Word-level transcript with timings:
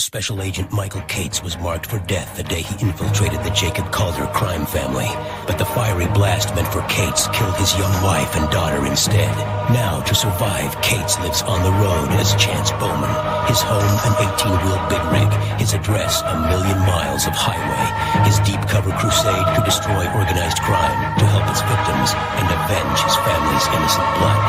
Special 0.00 0.40
Agent 0.42 0.70
Michael 0.70 1.02
Cates 1.10 1.42
was 1.42 1.58
marked 1.58 1.90
for 1.90 1.98
death 2.06 2.36
the 2.36 2.46
day 2.46 2.62
he 2.62 2.86
infiltrated 2.86 3.42
the 3.42 3.50
Jacob 3.50 3.90
Calder 3.90 4.30
crime 4.30 4.64
family. 4.64 5.10
But 5.42 5.58
the 5.58 5.66
fiery 5.66 6.06
blast 6.14 6.54
meant 6.54 6.70
for 6.70 6.86
Cates 6.86 7.26
killed 7.34 7.58
his 7.58 7.74
young 7.74 7.90
wife 8.06 8.30
and 8.38 8.48
daughter 8.48 8.86
instead. 8.86 9.34
Now, 9.74 9.98
to 10.06 10.14
survive, 10.14 10.70
Cates 10.86 11.18
lives 11.18 11.42
on 11.42 11.66
the 11.66 11.74
road 11.82 12.14
as 12.14 12.30
Chance 12.38 12.70
Bowman. 12.78 13.10
His 13.50 13.58
home, 13.58 13.90
an 14.06 14.14
18-wheel 14.22 14.80
big 14.86 15.02
rig. 15.10 15.30
His 15.58 15.74
address, 15.74 16.22
a 16.22 16.46
million 16.46 16.78
miles 16.86 17.26
of 17.26 17.34
highway. 17.34 17.84
His 18.22 18.38
deep 18.46 18.62
cover 18.70 18.94
crusade 19.02 19.46
to 19.58 19.60
destroy 19.66 20.06
organized 20.14 20.62
crime, 20.62 20.94
to 21.18 21.26
help 21.26 21.50
its 21.50 21.66
victims, 21.66 22.14
and 22.38 22.46
avenge 22.46 23.02
his 23.02 23.18
family's 23.26 23.66
innocent 23.74 24.08
blood. 24.14 24.40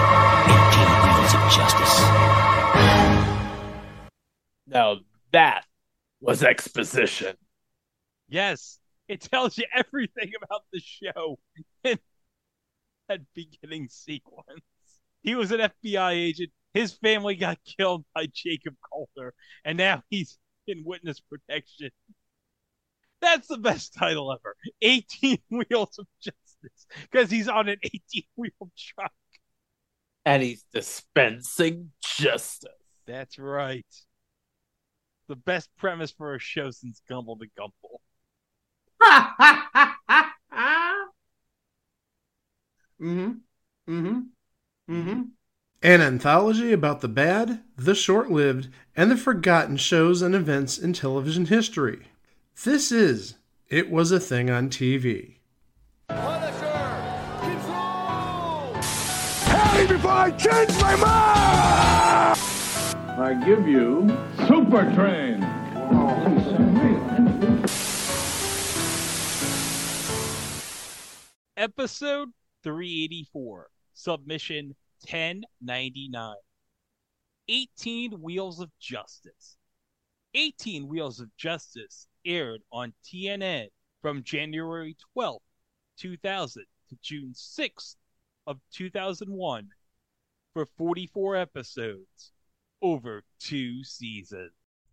18 0.45 0.93
Wheels 1.09 1.33
of 1.33 1.41
Justice. 1.49 1.95
Now 4.69 5.01
that 5.31 5.65
was 6.21 6.43
exposition. 6.43 7.35
Yes, 8.27 8.79
it 9.07 9.21
tells 9.21 9.57
you 9.57 9.65
everything 9.73 10.31
about 10.43 10.61
the 10.71 10.79
show 10.79 11.39
in 11.83 11.97
that 13.07 13.21
beginning 13.33 13.87
sequence. 13.89 14.61
He 15.23 15.35
was 15.35 15.51
an 15.51 15.59
FBI 15.59 16.11
agent. 16.11 16.51
His 16.73 16.93
family 16.93 17.35
got 17.35 17.57
killed 17.65 18.05
by 18.13 18.27
Jacob 18.31 18.75
Calder, 18.87 19.33
and 19.65 19.77
now 19.77 20.03
he's 20.09 20.37
in 20.67 20.83
witness 20.85 21.19
protection. 21.19 21.89
That's 23.21 23.47
the 23.47 23.57
best 23.57 23.93
title 23.95 24.31
ever 24.31 24.55
18 24.81 25.39
Wheels 25.49 25.97
of 25.99 26.05
Justice, 26.21 26.85
because 27.11 27.31
he's 27.31 27.47
on 27.47 27.67
an 27.67 27.77
18 27.83 28.23
wheel 28.35 28.71
truck. 28.77 29.11
And 30.25 30.43
he's 30.43 30.63
dispensing 30.71 31.91
justice. 32.01 32.69
That's 33.07 33.39
right. 33.39 33.85
The 35.29 35.35
best 35.35 35.69
premise 35.77 36.11
for 36.11 36.33
a 36.33 36.39
show 36.39 36.71
since 36.71 37.03
Gumble 37.07 37.37
to 37.37 37.45
Gumble. 37.55 38.01
mm-hmm. 42.99 43.33
Mm-hmm. 43.87 44.19
Mm-hmm. 44.89 45.21
An 45.83 46.01
anthology 46.01 46.73
about 46.73 47.01
the 47.01 47.07
bad, 47.07 47.61
the 47.77 47.93
short 47.93 48.31
lived, 48.31 48.69
and 48.95 49.11
the 49.11 49.17
forgotten 49.17 49.77
shows 49.77 50.23
and 50.23 50.33
events 50.33 50.79
in 50.79 50.93
television 50.93 51.45
history. 51.45 52.07
This 52.63 52.91
is 52.91 53.35
It 53.67 53.91
Was 53.91 54.11
a 54.11 54.19
Thing 54.19 54.49
on 54.49 54.71
TV. 54.71 55.35
Hey, 59.69 59.85
before 59.85 60.11
I 60.11 60.31
change 60.31 60.81
my 60.81 60.95
mind! 60.95 62.58
I 63.21 63.33
give 63.33 63.67
you 63.67 64.07
Super 64.47 64.89
Train. 64.95 65.43
Episode 71.57 72.29
384, 72.63 73.67
submission 73.93 74.73
1099. 75.09 76.35
18 77.49 78.11
Wheels 78.21 78.61
of 78.61 78.69
Justice. 78.79 79.57
18 80.33 80.87
Wheels 80.87 81.19
of 81.19 81.27
Justice 81.35 82.07
aired 82.25 82.61
on 82.71 82.93
TNN 83.03 83.67
from 84.01 84.23
January 84.23 84.95
12th, 85.17 85.39
2000 85.97 86.63
to 86.87 86.97
June 87.01 87.33
6th 87.35 87.95
of 88.47 88.61
2001 88.71 89.67
for 90.53 90.65
44 90.77 91.35
episodes 91.35 92.31
over 92.81 93.23
two 93.39 93.83
seasons. 93.83 94.51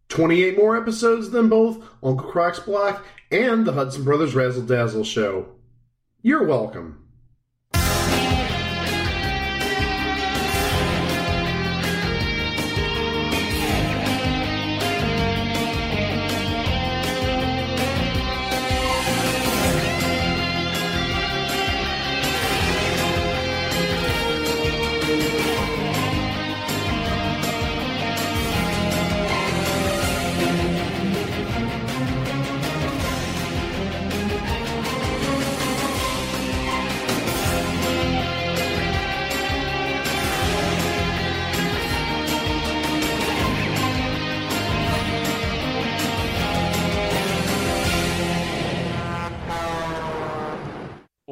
28 0.08 0.56
more 0.56 0.76
episodes 0.76 1.30
than 1.30 1.48
both 1.48 1.82
Uncle 2.02 2.28
Croc's 2.28 2.60
Block 2.60 3.04
and 3.30 3.66
the 3.66 3.72
Hudson 3.72 4.04
Brothers 4.04 4.34
Razzle 4.34 4.62
Dazzle 4.62 5.04
Show. 5.04 5.46
You're 6.22 6.46
welcome. 6.46 7.05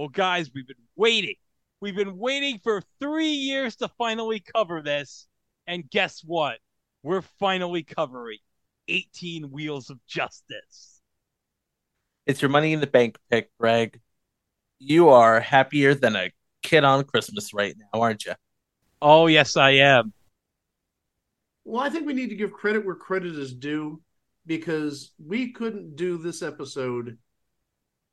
Well, 0.05 0.11
guys, 0.11 0.51
we've 0.55 0.67
been 0.67 0.77
waiting. 0.97 1.37
We've 1.81 1.97
been 1.97 2.19
waiting 2.19 2.61
for 2.63 2.83
three 3.01 3.33
years 3.33 3.77
to 3.77 3.89
finally 3.97 4.39
cover 4.39 4.83
this. 4.83 5.29
And 5.67 5.89
guess 5.89 6.21
what? 6.23 6.59
We're 7.03 7.23
finally 7.23 7.85
covering 7.85 8.37
18 8.87 9.51
Wheels 9.51 9.89
of 9.89 9.99
Justice. 10.07 11.01
It's 12.27 12.43
your 12.43 12.51
money 12.51 12.75
in 12.75 12.81
the 12.81 12.87
bank 12.87 13.17
pick, 13.31 13.49
Greg. 13.59 13.99
You 14.79 15.09
are 15.09 15.41
happier 15.41 15.95
than 15.95 16.17
a 16.17 16.31
kid 16.63 16.85
on 16.85 17.05
Christmas 17.05 17.55
right 17.55 17.75
now, 17.75 18.03
aren't 18.03 18.27
you? 18.27 18.35
Oh, 19.01 19.27
yes, 19.27 19.57
I 19.57 19.71
am. 19.71 20.13
Well, 21.65 21.83
I 21.83 21.89
think 21.89 22.07
we 22.07 22.13
need 22.13 22.29
to 22.29 22.37
give 22.37 22.53
credit 22.53 22.85
where 22.85 22.95
credit 22.95 23.39
is 23.39 23.55
due 23.55 24.03
because 24.45 25.13
we 25.19 25.53
couldn't 25.53 25.97
do 25.97 26.19
this 26.19 26.43
episode 26.43 27.17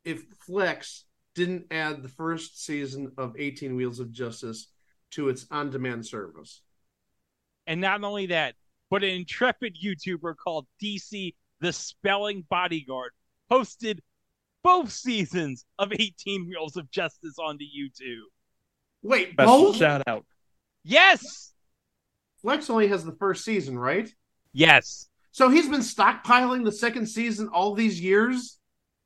if 0.05 0.23
Plex 0.47 1.03
didn't 1.35 1.65
add 1.71 2.03
the 2.03 2.09
first 2.09 2.63
season 2.63 3.11
of 3.17 3.35
18 3.37 3.75
Wheels 3.75 3.99
of 3.99 4.11
Justice 4.11 4.67
to 5.11 5.29
its 5.29 5.45
on 5.51 5.69
demand 5.69 6.05
service. 6.05 6.61
And 7.67 7.79
not 7.79 8.03
only 8.03 8.27
that, 8.27 8.55
but 8.89 9.03
an 9.03 9.09
intrepid 9.09 9.77
YouTuber 9.81 10.35
called 10.35 10.67
DC 10.83 11.33
the 11.61 11.71
Spelling 11.71 12.43
Bodyguard 12.49 13.11
posted 13.49 14.01
both 14.63 14.91
seasons 14.91 15.65
of 15.79 15.91
18 15.93 16.47
Wheels 16.47 16.75
of 16.75 16.89
Justice 16.91 17.35
onto 17.39 17.63
YouTube. 17.65 18.23
Wait, 19.01 19.35
Best 19.35 19.47
both? 19.47 19.75
shout 19.77 20.03
out. 20.07 20.25
Yes! 20.83 21.53
Plex 22.43 22.69
only 22.69 22.87
has 22.87 23.05
the 23.05 23.11
first 23.13 23.45
season, 23.45 23.77
right? 23.77 24.13
Yes. 24.53 25.07
So 25.31 25.49
he's 25.49 25.69
been 25.69 25.81
stockpiling 25.81 26.65
the 26.65 26.71
second 26.71 27.07
season 27.07 27.47
all 27.49 27.73
these 27.73 28.01
years? 28.01 28.57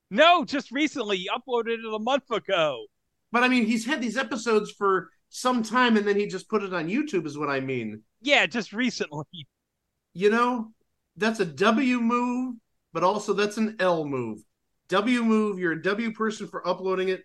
No, 0.10 0.46
just 0.46 0.72
recently. 0.72 1.18
He 1.18 1.30
uploaded 1.30 1.80
it 1.80 1.94
a 1.94 2.00
month 2.00 2.30
ago. 2.32 2.86
But 3.32 3.44
I 3.44 3.48
mean, 3.48 3.66
he's 3.66 3.86
had 3.86 4.02
these 4.02 4.18
episodes 4.18 4.72
for 4.72 5.10
some 5.30 5.64
time 5.64 5.98
and 5.98 6.08
then 6.08 6.16
he 6.16 6.28
just 6.28 6.50
put 6.50 6.64
it 6.64 6.74
on 6.74 6.88
YouTube, 6.88 7.26
is 7.26 7.38
what 7.38 7.50
I 7.50 7.60
mean. 7.60 8.02
Yeah, 8.22 8.46
just 8.46 8.72
recently. 8.74 9.26
You 10.14 10.30
know, 10.30 10.72
that's 11.18 11.40
a 11.40 11.46
W 11.46 12.00
move, 12.00 12.56
but 12.94 13.04
also 13.04 13.34
that's 13.34 13.58
an 13.58 13.76
L 13.80 14.06
move. 14.06 14.40
W 14.90 15.24
move, 15.24 15.60
you're 15.60 15.74
a 15.74 15.82
W 15.82 16.14
person 16.14 16.48
for 16.48 16.66
uploading 16.68 17.10
it, 17.10 17.24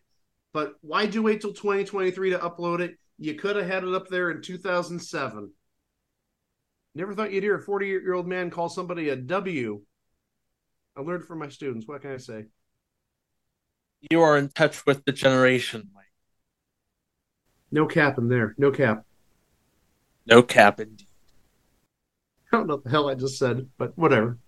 but 0.52 0.74
why'd 0.80 1.14
you 1.14 1.22
wait 1.22 1.40
till 1.40 1.52
2023 1.52 2.30
to 2.30 2.38
upload 2.38 2.80
it? 2.80 2.96
You 3.19 3.34
could 3.34 3.56
have 3.56 3.66
had 3.66 3.84
it 3.84 3.94
up 3.94 4.08
there 4.08 4.30
in 4.30 4.42
2007. 4.42 5.52
Never 6.94 7.14
thought 7.14 7.32
you'd 7.32 7.44
hear 7.44 7.56
a 7.56 7.62
40 7.62 7.86
year 7.86 8.14
old 8.14 8.26
man 8.26 8.50
call 8.50 8.69
somebody 8.69 9.10
a 9.10 9.16
W. 9.16 9.82
I 10.96 11.00
learned 11.02 11.25
from 11.25 11.38
my 11.38 11.49
students. 11.49 11.87
What 11.87 12.02
can 12.02 12.12
I 12.12 12.16
say? 12.16 12.46
You 14.08 14.23
are 14.23 14.38
in 14.38 14.49
touch 14.49 14.87
with 14.87 15.05
the 15.05 15.12
generation, 15.12 15.91
Mike. 15.94 16.05
No 17.70 17.87
cap 17.87 18.17
in 18.19 18.29
there. 18.29 18.55
No 18.56 18.70
cap. 18.70 19.05
No 20.26 20.43
cap 20.43 20.81
indeed. 20.81 21.06
I 22.52 22.56
don't 22.56 22.67
know 22.67 22.76
what 22.76 22.85
the 22.85 22.91
hell 22.91 23.11
I 23.11 23.14
just 23.14 23.38
said, 23.38 23.69
but 23.79 23.97
whatever. 23.97 24.38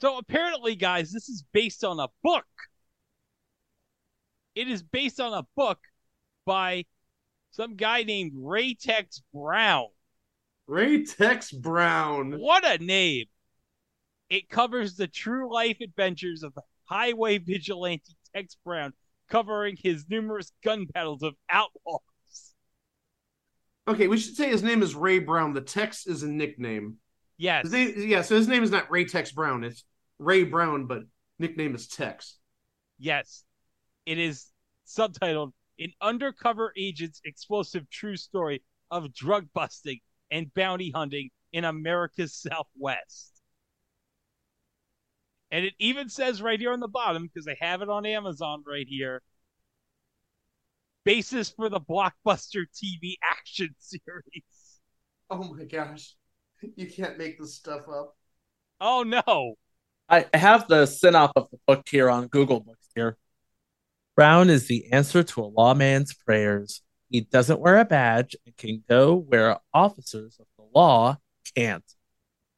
So 0.00 0.18
apparently, 0.18 0.76
guys, 0.76 1.10
this 1.10 1.28
is 1.28 1.44
based 1.52 1.84
on 1.84 1.98
a 1.98 2.08
book. 2.22 2.46
It 4.54 4.68
is 4.68 4.82
based 4.82 5.20
on 5.20 5.34
a 5.34 5.46
book 5.56 5.78
by 6.44 6.84
some 7.50 7.76
guy 7.76 8.02
named 8.04 8.32
Ray 8.34 8.74
Tex 8.74 9.22
Brown. 9.34 9.88
Ray 10.66 11.04
Tex 11.04 11.52
Brown. 11.52 12.32
What 12.38 12.64
a 12.66 12.82
name! 12.82 13.26
It 14.28 14.48
covers 14.48 14.96
the 14.96 15.06
true 15.06 15.52
life 15.52 15.78
adventures 15.80 16.42
of 16.42 16.54
the 16.54 16.62
highway 16.84 17.38
vigilante 17.38 18.14
Tex 18.36 18.56
Brown, 18.64 18.92
covering 19.30 19.76
his 19.82 20.04
numerous 20.08 20.52
gun 20.62 20.84
battles 20.92 21.22
of 21.22 21.34
outlaws. 21.50 22.00
Okay, 23.88 24.08
we 24.08 24.18
should 24.18 24.36
say 24.36 24.48
his 24.48 24.62
name 24.62 24.82
is 24.82 24.94
Ray 24.94 25.20
Brown. 25.20 25.54
The 25.54 25.60
Tex 25.60 26.06
is 26.06 26.22
a 26.22 26.28
nickname. 26.28 26.96
Yes. 27.38 27.70
Name, 27.70 27.94
yeah, 27.96 28.22
so 28.22 28.34
his 28.34 28.48
name 28.48 28.62
is 28.62 28.70
not 28.70 28.90
Ray 28.90 29.04
Tex 29.04 29.32
Brown. 29.32 29.64
It's 29.64 29.84
Ray 30.18 30.44
Brown, 30.44 30.86
but 30.86 31.02
nickname 31.38 31.74
is 31.74 31.86
Tex. 31.86 32.36
Yes. 32.98 33.44
It 34.04 34.18
is 34.18 34.46
subtitled 34.86 35.52
An 35.78 35.92
Undercover 36.00 36.72
Agent's 36.76 37.20
Explosive 37.24 37.88
True 37.90 38.16
Story 38.16 38.62
of 38.90 39.14
Drug 39.14 39.46
Busting 39.54 40.00
and 40.30 40.52
Bounty 40.52 40.90
Hunting 40.90 41.30
in 41.52 41.64
America's 41.64 42.34
Southwest. 42.34 43.35
And 45.56 45.64
it 45.64 45.74
even 45.78 46.10
says 46.10 46.42
right 46.42 46.60
here 46.60 46.72
on 46.72 46.80
the 46.80 46.88
bottom, 46.88 47.22
because 47.22 47.48
I 47.48 47.56
have 47.64 47.80
it 47.80 47.88
on 47.88 48.04
Amazon 48.04 48.62
right 48.66 48.86
here 48.86 49.22
basis 51.06 51.48
for 51.48 51.70
the 51.70 51.80
blockbuster 51.80 52.64
TV 52.74 53.14
action 53.22 53.74
series. 53.78 54.80
Oh 55.30 55.54
my 55.54 55.64
gosh. 55.64 56.14
You 56.74 56.90
can't 56.90 57.16
make 57.16 57.38
this 57.38 57.54
stuff 57.54 57.88
up. 57.88 58.16
Oh 58.80 59.04
no. 59.04 59.54
I 60.08 60.26
have 60.34 60.68
the 60.68 60.84
synopsis 60.86 61.44
of 61.44 61.50
the 61.50 61.58
book 61.66 61.86
here 61.88 62.10
on 62.10 62.26
Google 62.26 62.60
Books 62.60 62.88
here. 62.94 63.16
Brown 64.14 64.50
is 64.50 64.68
the 64.68 64.92
answer 64.92 65.22
to 65.22 65.42
a 65.42 65.46
lawman's 65.46 66.12
prayers. 66.14 66.82
He 67.08 67.20
doesn't 67.20 67.60
wear 67.60 67.78
a 67.78 67.84
badge 67.84 68.36
and 68.44 68.56
can 68.56 68.82
go 68.88 69.14
where 69.14 69.58
officers 69.72 70.36
of 70.40 70.46
the 70.58 70.64
law 70.74 71.18
can't. 71.54 71.84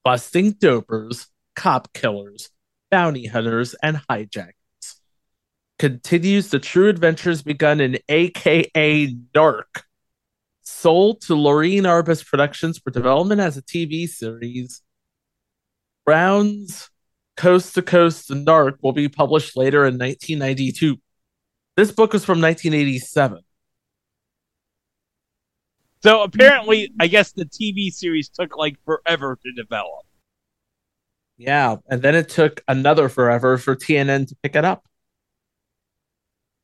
Busting 0.05 0.55
dopers, 0.55 1.27
cop 1.55 1.93
killers, 1.93 2.51
bounty 2.91 3.27
hunters, 3.27 3.75
and 3.83 4.01
hijackers. 4.09 4.55
Continues 5.79 6.51
the 6.51 6.59
true 6.59 6.89
adventures 6.89 7.43
begun 7.43 7.81
in 7.81 7.99
AKA 8.09 9.07
Dark, 9.33 9.85
Sold 10.63 11.21
to 11.23 11.35
Loreen 11.35 11.83
Arbus 11.83 12.27
Productions 12.27 12.79
for 12.79 12.91
development 12.91 13.41
as 13.41 13.57
a 13.57 13.63
TV 13.63 14.09
series. 14.09 14.83
Brown's 16.05 16.91
Coast 17.37 17.75
to 17.75 17.83
Coast 17.83 18.31
Narc 18.31 18.79
will 18.83 18.93
be 18.93 19.09
published 19.09 19.57
later 19.57 19.87
in 19.87 19.95
1992. 19.95 20.97
This 21.77 21.93
book 21.93 22.13
was 22.13 22.25
from 22.25 22.41
1987. 22.41 23.41
So 26.03 26.23
apparently, 26.23 26.93
I 26.99 27.07
guess 27.07 27.33
the 27.33 27.45
TV 27.45 27.93
series 27.93 28.29
took 28.29 28.57
like 28.57 28.77
forever 28.85 29.39
to 29.45 29.53
develop. 29.53 30.05
Yeah, 31.39 31.77
and 31.89 32.03
then 32.03 32.17
it 32.17 32.29
took 32.29 32.63
another 32.67 33.09
forever 33.09 33.59
for 33.59 33.77
TNN 33.77 34.27
to 34.29 34.37
pick 34.43 34.57
it 34.57 34.65
up. 34.65 34.85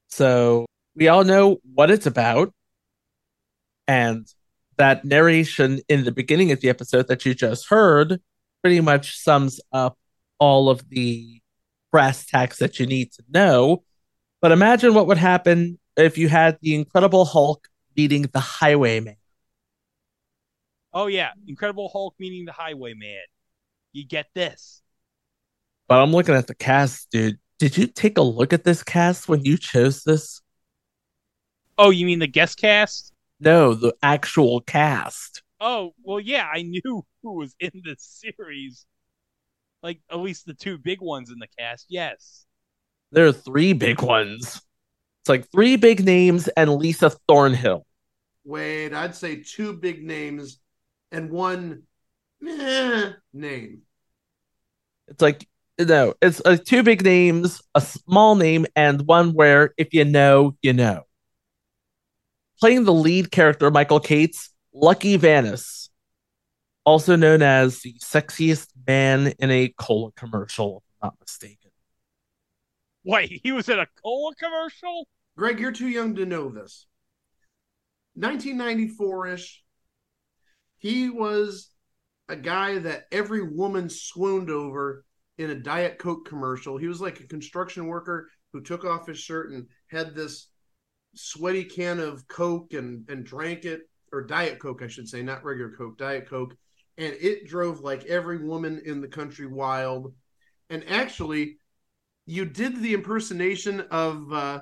So 0.09 0.67
we 0.97 1.07
all 1.09 1.25
know 1.25 1.59
what 1.75 1.91
it's 1.91 2.07
about. 2.07 2.53
And 3.87 4.27
that 4.77 5.05
narration 5.05 5.81
in 5.89 6.05
the 6.05 6.11
beginning 6.11 6.51
of 6.51 6.61
the 6.61 6.69
episode 6.69 7.07
that 7.07 7.25
you 7.25 7.35
just 7.35 7.69
heard 7.69 8.21
pretty 8.63 8.81
much 8.81 9.17
sums 9.17 9.61
up 9.73 9.97
all 10.41 10.69
of 10.69 10.89
the 10.89 11.41
brass 11.93 12.27
tacks 12.27 12.59
that 12.59 12.81
you 12.81 12.87
need 12.87 13.13
to 13.13 13.23
know. 13.29 13.85
But 14.41 14.51
imagine 14.51 14.95
what 14.95 15.07
would 15.07 15.19
happen 15.19 15.79
if 15.97 16.19
you 16.19 16.29
had 16.29 16.59
the 16.61 16.75
Incredible 16.75 17.25
Hulk 17.25 17.69
meeting 17.97 18.23
the 18.33 18.41
Highwayman. 18.41 19.17
Oh 20.93 21.07
yeah, 21.07 21.31
Incredible 21.47 21.89
Hulk 21.89 22.15
meeting 22.19 22.45
the 22.45 22.53
Highwayman. 22.53 23.23
You 23.95 24.05
get 24.05 24.27
this. 24.35 24.83
But 25.89 26.03
I'm 26.03 26.11
looking 26.11 26.35
at 26.35 26.49
the 26.49 26.55
cast, 26.55 27.11
dude. 27.11 27.39
Did 27.59 27.79
you 27.79 27.87
take 27.87 28.19
a 28.19 28.23
look 28.23 28.53
at 28.53 28.65
this 28.65 28.83
cast 28.83 29.29
when 29.29 29.45
you 29.45 29.57
chose 29.57 30.03
this? 30.03 30.43
Oh, 31.79 31.91
you 31.91 32.05
mean 32.05 32.19
the 32.19 32.27
guest 32.27 32.59
cast? 32.59 33.13
No, 33.39 33.75
the 33.75 33.95
actual 34.03 34.61
cast. 34.61 35.43
Oh, 35.61 35.95
well, 36.03 36.19
yeah, 36.19 36.49
I 36.53 36.63
knew 36.63 37.05
who 37.23 37.33
was 37.37 37.55
in 37.61 37.71
this 37.85 38.03
series. 38.03 38.85
Like, 39.83 40.01
at 40.11 40.19
least 40.19 40.47
the 40.47 40.55
two 40.55 40.77
big 40.77 41.01
ones 41.01 41.31
in 41.31 41.39
the 41.39 41.49
cast, 41.59 41.87
yes. 41.89 42.47
There 43.13 43.27
are 43.27 43.33
three 43.33 43.75
big 43.75 44.03
ones. 44.03 44.61
It's 45.23 45.29
like 45.29 45.51
three 45.53 45.77
big 45.77 46.05
names 46.05 46.49
and 46.49 46.75
Lisa 46.75 47.11
Thornhill. 47.29 47.87
Wait, 48.45 48.93
I'd 48.93 49.15
say 49.15 49.43
two 49.43 49.73
big 49.73 50.05
names 50.05 50.59
and 51.13 51.31
one 51.31 51.85
eh, 52.47 53.13
name. 53.33 53.83
It's 55.09 55.23
like 55.23 55.47
no, 55.79 56.15
it's 56.23 56.41
uh, 56.45 56.57
two 56.57 56.83
big 56.83 57.03
names, 57.03 57.61
a 57.75 57.81
small 57.81 58.37
name, 58.37 58.67
and 58.77 59.03
one 59.03 59.33
where 59.33 59.75
if 59.77 59.93
you 59.93 60.05
know, 60.05 60.57
you 60.63 60.73
know. 60.73 61.03
Playing 62.61 62.85
the 62.85 62.93
lead 62.93 63.33
character, 63.33 63.71
Michael 63.71 64.01
Cates, 64.01 64.51
Lucky 64.73 65.17
Vanous, 65.17 65.91
also 66.85 67.17
known 67.17 67.43
as 67.43 67.81
the 67.81 67.95
sexiest 67.95 68.69
man 68.87 69.33
in 69.39 69.51
a 69.51 69.75
cola 69.77 70.13
commercial, 70.13 70.83
if 70.89 70.95
I'm 71.03 71.09
not 71.09 71.17
mistaken. 71.21 71.71
Wait, 73.05 73.41
he 73.43 73.53
was 73.53 73.69
in 73.69 73.79
a 73.79 73.87
cola 74.03 74.35
commercial? 74.37 75.09
Greg, 75.37 75.59
you're 75.59 75.73
too 75.73 75.89
young 75.89 76.15
to 76.15 76.25
know 76.25 76.49
this. 76.51 76.87
1994 78.15 79.27
ish, 79.27 79.63
he 80.79 81.11
was 81.11 81.69
a 82.29 82.37
guy 82.37 82.79
that 82.79 83.05
every 83.13 83.43
woman 83.43 83.89
swooned 83.89 84.51
over 84.51 85.05
in 85.39 85.51
a 85.51 85.55
Diet 85.55 85.99
Coke 85.99 86.27
commercial. 86.29 86.77
He 86.77 86.87
was 86.87 87.01
like 87.01 87.21
a 87.21 87.27
construction 87.27 87.87
worker 87.87 88.29
who 88.53 88.61
took 88.61 88.85
off 88.85 89.07
his 89.07 89.19
shirt 89.19 89.51
and 89.51 89.67
had 89.89 90.15
this 90.15 90.49
sweaty 91.15 91.65
can 91.65 91.99
of 92.01 92.27
Coke 92.29 92.73
and, 92.73 93.09
and 93.09 93.25
drank 93.25 93.65
it, 93.65 93.83
or 94.13 94.23
Diet 94.23 94.59
Coke, 94.59 94.83
I 94.83 94.87
should 94.87 95.09
say, 95.09 95.23
not 95.23 95.45
regular 95.45 95.73
Coke, 95.77 95.99
Diet 95.99 96.29
Coke. 96.29 96.55
And 96.97 97.15
it 97.21 97.47
drove 97.47 97.81
like 97.81 98.05
every 98.05 98.39
woman 98.39 98.81
in 98.85 99.01
the 99.01 99.09
country 99.09 99.47
wild. 99.47 100.15
And 100.71 100.85
actually, 100.89 101.59
you 102.27 102.45
did 102.45 102.81
the 102.81 102.95
impersonation 102.95 103.81
of 103.91 104.33
uh, 104.33 104.61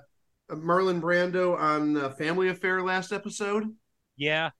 Marlon 0.51 1.01
Brando 1.01 1.59
on 1.59 1.97
uh, 1.97 2.11
Family 2.11 2.49
Affair 2.49 2.83
last 2.83 3.13
episode. 3.13 3.65
Yeah. 4.17 4.51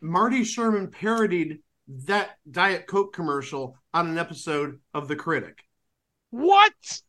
Marty 0.00 0.44
Sherman 0.44 0.88
parodied 0.88 1.58
that 1.88 2.36
Diet 2.50 2.86
Coke 2.86 3.12
commercial 3.12 3.76
on 3.94 4.08
an 4.08 4.18
episode 4.18 4.78
of 4.94 5.08
The 5.08 5.16
Critic. 5.16 5.64
What? 6.30 7.00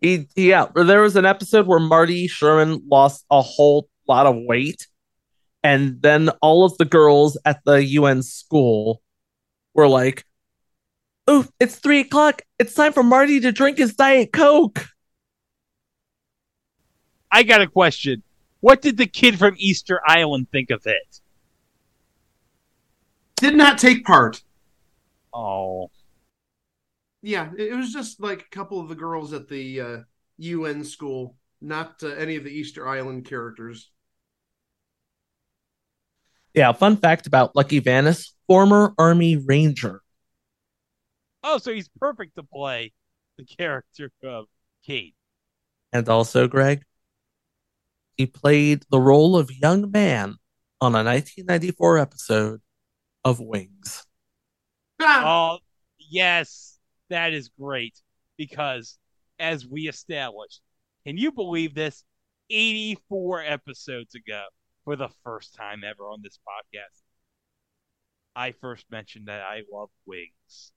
He, 0.00 0.28
yeah, 0.36 0.66
there 0.74 1.00
was 1.00 1.16
an 1.16 1.24
episode 1.24 1.66
where 1.66 1.78
Marty 1.78 2.26
Sherman 2.26 2.82
lost 2.90 3.24
a 3.30 3.40
whole 3.40 3.88
lot 4.06 4.26
of 4.26 4.36
weight, 4.36 4.88
and 5.62 6.02
then 6.02 6.28
all 6.42 6.64
of 6.64 6.76
the 6.76 6.84
girls 6.84 7.38
at 7.44 7.60
the 7.64 7.84
UN 7.84 8.22
school 8.22 9.00
were 9.72 9.88
like, 9.88 10.24
"Oh, 11.26 11.46
it's 11.60 11.76
three 11.76 12.00
o'clock. 12.00 12.42
It's 12.58 12.74
time 12.74 12.92
for 12.92 13.02
Marty 13.02 13.40
to 13.40 13.52
drink 13.52 13.78
his 13.78 13.94
Diet 13.94 14.32
Coke." 14.32 14.86
I 17.30 17.44
got 17.44 17.62
a 17.62 17.68
question. 17.68 18.22
What 18.58 18.82
did 18.82 18.96
the 18.96 19.06
kid 19.06 19.38
from 19.38 19.54
Easter 19.56 20.00
Island 20.04 20.48
think 20.50 20.70
of 20.70 20.82
it? 20.86 21.20
Did 23.40 23.56
not 23.56 23.78
take 23.78 24.04
part. 24.04 24.42
Oh. 25.32 25.90
Yeah, 27.22 27.48
it 27.56 27.74
was 27.74 27.90
just 27.90 28.20
like 28.20 28.42
a 28.42 28.54
couple 28.54 28.78
of 28.80 28.90
the 28.90 28.94
girls 28.94 29.32
at 29.32 29.48
the 29.48 29.80
uh, 29.80 29.96
UN 30.36 30.84
school, 30.84 31.36
not 31.62 32.02
uh, 32.02 32.08
any 32.08 32.36
of 32.36 32.44
the 32.44 32.50
Easter 32.50 32.86
Island 32.86 33.24
characters. 33.24 33.90
Yeah, 36.52 36.70
fun 36.72 36.98
fact 36.98 37.26
about 37.26 37.56
Lucky 37.56 37.78
Vanous, 37.78 38.34
former 38.46 38.92
Army 38.98 39.36
Ranger. 39.36 40.02
Oh, 41.42 41.56
so 41.56 41.72
he's 41.72 41.88
perfect 41.98 42.34
to 42.34 42.42
play 42.42 42.92
the 43.38 43.46
character 43.46 44.10
of 44.22 44.48
Kate. 44.84 45.14
And 45.94 46.06
also, 46.10 46.46
Greg, 46.46 46.82
he 48.18 48.26
played 48.26 48.84
the 48.90 49.00
role 49.00 49.38
of 49.38 49.50
young 49.50 49.90
man 49.90 50.36
on 50.78 50.94
a 50.94 51.02
1994 51.02 51.96
episode 51.96 52.60
of 53.24 53.40
Wings. 53.40 54.06
Oh, 55.00 55.58
yes, 55.98 56.78
that 57.08 57.32
is 57.32 57.50
great 57.58 57.98
because, 58.36 58.98
as 59.38 59.66
we 59.66 59.88
established, 59.88 60.60
can 61.06 61.16
you 61.16 61.32
believe 61.32 61.74
this? 61.74 62.04
84 62.50 63.44
episodes 63.44 64.14
ago, 64.14 64.42
for 64.84 64.96
the 64.96 65.08
first 65.24 65.54
time 65.54 65.82
ever 65.84 66.04
on 66.04 66.20
this 66.22 66.38
podcast, 66.38 67.02
I 68.34 68.52
first 68.52 68.86
mentioned 68.90 69.28
that 69.28 69.42
I 69.42 69.62
love 69.72 69.90
Wings. 70.06 70.72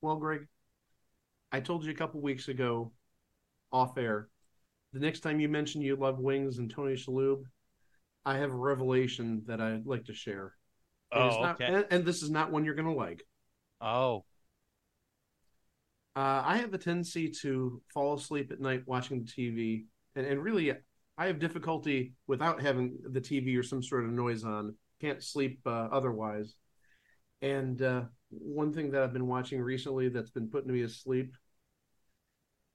Well, 0.00 0.16
Greg, 0.16 0.48
I 1.52 1.60
told 1.60 1.84
you 1.84 1.92
a 1.92 1.94
couple 1.94 2.20
weeks 2.20 2.48
ago 2.48 2.92
off 3.70 3.96
air. 3.96 4.28
The 4.92 5.00
next 5.00 5.20
time 5.20 5.40
you 5.40 5.48
mention 5.48 5.80
you 5.80 5.96
love 5.96 6.18
Wings 6.18 6.58
and 6.58 6.70
Tony 6.70 6.94
Shalhoub, 6.94 7.42
I 8.24 8.36
have 8.36 8.50
a 8.50 8.56
revelation 8.56 9.42
that 9.46 9.60
I'd 9.60 9.86
like 9.86 10.04
to 10.06 10.14
share. 10.14 10.54
And 11.12 11.22
Oh, 11.30 11.42
not- 11.42 11.60
okay. 11.60 11.66
and, 11.72 11.86
and 11.90 12.04
this 12.04 12.22
is 12.22 12.30
not 12.30 12.50
one 12.50 12.64
you're 12.64 12.74
going 12.74 12.88
to 12.88 12.94
like. 12.94 13.22
Oh, 13.80 14.24
Uh, 16.14 16.42
I 16.44 16.58
have 16.58 16.74
a 16.74 16.78
tendency 16.78 17.30
to 17.40 17.80
fall 17.92 18.14
asleep 18.14 18.52
at 18.52 18.60
night 18.60 18.82
watching 18.86 19.24
the 19.24 19.30
TV, 19.30 19.86
and, 20.14 20.26
and 20.26 20.42
really, 20.42 20.72
I 21.16 21.26
have 21.26 21.38
difficulty 21.38 22.12
without 22.26 22.60
having 22.60 22.98
the 23.10 23.20
TV 23.20 23.56
or 23.56 23.62
some 23.62 23.82
sort 23.82 24.04
of 24.04 24.10
noise 24.10 24.44
on. 24.44 24.74
Can't 25.00 25.22
sleep 25.22 25.60
uh, 25.64 25.88
otherwise. 25.90 26.54
And 27.40 27.80
uh, 27.80 28.02
one 28.28 28.72
thing 28.74 28.90
that 28.90 29.02
I've 29.02 29.12
been 29.14 29.26
watching 29.26 29.60
recently 29.60 30.10
that's 30.10 30.30
been 30.30 30.48
putting 30.48 30.72
me 30.72 30.82
asleep 30.82 31.34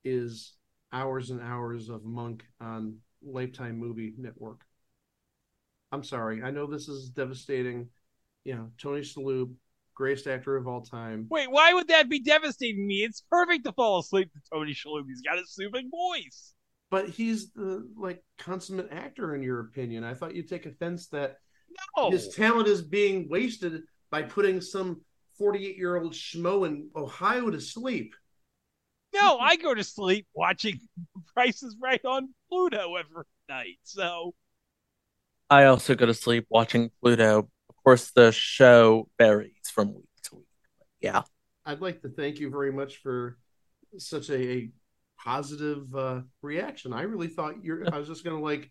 is 0.03 0.53
hours 0.91 1.29
and 1.29 1.41
hours 1.41 1.89
of 1.89 2.03
Monk 2.05 2.43
on 2.59 2.97
Lifetime 3.23 3.77
Movie 3.77 4.13
Network. 4.17 4.61
I'm 5.91 6.03
sorry. 6.03 6.41
I 6.43 6.51
know 6.51 6.65
this 6.65 6.87
is 6.89 7.09
devastating. 7.09 7.89
You 8.47 8.55
know, 8.55 8.71
Tony 8.77 9.01
Shalhoub, 9.01 9.53
greatest 9.93 10.25
actor 10.25 10.55
of 10.55 10.69
all 10.69 10.81
time. 10.81 11.27
Wait, 11.29 11.51
why 11.51 11.73
would 11.73 11.89
that 11.89 12.07
be 12.07 12.21
devastating 12.21 12.87
me? 12.87 13.03
It's 13.03 13.21
perfect 13.29 13.65
to 13.65 13.73
fall 13.73 13.99
asleep 13.99 14.31
to 14.31 14.39
Tony 14.49 14.71
Shalhoub. 14.71 15.03
He's 15.05 15.21
got 15.21 15.37
a 15.37 15.45
soothing 15.45 15.91
voice. 15.91 16.53
But 16.89 17.09
he's 17.09 17.51
the 17.51 17.85
like 17.97 18.23
consummate 18.37 18.87
actor 18.93 19.35
in 19.35 19.43
your 19.43 19.59
opinion. 19.59 20.05
I 20.05 20.13
thought 20.13 20.33
you'd 20.33 20.47
take 20.47 20.65
offense 20.65 21.07
that 21.07 21.39
No. 21.97 22.09
his 22.09 22.29
talent 22.29 22.69
is 22.69 22.81
being 22.81 23.27
wasted 23.29 23.81
by 24.11 24.21
putting 24.21 24.61
some 24.61 25.01
48 25.37 25.75
year 25.75 25.97
old 25.97 26.13
schmo 26.13 26.65
in 26.65 26.89
Ohio 26.95 27.49
to 27.49 27.59
sleep. 27.59 28.15
No, 29.13 29.39
I 29.39 29.57
go 29.57 29.73
to 29.73 29.83
sleep 29.83 30.25
watching 30.33 30.79
Price 31.33 31.63
is 31.63 31.75
Right 31.81 32.03
on 32.05 32.33
Pluto 32.47 32.95
every 32.95 33.25
night. 33.49 33.79
So 33.83 34.35
I 35.49 35.65
also 35.65 35.95
go 35.95 36.05
to 36.05 36.13
sleep 36.13 36.45
watching 36.49 36.91
Pluto. 37.01 37.49
Of 37.87 37.91
course, 37.91 38.11
the 38.11 38.33
show 38.33 39.07
varies 39.17 39.69
from 39.73 39.93
week 39.93 40.09
to 40.23 40.35
week. 40.35 40.45
Yeah. 40.99 41.21
I'd 41.65 41.79
like 41.79 42.01
to 42.01 42.09
thank 42.09 42.37
you 42.37 42.49
very 42.49 42.69
much 42.69 42.97
for 42.97 43.37
such 43.97 44.29
a, 44.29 44.35
a 44.35 44.71
positive 45.17 45.95
uh, 45.95 46.19
reaction. 46.41 46.91
I 46.91 47.03
really 47.03 47.29
thought 47.29 47.63
you're. 47.63 47.85
I 47.89 47.97
was 47.97 48.09
just 48.09 48.25
gonna 48.25 48.41
like 48.41 48.69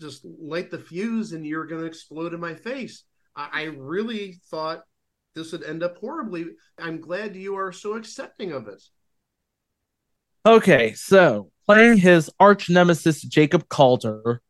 just 0.00 0.24
light 0.24 0.72
the 0.72 0.78
fuse 0.80 1.34
and 1.34 1.46
you're 1.46 1.66
gonna 1.66 1.84
explode 1.84 2.34
in 2.34 2.40
my 2.40 2.52
face. 2.52 3.04
I, 3.36 3.48
I 3.52 3.62
really 3.76 4.40
thought 4.50 4.82
this 5.36 5.52
would 5.52 5.62
end 5.62 5.84
up 5.84 5.98
horribly. 5.98 6.46
I'm 6.80 7.00
glad 7.00 7.36
you 7.36 7.54
are 7.54 7.70
so 7.70 7.94
accepting 7.94 8.50
of 8.50 8.66
it. 8.66 8.82
Okay, 10.44 10.94
so 10.94 11.52
playing 11.64 11.98
his 11.98 12.28
arch 12.40 12.68
nemesis 12.68 13.22
Jacob 13.22 13.68
Calder, 13.68 14.42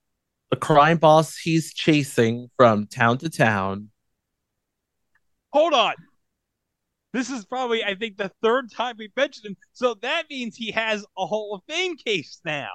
the 0.50 0.56
crime 0.56 0.96
boss 0.96 1.36
he's 1.36 1.74
chasing 1.74 2.48
from 2.56 2.86
town 2.86 3.18
to 3.18 3.28
town. 3.28 3.90
Hold 5.52 5.74
on. 5.74 5.94
This 7.12 7.30
is 7.30 7.44
probably, 7.46 7.82
I 7.82 7.94
think, 7.94 8.18
the 8.18 8.30
third 8.42 8.70
time 8.70 8.96
we 8.98 9.10
mentioned 9.16 9.46
him. 9.46 9.56
So 9.72 9.94
that 10.02 10.24
means 10.28 10.56
he 10.56 10.70
has 10.72 11.04
a 11.16 11.26
Hall 11.26 11.54
of 11.54 11.62
Fame 11.72 11.96
case 11.96 12.40
now. 12.44 12.68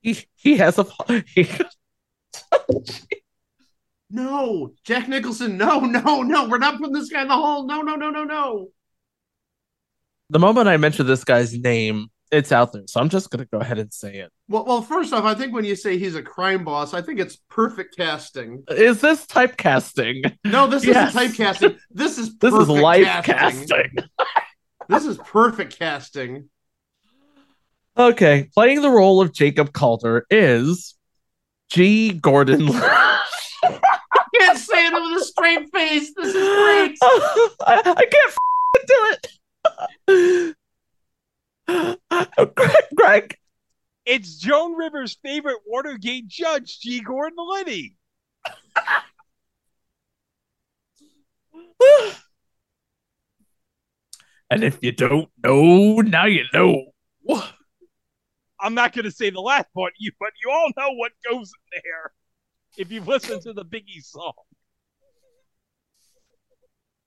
He 0.00 0.18
he 0.34 0.56
has 0.56 0.78
a 0.78 0.86
he, 1.26 1.48
No, 4.12 4.74
Jack 4.84 5.08
Nicholson. 5.08 5.56
No, 5.56 5.80
no, 5.80 6.22
no. 6.22 6.46
We're 6.46 6.58
not 6.58 6.78
putting 6.78 6.92
this 6.92 7.08
guy 7.08 7.22
in 7.22 7.28
the 7.28 7.34
hall. 7.34 7.66
No, 7.66 7.80
no, 7.80 7.96
no, 7.96 8.10
no, 8.10 8.24
no. 8.24 8.68
the 10.28 10.38
moment 10.38 10.68
I 10.68 10.76
mentioned 10.76 11.08
this 11.08 11.24
guy's 11.24 11.54
name, 11.54 12.08
it's 12.32 12.50
out 12.50 12.72
there. 12.72 12.82
So 12.86 13.00
I'm 13.00 13.08
just 13.08 13.30
gonna 13.30 13.44
go 13.44 13.58
ahead 13.60 13.78
and 13.78 13.92
say 13.92 14.16
it. 14.16 14.32
Well, 14.48 14.64
well. 14.64 14.82
First 14.82 15.12
off, 15.12 15.24
I 15.24 15.34
think 15.34 15.52
when 15.54 15.64
you 15.64 15.76
say 15.76 15.98
he's 15.98 16.16
a 16.16 16.22
crime 16.22 16.64
boss, 16.64 16.94
I 16.94 17.02
think 17.02 17.20
it's 17.20 17.36
perfect 17.50 17.96
casting. 17.96 18.64
Is 18.68 19.00
this 19.00 19.26
typecasting? 19.26 20.36
No, 20.44 20.66
this 20.66 20.84
Yes. 20.84 21.14
isn't 21.14 21.32
typecasting. 21.36 21.78
This 21.90 22.18
is 22.18 22.36
This 22.40 22.54
is 22.54 22.68
live 22.68 23.24
casting. 23.24 23.68
casting. 23.68 23.96
This 24.88 25.06
is 25.06 25.16
perfect 25.18 25.78
casting. 25.78 26.50
Okay, 27.96 28.48
playing 28.52 28.82
the 28.82 28.90
role 28.90 29.20
of 29.22 29.32
Jacob 29.32 29.72
Calder 29.72 30.26
is 30.28 30.96
G. 31.70 32.12
Gordon. 32.12 32.68
I 32.72 33.22
can't 34.38 34.58
say 34.58 34.86
it 34.86 34.92
with 34.92 35.22
a 35.22 35.24
straight 35.24 35.70
face. 35.72 36.12
This 36.16 36.28
is 36.28 36.32
great. 36.34 36.98
I, 37.00 37.94
I 37.96 38.06
can't 38.06 38.34
do 38.88 39.16
it. 40.08 40.56
Greg, 42.54 42.84
Greg, 42.94 43.36
It's 44.04 44.38
Joan 44.38 44.74
Rivers' 44.74 45.16
favorite 45.22 45.58
Watergate 45.66 46.28
judge, 46.28 46.78
G. 46.80 47.00
Gordon 47.00 47.38
Liddy. 47.38 47.96
and 54.50 54.64
if 54.64 54.78
you 54.82 54.92
don't 54.92 55.30
know, 55.42 56.00
now 56.00 56.26
you 56.26 56.44
know. 56.52 56.92
I'm 58.60 58.74
not 58.74 58.92
going 58.92 59.04
to 59.04 59.10
say 59.10 59.30
the 59.30 59.40
last 59.40 59.66
part, 59.74 59.94
you, 59.98 60.12
but 60.20 60.30
you 60.42 60.50
all 60.50 60.70
know 60.76 60.92
what 60.92 61.12
goes 61.28 61.50
in 61.74 61.80
there 61.84 62.12
if 62.76 62.92
you've 62.92 63.08
listened 63.08 63.42
to 63.42 63.52
the 63.52 63.64
Biggie 63.64 64.02
song. 64.02 64.32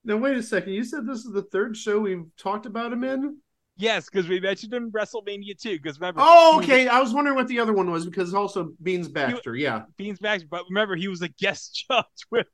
Now 0.03 0.17
wait 0.17 0.37
a 0.37 0.43
second. 0.43 0.73
You 0.73 0.83
said 0.83 1.07
this 1.07 1.25
is 1.25 1.31
the 1.31 1.41
third 1.41 1.75
show 1.75 1.99
we've 1.99 2.25
talked 2.37 2.65
about 2.65 2.93
him 2.93 3.03
in. 3.03 3.37
Yes, 3.77 4.05
because 4.09 4.29
we 4.29 4.39
mentioned 4.39 4.73
him 4.73 4.85
in 4.85 4.91
WrestleMania 4.91 5.59
too. 5.59 5.77
Because 5.77 5.99
remember, 5.99 6.21
Oh, 6.23 6.53
he 6.53 6.57
was- 6.57 6.65
okay. 6.65 6.87
I 6.87 6.99
was 7.01 7.13
wondering 7.13 7.35
what 7.35 7.47
the 7.47 7.59
other 7.59 7.73
one 7.73 7.91
was 7.91 8.05
because 8.05 8.33
also 8.33 8.71
Beans 8.81 9.09
Baxter. 9.09 9.55
Yeah. 9.55 9.83
Beans 9.97 10.19
Baxter, 10.19 10.47
but 10.49 10.63
remember 10.69 10.95
he 10.95 11.07
was 11.09 11.21
a 11.21 11.27
guest 11.29 11.85
judge 11.89 12.05
with 12.31 12.47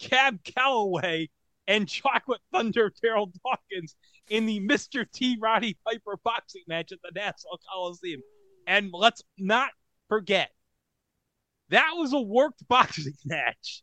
Cab 0.00 0.42
Calloway 0.44 1.30
and 1.68 1.88
Chocolate 1.88 2.40
Thunder 2.52 2.92
Darryl 3.04 3.32
Dawkins 3.44 3.94
in 4.28 4.46
the 4.46 4.60
Mr. 4.66 5.06
T. 5.10 5.38
Roddy 5.40 5.78
Piper 5.86 6.18
boxing 6.24 6.62
match 6.66 6.90
at 6.92 6.98
the 7.02 7.12
Nassau 7.14 7.56
Coliseum. 7.72 8.20
And 8.66 8.90
let's 8.92 9.22
not 9.38 9.70
forget, 10.08 10.50
that 11.68 11.92
was 11.94 12.12
a 12.12 12.20
worked 12.20 12.66
boxing 12.68 13.14
match. 13.24 13.80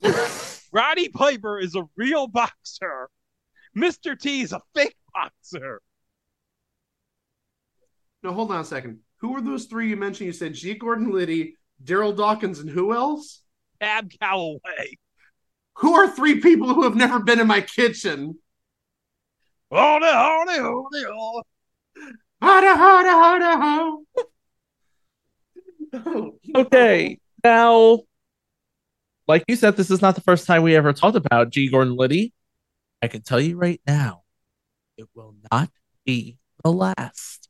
Roddy 0.74 1.10
Piper 1.10 1.58
is 1.60 1.76
a 1.76 1.84
real 1.96 2.28
boxer. 2.28 3.10
Mr. 3.78 4.20
T 4.20 4.42
is 4.42 4.52
a 4.52 4.60
fake 4.76 4.96
boxer. 5.14 5.82
No, 8.24 8.34
hold 8.34 8.52
on 8.52 8.62
a 8.62 8.66
second. 8.66 9.00
Who 9.18 9.34
were 9.34 9.42
those 9.42 9.66
three 9.66 9.90
you 9.90 9.96
mentioned? 9.96 10.28
You 10.28 10.34
said 10.34 10.54
G. 10.54 10.74
Gordon 10.76 11.12
Liddy, 11.12 11.56
Darryl 11.84 12.16
Dawkins, 12.16 12.60
and 12.60 12.70
who 12.70 12.94
else? 12.94 13.42
Cab 13.80 14.12
Calloway. 14.20 14.98
Who 15.78 15.96
are 15.96 16.10
three 16.10 16.40
people 16.40 16.74
who 16.74 16.84
have 16.84 16.96
never 16.96 17.20
been 17.20 17.40
in 17.40 17.48
my 17.48 17.62
kitchen? 17.62 18.38
Hold 19.72 20.04
it, 20.04 20.14
hold 20.14 20.50
it, 20.50 20.62
hold 20.62 20.94
it, 20.94 21.08
hold 21.08 21.44
it. 21.96 22.16
Hada, 22.44 22.76
hada, 22.76 23.14
hada, 23.24 23.62
ho. 23.62 24.04
No, 25.94 26.38
Okay, 26.56 27.20
now, 27.44 28.00
like 29.28 29.44
you 29.48 29.56
said, 29.56 29.78
this 29.78 29.92
is 29.92 30.02
not 30.02 30.16
the 30.16 30.22
first 30.22 30.48
time 30.48 30.64
we 30.64 30.76
ever 30.76 30.94
talked 30.94 31.16
about 31.18 31.50
G. 31.50 31.70
Gordon 31.70 31.96
Liddy. 31.96 32.34
I 33.02 33.08
can 33.08 33.22
tell 33.22 33.40
you 33.40 33.58
right 33.58 33.82
now, 33.88 34.24
it 34.98 35.08
will 35.16 35.36
not 35.52 35.70
be 36.06 36.38
the 36.64 36.72
last. 36.72 37.50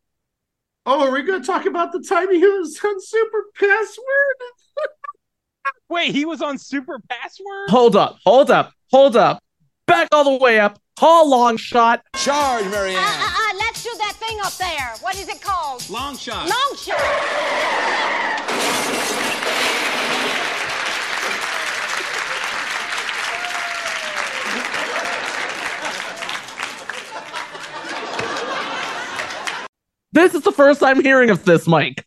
Oh, 0.85 1.07
are 1.07 1.11
we 1.11 1.21
going 1.21 1.41
to 1.41 1.45
talk 1.45 1.65
about 1.65 1.91
the 1.91 2.01
time 2.01 2.31
he 2.33 2.39
was 2.39 2.79
on 2.83 3.00
Super 3.00 3.45
Password? 3.55 4.88
Wait, 5.89 6.11
he 6.11 6.25
was 6.25 6.41
on 6.41 6.57
Super 6.57 7.00
Password? 7.07 7.69
Hold 7.69 7.95
up, 7.95 8.17
hold 8.25 8.50
up, 8.50 8.73
hold 8.89 9.15
up. 9.15 9.43
Back 9.85 10.07
all 10.11 10.23
the 10.23 10.43
way 10.43 10.59
up. 10.59 10.79
Call 10.97 11.29
long 11.29 11.57
shot. 11.57 12.01
Charge, 12.15 12.65
Marianne. 12.65 12.97
Uh, 12.97 13.01
uh, 13.01 13.03
uh, 13.03 13.57
let's 13.57 13.83
do 13.83 13.89
that 13.97 14.13
thing 14.17 14.39
up 14.43 14.53
there. 14.53 14.93
What 15.01 15.15
is 15.15 15.27
it 15.27 15.41
called? 15.41 15.88
Long 15.89 16.17
shot. 16.17 16.47
Long 16.47 16.77
shot. 16.77 18.11
This 30.12 30.34
is 30.34 30.41
the 30.41 30.51
first 30.51 30.84
I'm 30.84 31.01
hearing 31.01 31.30
of 31.30 31.46
this, 31.46 31.68
Mike. 31.68 32.06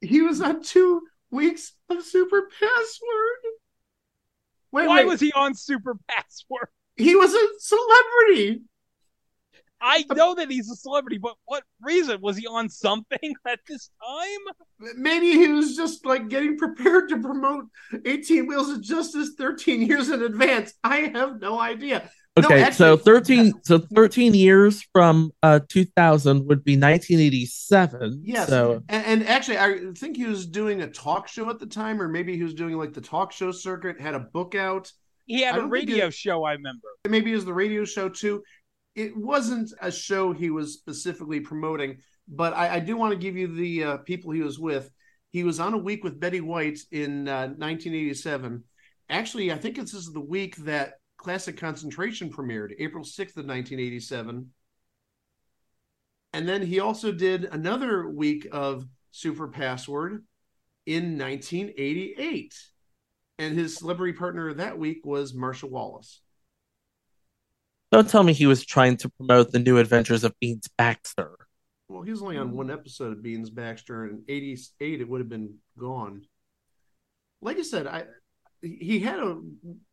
He 0.00 0.20
was 0.20 0.40
on 0.40 0.62
two 0.62 1.02
weeks 1.30 1.72
of 1.90 2.02
Super 2.04 2.48
Password. 2.60 3.52
Wait, 4.70 4.86
Why 4.86 4.98
wait. 4.98 5.06
was 5.06 5.20
he 5.20 5.32
on 5.32 5.54
Super 5.54 5.96
Password? 6.08 6.68
he 6.96 7.14
was 7.14 7.32
a 7.32 7.48
celebrity. 7.60 8.62
I 9.80 10.04
know 10.12 10.34
that 10.34 10.50
he's 10.50 10.68
a 10.68 10.74
celebrity, 10.74 11.18
but 11.18 11.36
what 11.44 11.62
reason 11.80 12.20
was 12.20 12.36
he 12.36 12.48
on 12.48 12.68
something 12.68 13.34
at 13.46 13.60
this 13.68 13.90
time? 14.04 14.90
Maybe 14.96 15.30
he 15.32 15.48
was 15.48 15.76
just 15.76 16.04
like 16.04 16.28
getting 16.28 16.58
prepared 16.58 17.08
to 17.10 17.20
promote 17.20 17.66
18 18.04 18.48
Wheels 18.48 18.70
of 18.70 18.82
Justice 18.82 19.30
13 19.38 19.82
years 19.82 20.08
in 20.10 20.22
advance. 20.22 20.74
I 20.82 21.12
have 21.14 21.40
no 21.40 21.60
idea. 21.60 22.10
No, 22.40 22.46
Okay, 22.48 22.62
actually- 22.62 22.76
so 22.76 22.96
13 22.96 23.52
so 23.62 23.78
13 23.78 24.34
years 24.34 24.82
from 24.92 25.30
uh 25.42 25.60
2000 25.68 26.46
would 26.46 26.64
be 26.64 26.76
1987. 26.76 28.22
Yes. 28.24 28.48
So 28.48 28.82
And, 28.88 29.04
and 29.06 29.28
actually, 29.28 29.58
I 29.58 29.92
think 29.96 30.16
he 30.16 30.24
was 30.26 30.46
doing 30.46 30.82
a 30.82 30.88
talk 30.88 31.28
show 31.28 31.48
at 31.50 31.58
the 31.58 31.66
time, 31.66 32.00
or 32.00 32.08
maybe 32.08 32.36
he 32.36 32.42
was 32.42 32.54
doing 32.54 32.76
like 32.76 32.92
the 32.92 33.00
talk 33.00 33.32
show 33.32 33.52
circuit, 33.52 34.00
had 34.00 34.14
a 34.14 34.20
book 34.20 34.54
out. 34.54 34.92
He 35.26 35.42
had 35.42 35.56
I 35.56 35.58
a 35.58 35.66
radio 35.66 36.06
it- 36.06 36.14
show, 36.14 36.44
I 36.44 36.52
remember. 36.52 36.86
Maybe 37.08 37.32
it 37.32 37.34
was 37.36 37.44
the 37.44 37.54
radio 37.54 37.84
show 37.84 38.08
too. 38.08 38.42
It 38.94 39.16
wasn't 39.16 39.72
a 39.80 39.92
show 39.92 40.32
he 40.32 40.50
was 40.50 40.74
specifically 40.74 41.40
promoting, 41.40 41.98
but 42.26 42.52
I, 42.54 42.76
I 42.76 42.80
do 42.80 42.96
want 42.96 43.12
to 43.12 43.18
give 43.18 43.36
you 43.36 43.46
the 43.54 43.84
uh, 43.84 43.96
people 43.98 44.32
he 44.32 44.40
was 44.42 44.58
with. 44.58 44.90
He 45.30 45.44
was 45.44 45.60
on 45.60 45.74
a 45.74 45.78
week 45.78 46.02
with 46.02 46.18
Betty 46.18 46.40
White 46.40 46.80
in 46.90 47.28
uh, 47.28 47.48
1987. 47.48 48.64
Actually, 49.10 49.52
I 49.52 49.56
think 49.56 49.76
this 49.76 49.94
is 49.94 50.12
the 50.12 50.20
week 50.20 50.56
that 50.64 50.94
Classic 51.18 51.56
Concentration 51.56 52.30
premiered 52.30 52.74
April 52.78 53.04
6th 53.04 53.36
of 53.36 53.44
1987. 53.44 54.50
And 56.32 56.48
then 56.48 56.62
he 56.62 56.80
also 56.80 57.12
did 57.12 57.44
another 57.44 58.08
week 58.08 58.46
of 58.52 58.86
Super 59.10 59.48
Password 59.48 60.24
in 60.86 61.18
1988. 61.18 62.54
And 63.38 63.58
his 63.58 63.76
celebrity 63.76 64.16
partner 64.16 64.54
that 64.54 64.78
week 64.78 65.04
was 65.04 65.34
Marcia 65.34 65.66
Wallace. 65.66 66.20
Don't 67.90 68.08
tell 68.08 68.22
me 68.22 68.32
he 68.32 68.46
was 68.46 68.64
trying 68.64 68.96
to 68.98 69.08
promote 69.08 69.50
the 69.50 69.58
new 69.58 69.78
adventures 69.78 70.24
of 70.24 70.38
Beans 70.40 70.68
Baxter. 70.76 71.34
Well, 71.88 72.02
he 72.02 72.10
was 72.10 72.22
only 72.22 72.36
on 72.36 72.52
one 72.52 72.70
episode 72.70 73.12
of 73.12 73.22
Beans 73.22 73.48
Baxter, 73.48 74.04
and 74.04 74.22
'88 74.28 75.00
it 75.00 75.08
would 75.08 75.20
have 75.20 75.28
been 75.28 75.54
gone. 75.78 76.26
Like 77.40 77.56
I 77.56 77.62
said, 77.62 77.86
I 77.86 78.04
he 78.62 79.00
had 79.00 79.18
a, 79.18 79.40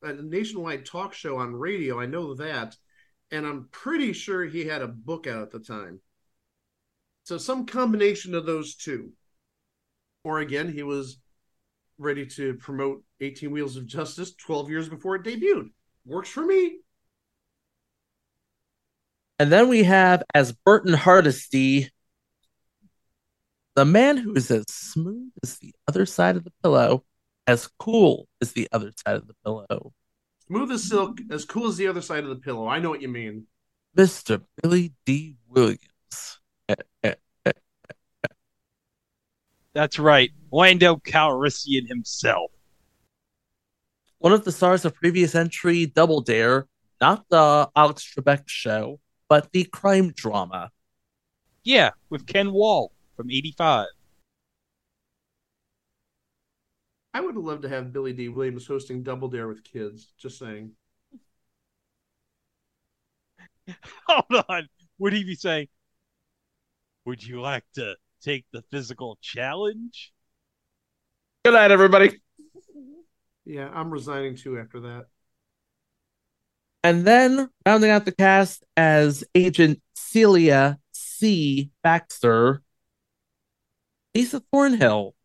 a 0.04 0.14
nationwide 0.14 0.86
talk 0.86 1.14
show 1.14 1.38
on 1.38 1.54
radio. 1.54 2.00
I 2.00 2.06
know 2.06 2.34
that, 2.36 2.76
and 3.32 3.46
I'm 3.46 3.70
pretty 3.72 4.14
sure 4.14 4.46
he 4.46 4.66
had 4.66 4.82
a 4.82 4.88
book 4.88 5.28
out 5.28 5.42
at 5.42 5.52
the 5.52 5.60
time. 5.60 6.02
So 7.24 7.38
some 7.38 7.66
combination 7.66 8.36
of 8.36 8.46
those 8.46 8.76
two, 8.76 9.12
or 10.24 10.40
again, 10.40 10.72
he 10.72 10.84
was 10.84 11.18
ready 11.98 12.26
to 12.26 12.56
promote 12.56 13.04
18 13.22 13.52
Wheels 13.52 13.78
of 13.78 13.88
Justice 13.88 14.34
12 14.36 14.70
years 14.70 14.90
before 14.90 15.16
it 15.16 15.24
debuted. 15.24 15.70
Works 16.06 16.30
for 16.30 16.46
me. 16.46 16.78
And 19.40 19.52
then 19.52 19.68
we 19.68 19.84
have 19.84 20.24
as 20.34 20.54
Burton 20.54 20.94
Hardesty, 20.94 21.90
the 23.76 23.86
man 23.86 24.18
who 24.18 24.34
is 24.34 24.50
as 24.52 24.66
smooth 24.70 25.32
as 25.44 25.58
the 25.58 25.74
other 25.88 26.06
side 26.06 26.38
of 26.38 26.44
the 26.44 26.54
pillow, 26.64 27.04
as 27.48 27.68
cool 27.80 28.28
as 28.42 28.54
the 28.54 28.68
other 28.72 28.92
side 29.06 29.16
of 29.16 29.28
the 29.28 29.36
pillow. 29.44 29.94
Smooth 30.48 30.72
as 30.72 30.84
silk, 30.84 31.20
as 31.32 31.46
cool 31.46 31.68
as 31.68 31.78
the 31.78 31.88
other 31.88 32.02
side 32.02 32.24
of 32.24 32.30
the 32.30 32.36
pillow. 32.36 32.68
I 32.68 32.80
know 32.80 32.90
what 32.90 33.02
you 33.02 33.10
mean. 33.10 33.48
Mr. 33.96 34.42
Billy 34.62 34.94
Dee 35.06 35.38
Williams. 35.48 36.40
That's 39.74 40.00
right. 40.00 40.32
Lando 40.52 40.96
Calrissian 40.98 41.88
himself. 41.88 42.52
One 44.20 44.32
of 44.32 44.46
the 44.46 44.52
stars 44.52 44.86
of 44.86 44.96
previous 44.96 45.36
entry, 45.36 45.86
Double 45.86 46.22
Dare, 46.22 46.68
not 47.02 47.26
the 47.30 47.70
Alex 47.76 48.10
Trebek 48.16 48.44
show, 48.48 49.00
but 49.28 49.52
the 49.52 49.66
crime 49.66 50.12
drama. 50.16 50.72
Yeah, 51.64 51.92
with 52.10 52.26
Ken 52.26 52.52
Wahl 52.54 52.94
from 53.18 53.30
85. 53.30 53.88
I 57.16 57.22
would 57.22 57.36
have 57.36 57.46
loved 57.46 57.62
to 57.62 57.70
have 57.70 57.94
Billy 57.94 58.12
Dee 58.12 58.28
Williams 58.28 58.68
hosting 58.68 59.02
Double 59.02 59.30
Dare 59.30 59.48
with 59.48 59.64
kids. 59.64 60.12
Just 60.18 60.38
saying. 60.38 60.72
Hold 64.10 64.44
on. 64.50 64.68
Would 65.00 65.14
he 65.14 65.24
be 65.24 65.36
saying, 65.36 65.70
Would 67.06 67.26
you 67.26 67.40
like 67.40 67.64
to 67.76 67.96
take 68.22 68.44
the 68.52 68.64
physical 68.64 69.18
challenge? 69.22 70.12
Good 71.46 71.54
night, 71.54 71.72
everybody. 71.72 72.20
Yeah, 73.46 73.70
I'm 73.74 73.92
resigning 73.92 74.36
too 74.36 74.60
after 74.60 74.82
that. 74.82 75.06
And 76.84 77.08
then 77.08 77.50
rounding 77.66 77.92
out 77.92 78.04
the 78.04 78.12
cast 78.12 78.66
as 78.76 79.24
Agent 79.34 79.82
Celia 79.94 80.80
C. 80.92 81.70
Baxter, 81.82 82.62
Lisa 84.14 84.42
Thornhill. 84.52 85.16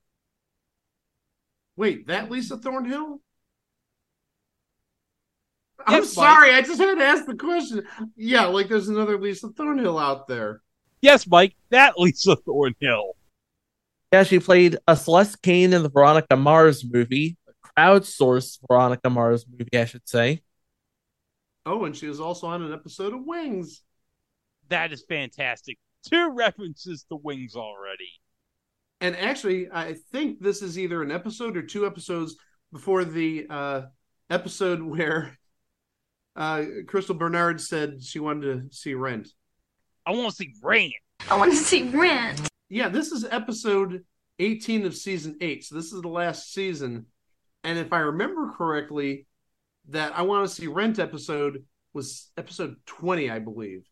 Wait, 1.81 2.09
that 2.09 2.31
Lisa 2.31 2.59
Thornhill? 2.59 3.23
I'm 5.87 6.03
Yes, 6.03 6.13
sorry, 6.13 6.53
I 6.53 6.61
just 6.61 6.79
had 6.79 6.97
to 6.97 7.03
ask 7.03 7.25
the 7.25 7.35
question. 7.35 7.85
Yeah, 8.17 8.45
like 8.45 8.69
there's 8.69 8.91
another 8.91 9.19
Lisa 9.19 9.49
Thornhill 9.49 9.99
out 9.99 10.29
there. 10.29 10.61
Yes, 11.01 11.27
Mike, 11.27 11.57
that 11.71 11.95
Lisa 11.97 12.37
Thornhill. 12.37 13.16
Yeah, 14.12 14.25
she 14.25 14.40
played 14.40 14.77
a 14.87 14.95
Celeste 14.95 15.40
Kane 15.40 15.73
in 15.73 15.83
the 15.83 15.88
Veronica 15.88 16.37
Mars 16.37 16.85
movie, 16.85 17.38
a 17.49 17.81
crowdsourced 17.81 18.59
Veronica 18.69 19.09
Mars 19.09 19.47
movie, 19.51 19.79
I 19.79 19.87
should 19.87 20.07
say. 20.07 20.43
Oh, 21.64 21.87
and 21.87 21.97
she 21.97 22.09
was 22.09 22.21
also 22.21 22.47
on 22.47 22.61
an 22.61 22.75
episode 22.75 23.14
of 23.14 23.25
Wings. 23.25 23.81
That 24.69 24.93
is 24.93 25.03
fantastic. 25.09 25.79
Two 26.07 26.31
references 26.35 27.07
to 27.09 27.16
Wings 27.16 27.57
already. 27.57 28.19
And 29.01 29.17
actually, 29.17 29.69
I 29.73 29.95
think 30.13 30.41
this 30.41 30.63
is 30.63 30.79
either 30.79 31.03
an 31.03 31.11
episode 31.11 31.57
or 31.57 31.63
two 31.63 31.87
episodes 31.87 32.37
before 32.73 33.05
the 33.05 33.47
uh, 33.49 33.83
episode 34.29 34.83
where 34.83 35.39
uh, 36.37 36.65
Crystal 36.87 37.15
Bernard 37.15 37.61
said 37.61 38.03
she 38.03 38.19
wanted 38.19 38.71
to 38.71 38.77
see 38.77 38.95
Rent. 38.95 39.29
I 40.07 40.13
want 40.13 40.31
to 40.31 40.37
see 40.37 40.53
Rent. 40.63 40.93
I 41.31 41.37
want 41.37 41.51
to 41.53 41.57
see 41.57 41.85
Rent. 41.89 42.49
Yeah, 42.69 42.89
this 42.89 43.11
is 43.13 43.25
episode 43.25 44.05
18 44.39 44.87
of 44.87 44.95
season 44.95 45.37
8. 45.41 45.65
So 45.65 45.75
this 45.75 45.93
is 45.93 46.03
the 46.03 46.09
last 46.09 46.53
season. 46.53 47.07
And 47.65 47.79
if 47.79 47.93
I 47.93 47.99
remember 47.99 48.53
correctly, 48.57 49.27
that 49.89 50.17
I 50.17 50.23
want 50.23 50.49
to 50.49 50.55
see 50.55 50.67
Rent 50.67 50.99
episode 50.99 51.65
was 51.93 52.31
episode 52.37 52.77
20, 52.87 53.31
I 53.31 53.39
believe. 53.39 53.85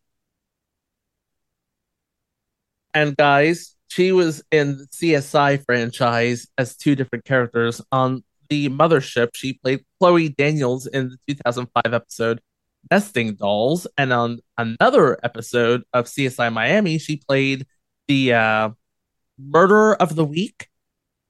And 2.93 3.15
guys, 3.15 3.75
she 3.89 4.11
was 4.11 4.43
in 4.51 4.77
the 4.77 4.85
CSI 4.85 5.65
franchise 5.65 6.47
as 6.57 6.77
two 6.77 6.95
different 6.95 7.25
characters. 7.25 7.81
On 7.91 8.23
the 8.47 8.69
mothership, 8.69 9.29
she 9.33 9.53
played 9.53 9.83
Chloe 9.99 10.29
Daniels 10.29 10.85
in 10.85 11.09
the 11.27 11.33
2005 11.33 11.93
episode 11.93 12.39
Nesting 12.91 13.33
Dolls. 13.33 13.87
And 13.97 14.13
on 14.13 14.39
another 14.57 15.19
episode 15.23 15.83
of 15.91 16.05
CSI 16.05 16.53
Miami, 16.53 16.99
she 16.99 17.17
played 17.17 17.65
the 18.07 18.33
uh, 18.33 18.69
murderer 19.39 19.99
of 19.99 20.15
the 20.15 20.25
week, 20.25 20.67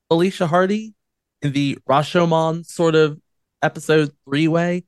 Alicia 0.10 0.48
Hardy, 0.48 0.94
in 1.42 1.54
the 1.54 1.78
Rashomon 1.90 2.66
sort 2.66 2.96
of 2.96 3.22
episode 3.64 4.12
three 4.26 4.50
way. 4.50 4.84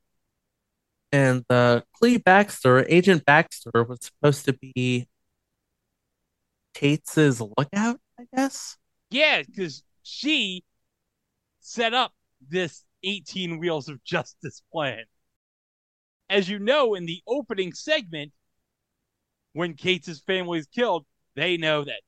And 1.14 1.46
uh, 1.50 1.82
Clee 1.94 2.18
Baxter, 2.18 2.86
Agent 2.90 3.24
Baxter, 3.24 3.84
was 3.84 4.00
supposed 4.02 4.46
to 4.46 4.54
be 4.54 5.08
Kate's 6.74 7.18
lookout, 7.18 8.00
I 8.20 8.24
guess. 8.36 8.78
Yeah, 9.10 9.44
because 9.44 9.84
she 10.04 10.64
set 11.60 11.94
up 11.94 12.14
this 12.50 12.84
18 13.04 13.60
Wheels 13.60 13.90
of 13.90 14.04
Justice 14.04 14.62
plan. 14.72 15.04
As 16.30 16.50
you 16.50 16.60
know, 16.60 16.96
in 16.96 17.06
the 17.06 17.22
opening 17.28 17.74
segment, 17.74 18.32
when 19.54 19.74
Kate's 19.74 20.20
family 20.22 20.60
is 20.60 20.68
killed, 20.68 21.06
they 21.36 21.58
know 21.58 21.84
that 21.84 22.02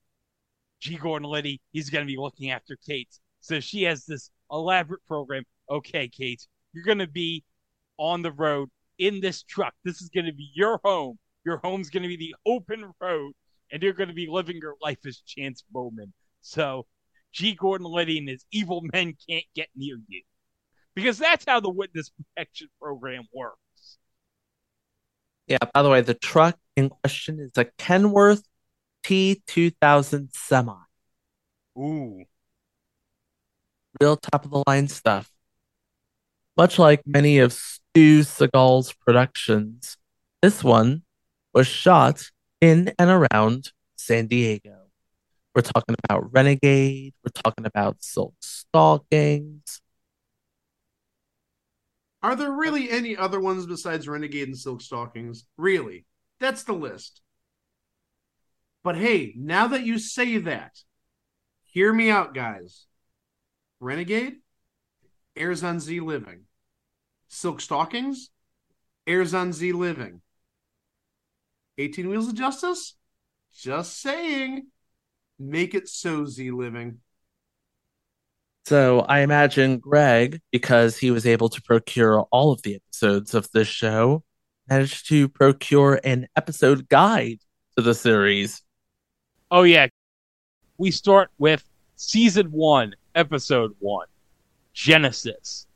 G. 0.80 0.98
Gordon 0.98 1.30
Liddy, 1.30 1.62
he's 1.72 1.90
going 1.90 2.06
to 2.06 2.12
be 2.12 2.18
looking 2.18 2.52
after 2.52 2.78
Kate. 2.88 3.20
So 3.42 3.60
she 3.60 3.84
has 3.84 4.06
this 4.06 4.30
elaborate 4.52 5.06
program. 5.06 5.44
Okay, 5.70 6.08
Kate, 6.08 6.46
you're 6.74 6.86
going 6.86 7.00
to 7.00 7.08
be 7.08 7.44
on 7.98 8.22
the 8.22 8.32
road 8.32 8.70
in 8.98 9.20
this 9.20 9.44
truck. 9.44 9.74
This 9.84 10.02
is 10.02 10.10
going 10.10 10.26
to 10.26 10.34
be 10.34 10.50
your 10.54 10.80
home. 10.84 11.18
Your 11.46 11.58
home's 11.58 11.90
going 11.90 12.04
to 12.04 12.10
be 12.10 12.18
the 12.18 12.36
open 12.46 12.94
road, 13.02 13.34
and 13.74 13.82
you're 13.82 13.94
going 13.94 14.08
to 14.08 14.16
be 14.16 14.28
living 14.30 14.60
your 14.62 14.76
life 14.82 15.00
as 15.06 15.18
Chance 15.26 15.64
Bowman. 15.72 16.14
So 16.42 16.86
G. 17.34 17.56
Gordon 17.56 17.88
Liddy 17.88 18.20
and 18.20 18.30
his 18.30 18.46
evil 18.52 18.82
men 18.94 19.16
can't 19.28 19.46
get 19.56 19.68
near 19.76 19.98
you. 20.08 20.22
Because 20.96 21.18
that's 21.18 21.44
how 21.48 21.60
the 21.60 21.72
witness 21.72 22.12
protection 22.12 22.68
program 22.80 23.24
works. 23.34 23.58
Yeah, 25.48 25.58
by 25.74 25.82
the 25.82 25.90
way, 25.90 26.02
the 26.02 26.14
truck 26.14 26.56
in 26.76 26.90
question 26.90 27.40
is 27.40 27.52
a 27.58 27.66
Kenworth 27.66 28.44
T2000 29.04 30.30
semi. 30.34 30.74
Ooh. 31.78 32.24
Real 34.00 34.18
top 34.18 34.46
of 34.46 34.52
the 34.52 34.64
line 34.68 34.88
stuff. 34.88 35.32
Much 36.56 36.78
like 36.78 37.02
many 37.08 37.40
of 37.40 37.54
Stu 37.54 38.22
Seagal's 38.22 38.94
productions, 38.94 39.98
this 40.44 40.64
one 40.64 41.02
was 41.56 41.66
shot 41.66 42.30
in 42.64 42.94
and 42.98 43.10
around 43.10 43.74
San 43.98 44.28
Diego. 44.28 44.86
We're 45.54 45.64
talking 45.64 45.96
about 46.06 46.32
Renegade, 46.32 47.14
we're 47.22 47.42
talking 47.44 47.66
about 47.66 47.98
Silk 48.00 48.36
Stalkings. 48.42 49.82
Are 52.22 52.38
there 52.38 52.54
really 52.54 52.90
any 52.90 53.18
other 53.18 53.42
ones 53.42 53.66
besides 53.66 54.08
Renegade 54.08 54.48
and 54.48 54.58
Silk 54.58 54.82
Stalkings? 54.82 55.44
Really? 55.58 56.06
That's 56.40 56.64
the 56.64 56.72
list. 56.72 57.20
But 58.82 58.96
hey, 58.96 59.34
now 59.36 59.68
that 59.68 59.84
you 59.86 60.00
say 60.00 60.38
that, 60.38 60.72
hear 61.66 61.92
me 61.92 62.10
out, 62.10 62.34
guys. 62.34 62.86
Renegade 63.82 64.36
airs 65.36 65.66
on 65.66 65.82
Z 65.82 66.00
Living. 66.00 66.46
Silk 67.28 67.60
Stalkings 67.60 68.30
airs 69.06 69.34
on 69.34 69.52
Z 69.52 69.74
Living. 69.74 70.22
18 71.78 72.10
Wheels 72.10 72.28
of 72.28 72.36
Justice? 72.36 72.96
Just 73.54 74.02
saying. 74.02 74.68
Make 75.40 75.74
it 75.74 75.88
so, 75.88 76.26
Z 76.26 76.52
Living. 76.52 77.00
So 78.66 79.02
I 79.02 79.20
imagine 79.20 79.80
Greg, 79.80 80.40
because 80.52 80.98
he 80.98 81.12
was 81.12 81.26
able 81.26 81.50
to 81.50 81.62
procure 81.62 82.22
all 82.32 82.52
of 82.52 82.62
the 82.62 82.76
episodes 82.76 83.34
of 83.34 83.50
this 83.52 83.68
show, 83.68 84.24
managed 84.70 85.10
to 85.10 85.28
procure 85.28 86.00
an 86.04 86.28
episode 86.38 86.88
guide 86.88 87.40
to 87.76 87.84
the 87.84 87.94
series. 87.94 88.62
Oh 89.52 89.64
yeah. 89.64 89.88
We 90.78 90.92
start 90.92 91.30
with 91.38 91.64
season 91.96 92.48
one, 92.48 92.96
episode 93.16 93.76
one, 93.80 94.08
Genesis. 94.74 95.68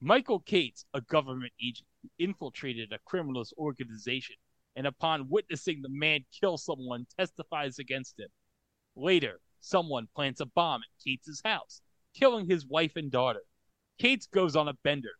Michael 0.00 0.40
Cates, 0.40 0.84
a 0.94 1.00
government 1.00 1.52
agent 1.60 1.88
who 2.02 2.10
infiltrated 2.18 2.92
a 2.92 2.98
criminal's 3.04 3.52
organization, 3.58 4.36
and 4.76 4.86
upon 4.86 5.28
witnessing 5.30 5.80
the 5.82 5.88
man 5.88 6.24
kill 6.38 6.58
someone, 6.58 7.06
testifies 7.18 7.78
against 7.78 8.18
him. 8.18 8.28
Later, 8.94 9.40
someone 9.60 10.08
plants 10.14 10.40
a 10.40 10.46
bomb 10.46 10.82
at 10.82 11.04
Cates' 11.04 11.40
house, 11.44 11.80
killing 12.14 12.46
his 12.48 12.66
wife 12.66 12.92
and 12.96 13.10
daughter. 13.10 13.42
Cates 13.98 14.26
goes 14.26 14.54
on 14.54 14.68
a 14.68 14.74
bender. 14.84 15.14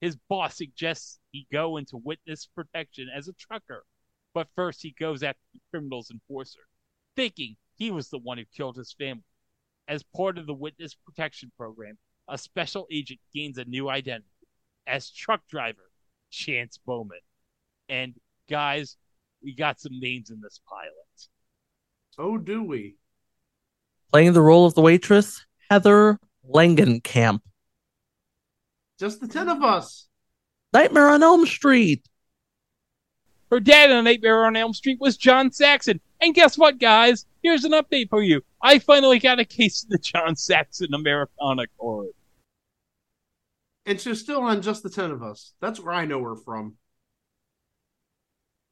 His 0.00 0.16
boss 0.28 0.56
suggests 0.56 1.20
he 1.30 1.46
go 1.50 1.76
into 1.76 1.96
witness 1.96 2.46
protection 2.46 3.08
as 3.14 3.28
a 3.28 3.32
trucker, 3.34 3.84
but 4.34 4.48
first 4.54 4.82
he 4.82 4.90
goes 4.90 5.22
after 5.22 5.40
the 5.54 5.60
criminal's 5.70 6.10
enforcer, 6.10 6.66
thinking 7.14 7.56
he 7.76 7.90
was 7.90 8.10
the 8.10 8.18
one 8.18 8.38
who 8.38 8.44
killed 8.54 8.76
his 8.76 8.92
family. 8.92 9.24
As 9.88 10.02
part 10.02 10.36
of 10.36 10.46
the 10.46 10.54
witness 10.54 10.94
protection 10.94 11.52
program, 11.56 11.96
a 12.28 12.36
special 12.36 12.86
agent 12.90 13.20
gains 13.32 13.56
a 13.56 13.64
new 13.64 13.88
identity 13.88 14.26
as 14.86 15.10
truck 15.10 15.46
driver 15.48 15.90
Chance 16.30 16.78
Bowman. 16.84 17.20
And 17.88 18.14
guys, 18.48 18.96
we 19.42 19.54
got 19.54 19.80
some 19.80 19.98
names 19.98 20.30
in 20.30 20.40
this 20.40 20.60
pilot. 20.68 20.92
Oh, 22.18 22.38
do 22.38 22.62
we? 22.62 22.96
Playing 24.10 24.32
the 24.32 24.40
role 24.40 24.66
of 24.66 24.74
the 24.74 24.80
waitress, 24.80 25.44
Heather 25.70 26.18
Langenkamp. 26.48 27.40
Just 28.98 29.20
the 29.20 29.28
10 29.28 29.48
of 29.48 29.62
us. 29.62 30.08
Nightmare 30.72 31.08
on 31.08 31.22
Elm 31.22 31.44
Street. 31.46 32.08
Her 33.50 33.60
dad 33.60 33.90
on 33.90 34.04
Nightmare 34.04 34.46
on 34.46 34.56
Elm 34.56 34.72
Street 34.72 34.98
was 35.00 35.16
John 35.16 35.52
Saxon. 35.52 36.00
And 36.20 36.34
guess 36.34 36.56
what, 36.56 36.78
guys? 36.78 37.26
Here's 37.42 37.64
an 37.64 37.72
update 37.72 38.08
for 38.08 38.22
you. 38.22 38.42
I 38.62 38.78
finally 38.78 39.18
got 39.18 39.38
a 39.38 39.44
case 39.44 39.84
of 39.84 39.90
the 39.90 39.98
John 39.98 40.34
Saxon 40.34 40.94
Americana 40.94 41.64
card. 41.78 42.08
And 43.84 44.00
she's 44.00 44.20
still 44.20 44.40
on 44.40 44.62
just 44.62 44.82
the 44.82 44.90
10 44.90 45.10
of 45.10 45.22
us. 45.22 45.52
That's 45.60 45.78
where 45.78 45.94
I 45.94 46.06
know 46.06 46.22
her 46.24 46.34
from. 46.34 46.76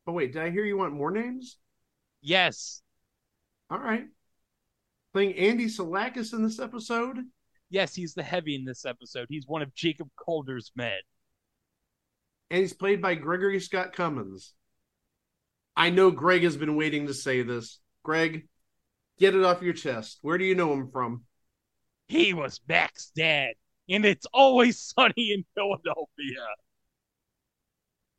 But 0.06 0.12
wait, 0.12 0.32
did 0.32 0.42
I 0.42 0.50
hear 0.50 0.64
you 0.64 0.76
want 0.76 0.92
more 0.92 1.10
names? 1.10 1.58
Yes. 2.20 2.82
All 3.70 3.78
right. 3.78 4.04
Playing 5.12 5.34
Andy 5.34 5.66
Salakis 5.66 6.32
in 6.32 6.42
this 6.42 6.58
episode? 6.58 7.18
Yes, 7.70 7.94
he's 7.94 8.14
the 8.14 8.22
heavy 8.22 8.54
in 8.54 8.64
this 8.64 8.84
episode. 8.84 9.26
He's 9.28 9.46
one 9.46 9.62
of 9.62 9.74
Jacob 9.74 10.08
Calder's 10.16 10.70
men. 10.76 10.98
And 12.50 12.60
he's 12.60 12.72
played 12.72 13.00
by 13.00 13.14
Gregory 13.14 13.60
Scott 13.60 13.92
Cummins. 13.92 14.54
I 15.76 15.90
know 15.90 16.10
Greg 16.10 16.42
has 16.44 16.56
been 16.56 16.76
waiting 16.76 17.06
to 17.06 17.14
say 17.14 17.42
this. 17.42 17.80
Greg, 18.02 18.46
get 19.18 19.34
it 19.34 19.44
off 19.44 19.62
your 19.62 19.72
chest. 19.72 20.18
Where 20.22 20.38
do 20.38 20.44
you 20.44 20.54
know 20.54 20.72
him 20.72 20.90
from? 20.90 21.24
He 22.06 22.34
was 22.34 22.60
Mac's 22.68 23.10
dad, 23.16 23.54
and 23.88 24.04
it's 24.04 24.26
always 24.32 24.78
sunny 24.78 25.32
in 25.32 25.44
Philadelphia. 25.54 26.46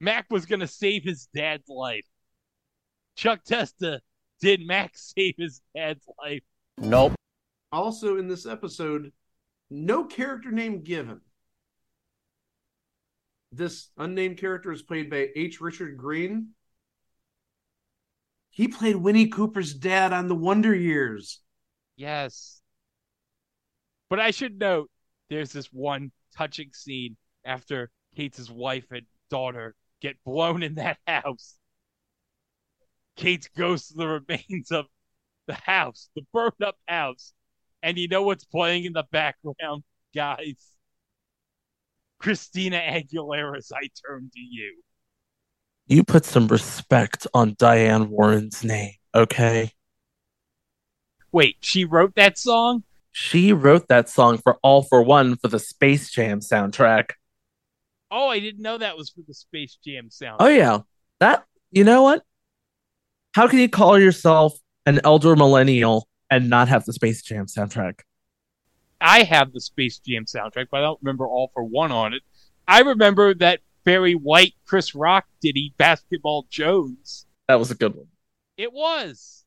Mac 0.05 0.27
was 0.29 0.45
going 0.45 0.59
to 0.59 0.67
save 0.67 1.03
his 1.03 1.27
dad's 1.35 1.67
life. 1.67 2.05
Chuck 3.15 3.43
Testa 3.43 4.01
did 4.39 4.65
Mac 4.65 4.91
save 4.95 5.33
his 5.37 5.61
dad's 5.75 6.05
life? 6.19 6.43
Nope. 6.77 7.15
Also 7.71 8.17
in 8.17 8.27
this 8.27 8.45
episode, 8.45 9.11
no 9.71 10.05
character 10.05 10.51
name 10.51 10.83
given. 10.83 11.21
This 13.51 13.89
unnamed 13.97 14.37
character 14.37 14.71
is 14.71 14.83
played 14.83 15.09
by 15.09 15.29
H. 15.35 15.59
Richard 15.59 15.97
Green. 15.97 16.49
He 18.51 18.67
played 18.67 18.97
Winnie 18.97 19.29
Cooper's 19.29 19.73
dad 19.73 20.13
on 20.13 20.27
The 20.27 20.35
Wonder 20.35 20.73
Years. 20.75 21.41
Yes. 21.97 22.61
But 24.09 24.19
I 24.19 24.31
should 24.31 24.59
note 24.59 24.91
there's 25.29 25.51
this 25.51 25.67
one 25.73 26.11
touching 26.37 26.69
scene 26.73 27.17
after 27.43 27.89
Kate's 28.15 28.51
wife 28.51 28.91
and 28.91 29.05
daughter 29.29 29.73
get 30.01 30.17
blown 30.23 30.63
in 30.63 30.75
that 30.75 30.97
house. 31.07 31.55
Kate 33.15 33.49
goes 33.57 33.87
to 33.87 33.93
the 33.95 34.07
remains 34.07 34.71
of 34.71 34.85
the 35.47 35.53
house, 35.53 36.09
the 36.15 36.25
burned 36.33 36.63
up 36.63 36.77
house. 36.87 37.33
And 37.81 37.97
you 37.97 38.07
know 38.07 38.23
what's 38.23 38.45
playing 38.45 38.85
in 38.85 38.93
the 38.93 39.05
background, 39.11 39.83
guys? 40.15 40.55
Christina 42.19 42.77
Aguilera's 42.77 43.71
I 43.71 43.89
Turn 44.05 44.29
to 44.33 44.39
You. 44.39 44.81
You 45.87 46.03
put 46.03 46.25
some 46.25 46.47
respect 46.47 47.27
on 47.33 47.55
Diane 47.59 48.09
Warren's 48.09 48.63
name, 48.63 48.93
okay? 49.13 49.71
Wait, 51.31 51.57
she 51.59 51.85
wrote 51.85 52.15
that 52.15 52.39
song? 52.39 52.83
She 53.11 53.53
wrote 53.53 53.87
that 53.89 54.09
song 54.09 54.39
for 54.39 54.57
All-4-One 54.63 55.35
for 55.37 55.47
the 55.47 55.59
Space 55.59 56.09
Jam 56.09 56.39
soundtrack. 56.39 57.11
Oh, 58.17 58.29
I 58.29 58.39
didn't 58.39 58.61
know 58.61 58.77
that 58.77 58.95
was 58.95 59.09
for 59.09 59.19
the 59.27 59.33
Space 59.33 59.77
Jam 59.85 60.09
sound. 60.09 60.37
Oh 60.39 60.47
yeah. 60.47 60.79
That 61.19 61.43
you 61.71 61.83
know 61.83 62.01
what? 62.03 62.23
How 63.33 63.49
can 63.49 63.59
you 63.59 63.67
call 63.67 63.99
yourself 63.99 64.57
an 64.85 65.01
elder 65.03 65.35
millennial 65.35 66.07
and 66.29 66.49
not 66.49 66.69
have 66.69 66.85
the 66.85 66.93
Space 66.93 67.21
Jam 67.21 67.47
soundtrack? 67.47 67.99
I 69.01 69.23
have 69.23 69.51
the 69.51 69.59
Space 69.59 69.99
Jam 69.99 70.23
soundtrack, 70.23 70.67
but 70.71 70.77
I 70.77 70.83
don't 70.83 70.99
remember 71.01 71.27
All-4-One 71.27 71.91
on 71.91 72.13
it. 72.13 72.21
I 72.65 72.79
remember 72.79 73.33
that 73.33 73.59
Barry 73.83 74.13
White, 74.13 74.53
Chris 74.65 74.95
Rock 74.95 75.25
did 75.41 75.55
he 75.55 75.73
Basketball 75.77 76.47
Jones. 76.49 77.25
That 77.49 77.59
was 77.59 77.69
a 77.69 77.75
good 77.75 77.95
one. 77.95 78.07
It 78.55 78.71
was. 78.71 79.43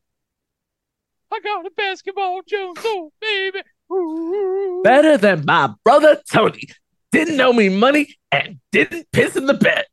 I 1.33 1.41
got 1.41 1.65
a 1.65 1.71
basketball 1.71 2.43
Jones, 2.47 2.77
oh 2.85 3.13
baby. 3.19 3.61
Ooh. 3.91 4.83
Better 4.85 5.17
than 5.17 5.47
my 5.47 5.73
brother 5.83 6.21
Tony. 6.31 6.69
Didn't 7.12 7.40
owe 7.40 7.53
me 7.53 7.68
money 7.68 8.16
and 8.31 8.61
didn't 8.73 9.11
piss 9.12 9.37
in 9.37 9.47
the 9.47 9.55
bed. 9.55 9.87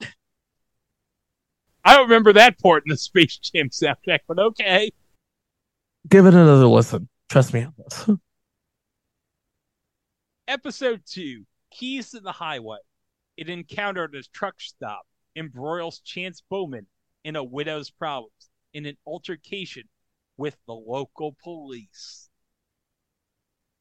I 1.83 1.95
don't 1.95 2.09
remember 2.09 2.33
that 2.33 2.59
part 2.59 2.83
in 2.85 2.89
the 2.89 2.97
Space 2.97 3.37
Jam 3.37 3.69
soundtrack, 3.69 4.19
but 4.27 4.39
okay. 4.39 4.91
Give 6.09 6.25
it 6.25 6.33
another 6.33 6.67
listen. 6.67 7.07
Trust 7.29 7.53
me 7.53 7.63
on 7.63 7.73
this. 7.77 8.09
Episode 10.47 11.01
2 11.05 11.43
Keys 11.71 12.11
to 12.11 12.19
the 12.19 12.31
Highway. 12.31 12.77
It 13.37 13.49
encountered 13.49 14.15
a 14.15 14.23
truck 14.33 14.55
stop 14.59 15.05
embroils 15.35 15.99
Chance 15.99 16.41
Bowman 16.49 16.87
in 17.23 17.35
a 17.35 17.43
widow's 17.43 17.89
problems 17.89 18.49
in 18.73 18.85
an 18.85 18.97
altercation 19.05 19.83
with 20.37 20.57
the 20.67 20.73
local 20.73 21.35
police. 21.43 22.29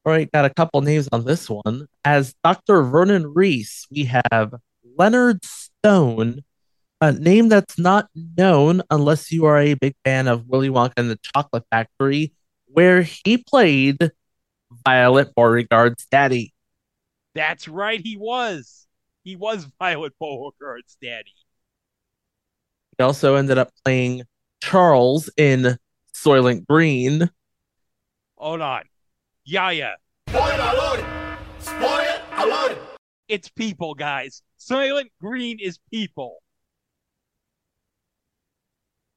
All 0.05 0.11
right, 0.13 0.31
got 0.31 0.45
a 0.45 0.51
couple 0.51 0.81
names 0.81 1.09
on 1.11 1.25
this 1.25 1.49
one. 1.49 1.87
As 2.03 2.35
Dr. 2.43 2.83
Vernon 2.83 3.33
Reese, 3.33 3.87
we 3.89 4.03
have 4.03 4.53
Leonard 4.95 5.43
Stone, 5.43 6.43
a 7.01 7.11
name 7.11 7.49
that's 7.49 7.79
not 7.79 8.07
known 8.13 8.83
unless 8.91 9.31
you 9.31 9.45
are 9.45 9.57
a 9.57 9.73
big 9.73 9.95
fan 10.05 10.27
of 10.27 10.45
Willy 10.45 10.69
Wonka 10.69 10.93
and 10.97 11.09
the 11.09 11.17
Chocolate 11.33 11.65
Factory, 11.71 12.33
where 12.67 13.01
he 13.01 13.37
played 13.39 14.11
Violet 14.85 15.33
Beauregarde's 15.33 16.05
daddy. 16.11 16.53
That's 17.33 17.67
right, 17.67 17.99
he 17.99 18.15
was. 18.15 18.85
He 19.23 19.35
was 19.35 19.67
Violet 19.79 20.13
Beauregarde's 20.19 20.97
daddy. 21.01 21.33
He 22.95 23.03
also 23.03 23.35
ended 23.35 23.57
up 23.57 23.71
playing 23.83 24.21
Charles 24.61 25.31
in 25.35 25.79
Soylent 26.15 26.67
Green. 26.67 27.27
Hold 28.37 28.61
on. 28.61 28.83
Yaya. 29.47 29.97
Spoiler 30.27 30.71
alert! 30.73 31.05
Spoiler 31.59 32.21
alert! 32.33 32.77
It's 33.27 33.47
people, 33.47 33.93
guys. 33.93 34.41
Soylent 34.59 35.11
Green 35.21 35.59
is 35.59 35.77
people. 35.93 36.37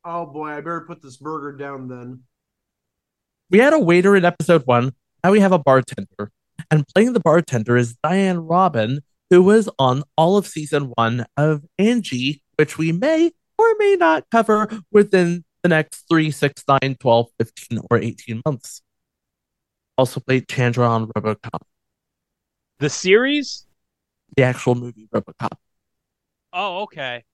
Oh 0.05 0.27
boy, 0.27 0.49
I 0.49 0.57
better 0.57 0.85
put 0.87 1.01
this 1.01 1.17
burger 1.17 1.57
down 1.57 1.89
then. 1.89 2.25
We 3.51 3.59
had 3.59 3.73
a 3.73 3.79
waiter 3.79 4.17
in 4.17 4.27
episode 4.27 4.67
one. 4.67 4.93
Now 5.25 5.31
we 5.31 5.41
have 5.41 5.53
a 5.53 5.59
bartender. 5.59 6.31
And 6.71 6.85
playing 6.95 7.15
the 7.15 7.21
bartender 7.21 7.79
is 7.79 7.97
Diane 8.03 8.41
Robin, 8.41 9.01
who 9.31 9.43
was 9.43 9.71
on 9.79 10.03
all 10.19 10.37
of 10.37 10.47
season 10.47 10.93
one 10.97 11.25
of 11.39 11.65
Angie, 11.79 12.43
which 12.57 12.77
we 12.77 12.93
may 12.93 13.31
or 13.57 13.75
may 13.79 13.97
not 13.99 14.27
cover 14.31 14.69
within 14.93 15.45
the 15.63 15.71
next 15.71 16.05
3, 16.11 16.31
6, 16.31 16.65
9, 16.83 16.97
12, 17.01 17.27
15, 17.39 17.81
or 17.91 17.97
18 17.97 18.43
months. 18.45 18.83
Also 19.99 20.21
played 20.21 20.49
Chandra 20.49 20.89
on 20.89 21.09
Robocop. 21.09 21.61
The 22.79 22.89
series? 22.89 23.67
The 24.37 24.45
actual 24.45 24.77
movie 24.77 25.09
Robocop. 25.13 25.59
Oh, 26.53 26.83
okay. 26.83 27.25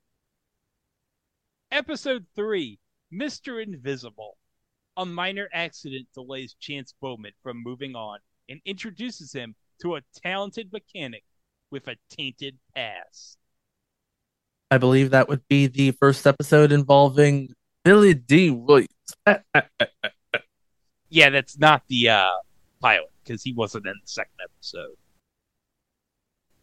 Episode 1.70 2.24
3 2.35 2.79
Mr. 3.12 3.62
Invisible. 3.62 4.38
A 4.96 5.05
minor 5.05 5.48
accident 5.53 6.07
delays 6.14 6.57
Chance 6.59 6.94
Bowman 7.03 7.33
from 7.42 7.62
moving 7.62 7.94
on 7.94 8.20
and 8.48 8.61
introduces 8.64 9.33
him 9.33 9.55
to 9.83 9.96
a 9.96 10.03
talented 10.22 10.72
mechanic 10.72 11.24
with 11.70 11.87
a 11.88 11.96
tainted 12.09 12.57
past. 12.74 13.37
I 14.70 14.79
believe 14.79 15.11
that 15.11 15.29
would 15.29 15.46
be 15.48 15.66
the 15.66 15.90
first 15.90 16.27
episode 16.27 16.72
involving 16.72 17.55
Billy 17.85 18.14
Dee 18.14 18.50
Williams. 18.50 18.88
yeah, 21.11 21.31
that's 21.31 21.59
not 21.59 21.83
the 21.88 22.09
uh, 22.09 22.31
pilot 22.85 23.11
because 23.25 23.42
he 23.42 23.55
wasn't 23.55 23.87
in 23.87 23.94
the 23.94 24.07
second 24.07 24.35
episode. 24.42 24.97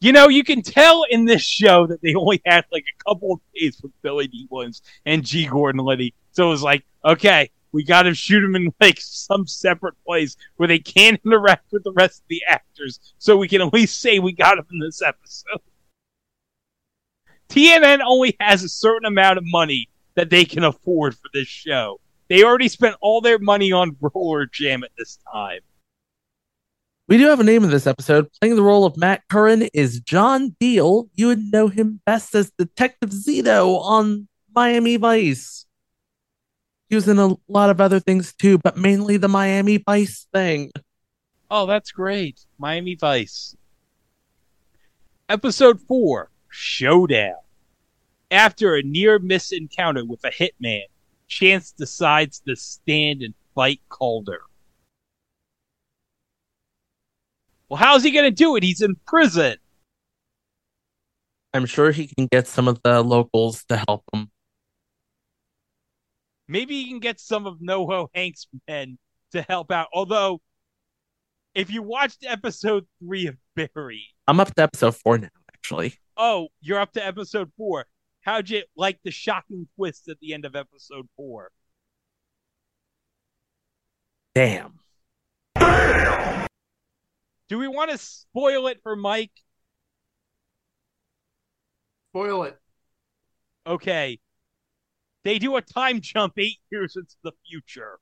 You 0.01 0.11
know, 0.13 0.29
you 0.29 0.43
can 0.43 0.61
tell 0.61 1.03
in 1.09 1.25
this 1.25 1.43
show 1.43 1.87
that 1.87 2.01
they 2.01 2.13
only 2.13 2.41
had 2.45 2.65
like 2.71 2.85
a 2.85 3.03
couple 3.03 3.33
of 3.33 3.39
days 3.55 3.79
with 3.81 3.91
Billy 4.03 4.27
Dee 4.27 4.47
Williams 4.51 4.83
and 5.05 5.25
G. 5.25 5.47
Gordon 5.47 5.83
Liddy. 5.83 6.13
So 6.31 6.47
it 6.47 6.49
was 6.49 6.63
like, 6.63 6.85
okay, 7.03 7.49
we 7.71 7.83
got 7.83 8.03
to 8.03 8.13
shoot 8.13 8.43
him 8.43 8.55
in 8.55 8.73
like 8.79 8.99
some 8.99 9.47
separate 9.47 9.95
place 10.05 10.37
where 10.57 10.67
they 10.67 10.79
can't 10.79 11.19
interact 11.25 11.71
with 11.71 11.83
the 11.83 11.93
rest 11.93 12.21
of 12.21 12.27
the 12.29 12.43
actors, 12.47 12.99
so 13.17 13.37
we 13.37 13.47
can 13.47 13.61
at 13.61 13.73
least 13.73 13.99
say 13.99 14.19
we 14.19 14.33
got 14.33 14.57
him 14.57 14.65
in 14.71 14.79
this 14.79 15.01
episode. 15.01 15.61
TNN 17.49 17.99
only 18.05 18.35
has 18.39 18.63
a 18.63 18.69
certain 18.69 19.05
amount 19.05 19.37
of 19.37 19.43
money 19.45 19.89
that 20.15 20.29
they 20.29 20.45
can 20.45 20.63
afford 20.63 21.15
for 21.15 21.29
this 21.33 21.47
show. 21.47 21.99
They 22.27 22.43
already 22.43 22.69
spent 22.69 22.95
all 23.01 23.21
their 23.21 23.39
money 23.39 23.71
on 23.71 23.97
Roller 23.99 24.45
Jam 24.45 24.83
at 24.83 24.91
this 24.97 25.19
time. 25.31 25.59
We 27.11 27.17
do 27.17 27.27
have 27.27 27.41
a 27.41 27.43
name 27.43 27.65
in 27.65 27.69
this 27.69 27.87
episode. 27.87 28.29
Playing 28.39 28.55
the 28.55 28.63
role 28.63 28.85
of 28.85 28.95
Matt 28.95 29.27
Curran 29.29 29.63
is 29.73 29.99
John 29.99 30.55
Diehl. 30.61 31.09
You 31.13 31.27
would 31.27 31.51
know 31.51 31.67
him 31.67 31.99
best 32.05 32.33
as 32.35 32.53
Detective 32.57 33.09
Zito 33.09 33.81
on 33.81 34.29
Miami 34.55 34.95
Vice. 34.95 35.65
He 36.87 36.95
was 36.95 37.09
in 37.09 37.19
a 37.19 37.35
lot 37.49 37.69
of 37.69 37.81
other 37.81 37.99
things 37.99 38.33
too, 38.33 38.59
but 38.59 38.77
mainly 38.77 39.17
the 39.17 39.27
Miami 39.27 39.75
Vice 39.75 40.25
thing. 40.33 40.71
Oh, 41.49 41.65
that's 41.65 41.91
great. 41.91 42.45
Miami 42.57 42.95
Vice. 42.95 43.57
Episode 45.27 45.81
4 45.81 46.29
Showdown. 46.47 47.35
After 48.31 48.75
a 48.75 48.83
near 48.83 49.19
miss 49.19 49.51
encounter 49.51 50.05
with 50.05 50.23
a 50.23 50.31
hitman, 50.31 50.85
Chance 51.27 51.73
decides 51.73 52.39
to 52.47 52.55
stand 52.55 53.21
and 53.21 53.33
fight 53.53 53.81
Calder. 53.89 54.43
Well, 57.71 57.77
how's 57.77 58.03
he 58.03 58.11
going 58.11 58.25
to 58.25 58.31
do 58.31 58.57
it? 58.57 58.63
He's 58.63 58.81
in 58.81 58.97
prison. 59.07 59.55
I'm 61.53 61.65
sure 61.65 61.91
he 61.91 62.05
can 62.05 62.27
get 62.29 62.45
some 62.45 62.67
of 62.67 62.81
the 62.83 63.01
locals 63.01 63.63
to 63.69 63.81
help 63.87 64.03
him. 64.13 64.29
Maybe 66.49 66.83
he 66.83 66.89
can 66.89 66.99
get 66.99 67.21
some 67.21 67.47
of 67.47 67.59
NoHo 67.59 68.09
Hank's 68.13 68.45
men 68.67 68.97
to 69.31 69.41
help 69.43 69.71
out. 69.71 69.87
Although, 69.93 70.41
if 71.55 71.71
you 71.71 71.81
watched 71.81 72.25
episode 72.27 72.85
three 73.01 73.27
of 73.27 73.37
Barry, 73.55 74.03
I'm 74.27 74.41
up 74.41 74.53
to 74.55 74.63
episode 74.63 74.97
four 74.97 75.17
now, 75.17 75.29
actually. 75.53 75.93
Oh, 76.17 76.49
you're 76.59 76.79
up 76.79 76.91
to 76.93 77.05
episode 77.05 77.53
four. 77.55 77.85
How'd 78.19 78.49
you 78.49 78.63
like 78.75 78.99
the 79.05 79.11
shocking 79.11 79.69
twist 79.77 80.09
at 80.09 80.19
the 80.19 80.33
end 80.33 80.43
of 80.43 80.57
episode 80.57 81.07
four? 81.15 81.51
Damn. 84.35 84.73
Do 87.51 87.57
we 87.57 87.67
want 87.67 87.91
to 87.91 87.97
spoil 87.97 88.67
it 88.67 88.79
for 88.81 88.95
Mike? 88.95 89.33
Spoil 92.11 92.43
it. 92.43 92.57
Okay. 93.67 94.19
They 95.25 95.37
do 95.37 95.57
a 95.57 95.61
time 95.61 95.99
jump 95.99 96.35
eight 96.37 96.59
years 96.71 96.95
into 96.95 97.13
the 97.25 97.33
future. 97.45 97.99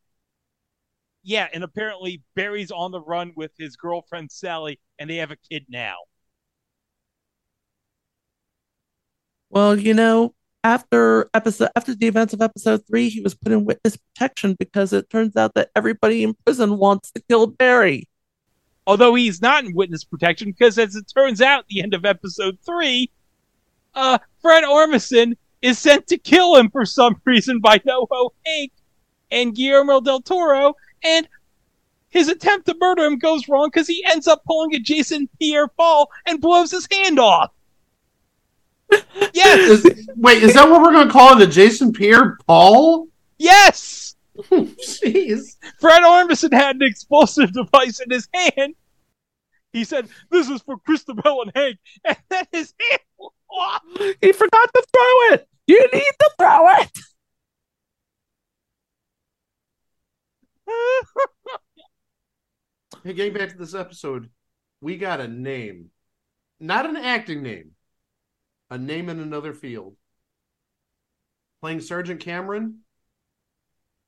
Yeah, 1.24 1.48
and 1.52 1.64
apparently 1.64 2.22
Barry's 2.36 2.70
on 2.70 2.92
the 2.92 3.02
run 3.02 3.32
with 3.36 3.50
his 3.58 3.76
girlfriend 3.76 4.32
Sally, 4.32 4.80
and 5.00 5.10
they 5.10 5.16
have 5.16 5.32
a 5.32 5.38
kid 5.50 5.66
now. 5.68 5.96
Well, 9.50 9.80
you 9.80 9.96
know, 9.96 10.36
after 10.64 11.28
episode 11.34 11.70
after 11.76 11.96
the 11.96 12.06
events 12.06 12.36
of 12.36 12.44
episode 12.44 12.86
three, 12.86 13.10
he 13.10 13.22
was 13.22 13.34
put 13.34 13.52
in 13.52 13.66
witness 13.66 13.98
protection 13.98 14.56
because 14.60 14.94
it 14.94 15.10
turns 15.10 15.36
out 15.36 15.56
that 15.56 15.72
everybody 15.76 16.22
in 16.22 16.36
prison 16.46 16.78
wants 16.78 17.10
to 17.14 17.24
kill 17.28 17.48
Barry. 17.48 18.09
Although 18.90 19.14
he's 19.14 19.40
not 19.40 19.64
in 19.64 19.76
witness 19.76 20.04
protection, 20.04 20.50
because 20.50 20.80
as 20.80 20.96
it 20.96 21.06
turns 21.16 21.44
out, 21.44 21.68
the 21.68 21.84
end 21.84 21.94
of 21.94 22.06
episode 22.06 22.58
three, 22.66 23.12
uh, 23.94 24.18
Fred 24.42 24.64
Armisen 24.64 25.38
is 25.62 25.78
sent 25.78 26.08
to 26.08 26.18
kill 26.18 26.56
him 26.56 26.72
for 26.72 26.88
some 26.88 27.22
reason 27.26 27.60
by 27.60 27.78
NoHo 27.78 28.32
Hank 28.48 28.72
and 29.30 29.54
Guillermo 29.54 30.02
del 30.02 30.22
Toro, 30.22 30.74
and 31.04 31.28
his 32.10 32.30
attempt 32.30 32.66
to 32.66 32.76
murder 32.82 33.04
him 33.04 33.20
goes 33.20 33.48
wrong 33.48 33.70
because 33.72 33.86
he 33.86 34.04
ends 34.10 34.28
up 34.28 34.44
pulling 34.46 34.74
a 34.74 34.80
Jason 34.80 35.30
Pierre 35.38 35.68
Paul 35.68 36.10
and 36.26 36.42
blows 36.42 36.72
his 36.72 36.88
hand 36.92 37.20
off. 37.20 37.52
yes. 39.34 39.86
Is, 39.86 40.10
wait, 40.16 40.42
is 40.42 40.56
that 40.56 40.68
what 40.68 40.82
we're 40.82 40.94
going 40.94 41.06
to 41.06 41.14
call 41.14 41.36
it? 41.36 41.46
The 41.46 41.52
Jason 41.52 41.94
Pierre 41.94 42.40
Paul? 42.48 43.08
Yes. 43.38 44.09
Jeez. 44.40 45.58
Fred 45.80 46.04
Armisen 46.04 46.54
had 46.54 46.78
an 46.78 46.84
explosive 46.84 47.52
device 47.54 48.00
in 48.00 48.10
his 48.10 48.28
hand. 48.34 48.76
He 49.74 49.84
said, 49.84 50.10
"This 50.32 50.50
is 50.50 50.62
for 50.62 50.78
Cristobal 50.80 51.44
and 51.44 51.52
Hank," 51.56 51.78
and 52.06 52.18
then 52.30 52.46
his 52.52 52.74
hand 52.90 53.02
off. 53.50 53.82
He 54.22 54.32
forgot 54.32 54.70
to 54.74 54.86
throw 54.92 55.36
it. 55.36 55.48
You 55.68 55.88
need 55.94 56.14
to 56.20 56.32
throw 56.38 56.68
it. 56.80 57.00
hey, 63.04 63.14
getting 63.14 63.34
back 63.34 63.50
to 63.50 63.58
this 63.58 63.76
episode, 63.76 64.30
we 64.82 64.98
got 64.98 65.20
a 65.20 65.28
name, 65.28 65.90
not 66.60 66.86
an 66.88 66.98
acting 66.98 67.44
name, 67.44 67.72
a 68.70 68.78
name 68.78 69.10
in 69.10 69.20
another 69.20 69.54
field. 69.54 69.96
Playing 71.62 71.82
Sergeant 71.82 72.22
Cameron. 72.22 72.80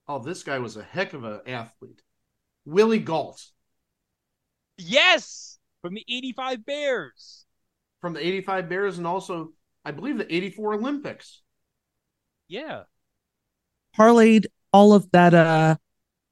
Oh, 0.08 0.20
this 0.20 0.44
guy 0.44 0.60
was 0.60 0.78
a 0.78 0.84
heck 0.84 1.14
of 1.14 1.24
an 1.24 1.42
athlete. 1.48 2.02
Willie 2.66 3.00
Gault. 3.00 3.42
Yes, 4.78 5.60
from 5.82 5.94
the 5.94 6.04
85 6.08 6.66
Bears. 6.66 7.46
From 8.02 8.14
the 8.14 8.26
85 8.26 8.70
Bears 8.70 8.98
and 8.98 9.08
also, 9.08 9.54
I 9.86 9.92
believe, 9.92 10.18
the 10.18 10.34
84 10.34 10.76
Olympics. 10.76 11.42
Yeah. 12.48 12.84
Parlayed 13.98 14.48
all 14.74 14.94
of 14.94 15.10
that 15.12 15.34
uh 15.34 15.76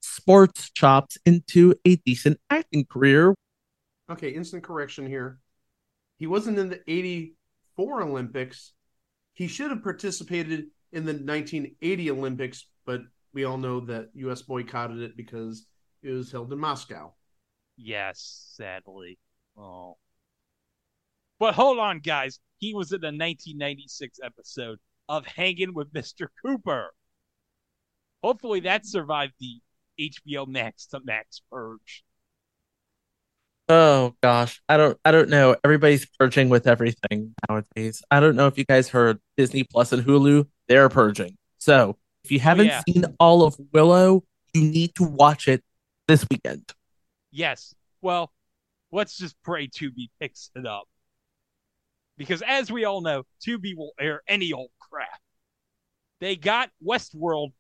sports 0.02 0.70
chops 0.72 1.18
into 1.26 1.76
a 1.86 1.96
decent 1.98 2.40
acting 2.50 2.86
career. 2.86 3.36
Okay, 4.10 4.30
instant 4.30 4.64
correction 4.64 5.06
here. 5.06 5.40
He 6.18 6.28
wasn't 6.28 6.58
in 6.58 6.70
the 6.70 6.82
84 6.88 8.04
Olympics. 8.04 8.74
He 9.34 9.48
should 9.48 9.72
have 9.72 9.84
participated 9.84 10.68
in 10.92 11.06
the 11.06 11.14
1980 11.14 12.12
Olympics, 12.12 12.66
but 12.86 13.02
we 13.34 13.46
all 13.46 13.58
know 13.58 13.80
that 13.82 14.10
US 14.14 14.42
boycotted 14.42 15.00
it 15.00 15.18
because 15.18 15.66
it 16.02 16.12
was 16.12 16.32
held 16.32 16.52
in 16.52 16.60
Moscow. 16.60 17.14
Yes, 17.78 18.52
sadly. 18.56 19.18
Oh. 19.58 19.98
But 21.40 21.54
hold 21.56 21.80
on, 21.80 22.00
guys. 22.00 22.40
He 22.58 22.74
was 22.74 22.92
in 22.92 23.02
the 23.02 23.08
1996 23.08 24.20
episode 24.24 24.80
of 25.08 25.26
Hanging 25.26 25.74
with 25.74 25.94
Mr. 25.94 26.28
Cooper. 26.46 26.94
Hopefully 28.22 28.60
that 28.62 28.86
survived 28.86 29.34
the 29.40 29.62
HBO 30.00 30.48
Max 30.48 30.88
to 30.88 31.00
Max 31.04 31.42
purge. 31.50 32.04
Oh 33.70 34.16
gosh, 34.22 34.62
I 34.68 34.78
don't 34.78 34.98
I 35.06 35.12
don't 35.12 35.30
know. 35.30 35.56
Everybody's 35.64 36.08
purging 36.20 36.50
with 36.50 36.68
everything 36.68 37.36
nowadays. 37.48 38.02
I 38.10 38.20
don't 38.20 38.36
know 38.36 38.48
if 38.48 38.58
you 38.58 38.66
guys 38.66 38.90
heard 38.90 39.20
Disney 39.38 39.64
Plus 39.64 39.94
and 39.94 40.04
Hulu, 40.04 40.48
they're 40.68 40.90
purging. 40.90 41.38
So, 41.60 41.98
if 42.24 42.32
you 42.32 42.40
haven't 42.40 42.68
yeah. 42.68 42.82
seen 42.88 43.06
all 43.20 43.44
of 43.44 43.58
Willow, 43.72 44.24
you 44.54 44.62
need 44.64 44.96
to 44.96 45.04
watch 45.04 45.48
it 45.48 45.64
this 46.08 46.26
weekend. 46.30 46.74
Yes. 47.32 47.74
Well, 48.02 48.32
let's 48.92 49.18
just 49.18 49.36
pray 49.44 49.68
Tubi 49.68 50.10
picks 50.20 50.52
it 50.56 50.66
up. 50.66 50.88
Because 52.18 52.42
as 52.42 52.72
we 52.72 52.84
all 52.84 53.02
know, 53.02 53.24
Tubi 53.46 53.76
will 53.76 53.94
air 54.00 54.22
any 54.28 54.52
old 54.52 54.72
crap. 54.80 55.08
They 56.20 56.36
got 56.36 56.70
Westworld 56.86 57.54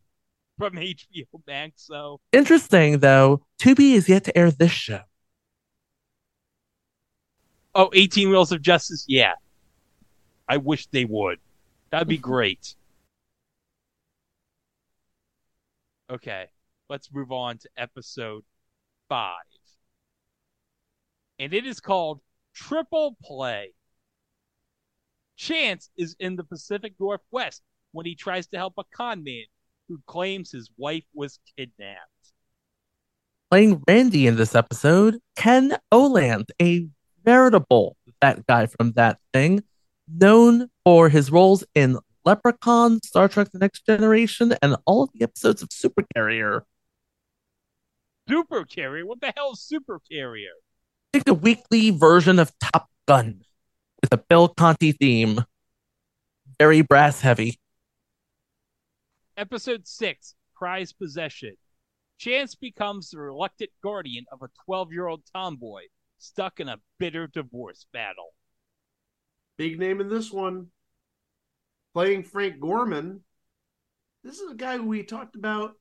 from 0.58 0.74
HBO 0.74 1.26
Max, 1.48 1.86
so 1.86 2.19
Interesting 2.34 3.00
though, 3.00 3.41
Tubi 3.62 3.93
is 3.93 4.10
yet 4.10 4.26
to 4.26 4.38
air 4.38 4.52
this 4.52 4.72
show. 4.72 5.02
Oh, 7.74 7.89
18 7.93 8.30
Wheels 8.30 8.52
of 8.52 8.62
Justice? 8.62 9.06
Yeah. 9.08 9.34
I 10.50 10.58
wish 10.58 10.88
they 10.88 11.06
would. 11.06 11.39
That'd 11.91 12.08
be 12.08 12.17
great. 12.17 12.76
Okay, 16.12 16.48
let's 16.89 17.13
move 17.13 17.32
on 17.32 17.60
to 17.60 17.69
episode 17.78 18.43
five. 19.10 19.36
And 21.38 21.54
it 21.54 21.67
is 21.67 21.80
called 21.80 22.19
Triple 22.56 23.15
Play. 23.24 23.74
Chance 25.38 25.91
is 25.98 26.15
in 26.19 26.36
the 26.36 26.43
Pacific 26.43 26.93
Northwest 27.00 27.62
when 27.91 28.08
he 28.08 28.15
tries 28.15 28.48
to 28.48 28.58
help 28.58 28.74
a 28.78 28.84
con 28.91 29.24
man 29.24 29.45
who 29.88 30.00
claims 30.08 30.52
his 30.52 30.72
wife 30.78 31.06
was 31.13 31.39
kidnapped. 31.56 32.00
Playing 33.52 33.82
Randy 33.88 34.26
in 34.26 34.36
this 34.36 34.56
episode, 34.56 35.19
Ken 35.36 35.78
Olandt, 35.91 36.50
a 36.62 36.88
veritable 37.24 37.98
that 38.22 38.45
guy 38.48 38.65
from 38.65 38.93
that 38.93 39.19
thing, 39.32 39.63
known 40.08 40.69
for 40.84 41.10
his 41.10 41.32
roles 41.32 41.63
in 41.76 41.98
Leprechaun, 42.25 43.01
Star 43.03 43.27
Trek 43.27 43.51
The 43.51 43.60
Next 43.60 43.86
Generation, 43.86 44.55
and 44.62 44.75
all 44.86 45.03
of 45.03 45.10
the 45.13 45.23
episodes 45.23 45.62
of 45.62 45.69
Super 45.71 46.03
Carrier. 46.13 46.65
Super 48.27 48.65
Carrier? 48.65 49.05
What 49.05 49.21
the 49.21 49.34
hell 49.36 49.51
is 49.53 49.62
Super 49.62 49.99
Carrier? 50.12 50.51
It's 51.13 51.29
a 51.29 51.34
weekly 51.34 51.89
version 51.89 52.38
of 52.39 52.51
Top 52.60 52.89
Gun 53.08 53.41
with 54.01 54.13
a 54.13 54.17
Bill 54.17 54.47
Conti 54.47 54.91
theme. 54.91 55.43
Very 56.60 56.82
brass 56.82 57.21
heavy. 57.21 57.60
Episode 59.38 59.88
6 59.88 60.36
Prize 60.55 60.93
Possession. 60.93 61.55
Chance 62.17 62.55
becomes 62.55 63.10
the 63.10 63.17
reluctant 63.17 63.71
guardian 63.82 64.25
of 64.32 64.41
a 64.41 64.49
12 64.65 64.91
year 64.91 65.08
old 65.08 65.23
tomboy 65.34 65.84
stuck 66.17 66.60
in 66.60 66.67
a 66.67 66.79
bitter 66.99 67.27
divorce 67.27 67.86
battle. 67.93 68.34
Big 69.58 69.79
name 69.79 70.01
in 70.01 70.10
this 70.10 70.32
one. 70.32 70.67
Playing 71.93 72.23
Frank 72.23 72.60
Gorman. 72.60 73.21
This 74.23 74.39
is 74.39 74.52
a 74.52 74.56
guy 74.56 74.78
who 74.78 74.88
we 74.88 75.04
talked 75.04 75.36
about. 75.36 75.73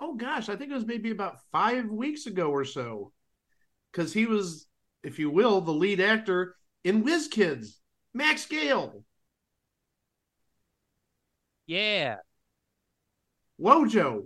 Oh 0.00 0.14
gosh, 0.14 0.48
I 0.48 0.56
think 0.56 0.70
it 0.70 0.74
was 0.74 0.86
maybe 0.86 1.10
about 1.10 1.40
five 1.50 1.86
weeks 1.86 2.26
ago 2.26 2.50
or 2.50 2.64
so. 2.64 3.12
Because 3.92 4.12
he 4.12 4.26
was, 4.26 4.66
if 5.02 5.18
you 5.18 5.30
will, 5.30 5.60
the 5.60 5.72
lead 5.72 6.00
actor 6.00 6.56
in 6.82 7.04
Whiz 7.04 7.28
Kids, 7.28 7.80
Max 8.12 8.46
Gail. 8.46 9.04
Yeah. 11.66 12.16
Wojo 13.60 14.24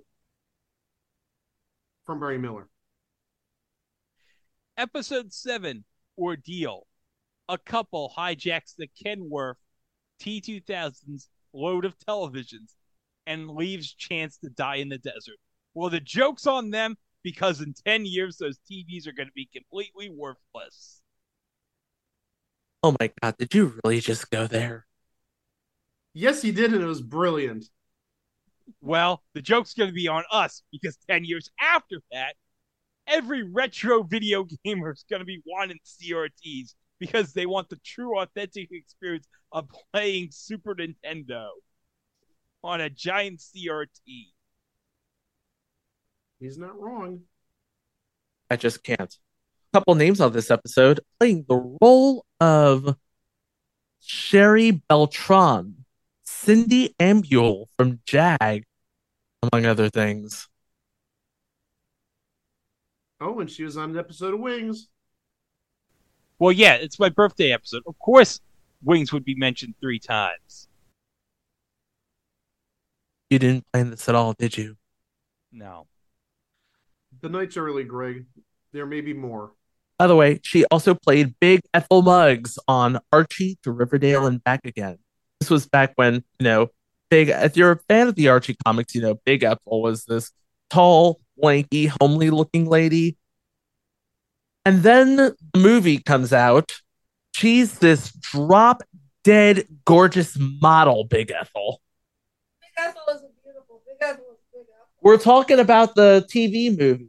from 2.06 2.20
Barney 2.20 2.38
Miller. 2.38 2.68
Episode 4.76 5.32
7 5.32 5.84
Ordeal. 6.18 6.86
A 7.48 7.58
couple 7.58 8.12
hijacks 8.16 8.74
the 8.76 8.88
Kenworth 9.04 9.56
T2000's 10.20 11.28
load 11.52 11.84
of 11.84 11.98
televisions 11.98 12.74
and 13.26 13.50
leaves 13.50 13.92
Chance 13.92 14.38
to 14.38 14.50
die 14.50 14.76
in 14.76 14.88
the 14.88 14.98
desert. 14.98 15.36
Well, 15.74 15.90
the 15.90 16.00
joke's 16.00 16.46
on 16.46 16.70
them 16.70 16.96
because 17.22 17.60
in 17.60 17.74
10 17.86 18.06
years, 18.06 18.38
those 18.38 18.58
TVs 18.70 19.06
are 19.06 19.12
going 19.12 19.28
to 19.28 19.32
be 19.34 19.48
completely 19.52 20.10
worthless. 20.10 21.02
Oh 22.82 22.96
my 23.00 23.10
god, 23.20 23.36
did 23.38 23.54
you 23.54 23.78
really 23.84 24.00
just 24.00 24.30
go 24.30 24.46
there? 24.46 24.86
Yes, 26.14 26.42
he 26.42 26.52
did, 26.52 26.72
and 26.72 26.82
it 26.82 26.86
was 26.86 27.02
brilliant. 27.02 27.66
Well, 28.80 29.22
the 29.34 29.42
joke's 29.42 29.74
going 29.74 29.90
to 29.90 29.94
be 29.94 30.08
on 30.08 30.24
us 30.30 30.62
because 30.70 30.96
10 31.08 31.24
years 31.24 31.50
after 31.60 32.00
that, 32.12 32.34
every 33.06 33.42
retro 33.42 34.02
video 34.02 34.46
gamer 34.64 34.92
is 34.92 35.04
going 35.08 35.20
to 35.20 35.26
be 35.26 35.42
wanting 35.46 35.78
CRTs 35.84 36.74
because 36.98 37.32
they 37.32 37.46
want 37.46 37.68
the 37.68 37.78
true, 37.84 38.18
authentic 38.18 38.68
experience 38.72 39.26
of 39.52 39.68
playing 39.92 40.28
Super 40.30 40.74
Nintendo 40.74 41.48
on 42.62 42.80
a 42.80 42.90
giant 42.90 43.40
CRT. 43.40 44.26
He's 46.40 46.58
not 46.58 46.78
wrong. 46.80 47.22
I 48.50 48.56
just 48.56 48.82
can't. 48.82 49.00
A 49.72 49.78
couple 49.78 49.94
names 49.94 50.20
on 50.20 50.32
this 50.32 50.50
episode 50.50 51.00
playing 51.18 51.44
the 51.48 51.76
role 51.80 52.24
of 52.40 52.96
Sherry 54.00 54.70
Beltran, 54.70 55.84
Cindy 56.24 56.94
Ambuehl 56.98 57.66
from 57.76 58.00
Jag, 58.06 58.64
among 59.42 59.66
other 59.66 59.90
things. 59.90 60.48
Oh, 63.20 63.40
and 63.40 63.50
she 63.50 63.64
was 63.64 63.76
on 63.76 63.90
an 63.90 63.98
episode 63.98 64.34
of 64.34 64.40
Wings. 64.40 64.88
Well, 66.38 66.52
yeah, 66.52 66.74
it's 66.74 66.98
my 66.98 67.08
birthday 67.08 67.52
episode. 67.52 67.82
Of 67.86 67.98
course, 67.98 68.40
Wings 68.82 69.12
would 69.12 69.24
be 69.24 69.34
mentioned 69.34 69.74
three 69.80 69.98
times. 69.98 70.68
You 73.30 73.38
didn't 73.38 73.64
plan 73.72 73.90
this 73.90 74.08
at 74.08 74.14
all, 74.14 74.34
did 74.38 74.56
you? 74.56 74.76
No. 75.52 75.86
The 77.20 77.28
night's 77.28 77.56
early, 77.56 77.84
Greg. 77.84 78.26
There 78.72 78.86
may 78.86 79.00
be 79.00 79.12
more. 79.12 79.52
By 79.98 80.06
the 80.06 80.14
way, 80.14 80.40
she 80.44 80.64
also 80.66 80.94
played 80.94 81.34
Big 81.40 81.60
Ethel 81.74 82.02
Muggs 82.02 82.58
on 82.68 83.00
Archie 83.12 83.58
to 83.64 83.72
Riverdale 83.72 84.26
and 84.26 84.42
back 84.44 84.60
again. 84.64 84.98
This 85.40 85.50
was 85.50 85.66
back 85.66 85.92
when, 85.96 86.22
you 86.38 86.44
know, 86.44 86.68
Big, 87.10 87.30
if 87.30 87.56
you're 87.56 87.72
a 87.72 87.80
fan 87.88 88.06
of 88.06 88.14
the 88.14 88.28
Archie 88.28 88.56
comics, 88.64 88.94
you 88.94 89.00
know, 89.00 89.18
Big 89.24 89.42
Ethel 89.42 89.82
was 89.82 90.04
this 90.04 90.30
tall, 90.70 91.20
lanky, 91.36 91.86
homely 92.00 92.30
looking 92.30 92.66
lady. 92.66 93.16
And 94.64 94.82
then 94.82 95.16
the 95.16 95.36
movie 95.56 95.98
comes 95.98 96.32
out. 96.32 96.80
She's 97.34 97.78
this 97.78 98.12
drop 98.12 98.82
dead, 99.24 99.66
gorgeous 99.84 100.36
model, 100.38 101.04
Big 101.04 101.30
Ethel. 101.30 101.80
Big 102.60 102.70
Ethel 102.78 103.02
is 103.14 103.22
beautiful. 103.44 103.82
Big 103.86 103.96
Ethel 104.00 104.24
is 104.32 104.38
Big 104.52 104.62
Ethel. 104.62 104.86
We're 105.02 105.18
talking 105.18 105.58
about 105.58 105.94
the 105.94 106.26
TV 106.32 106.70
movie. 106.76 107.08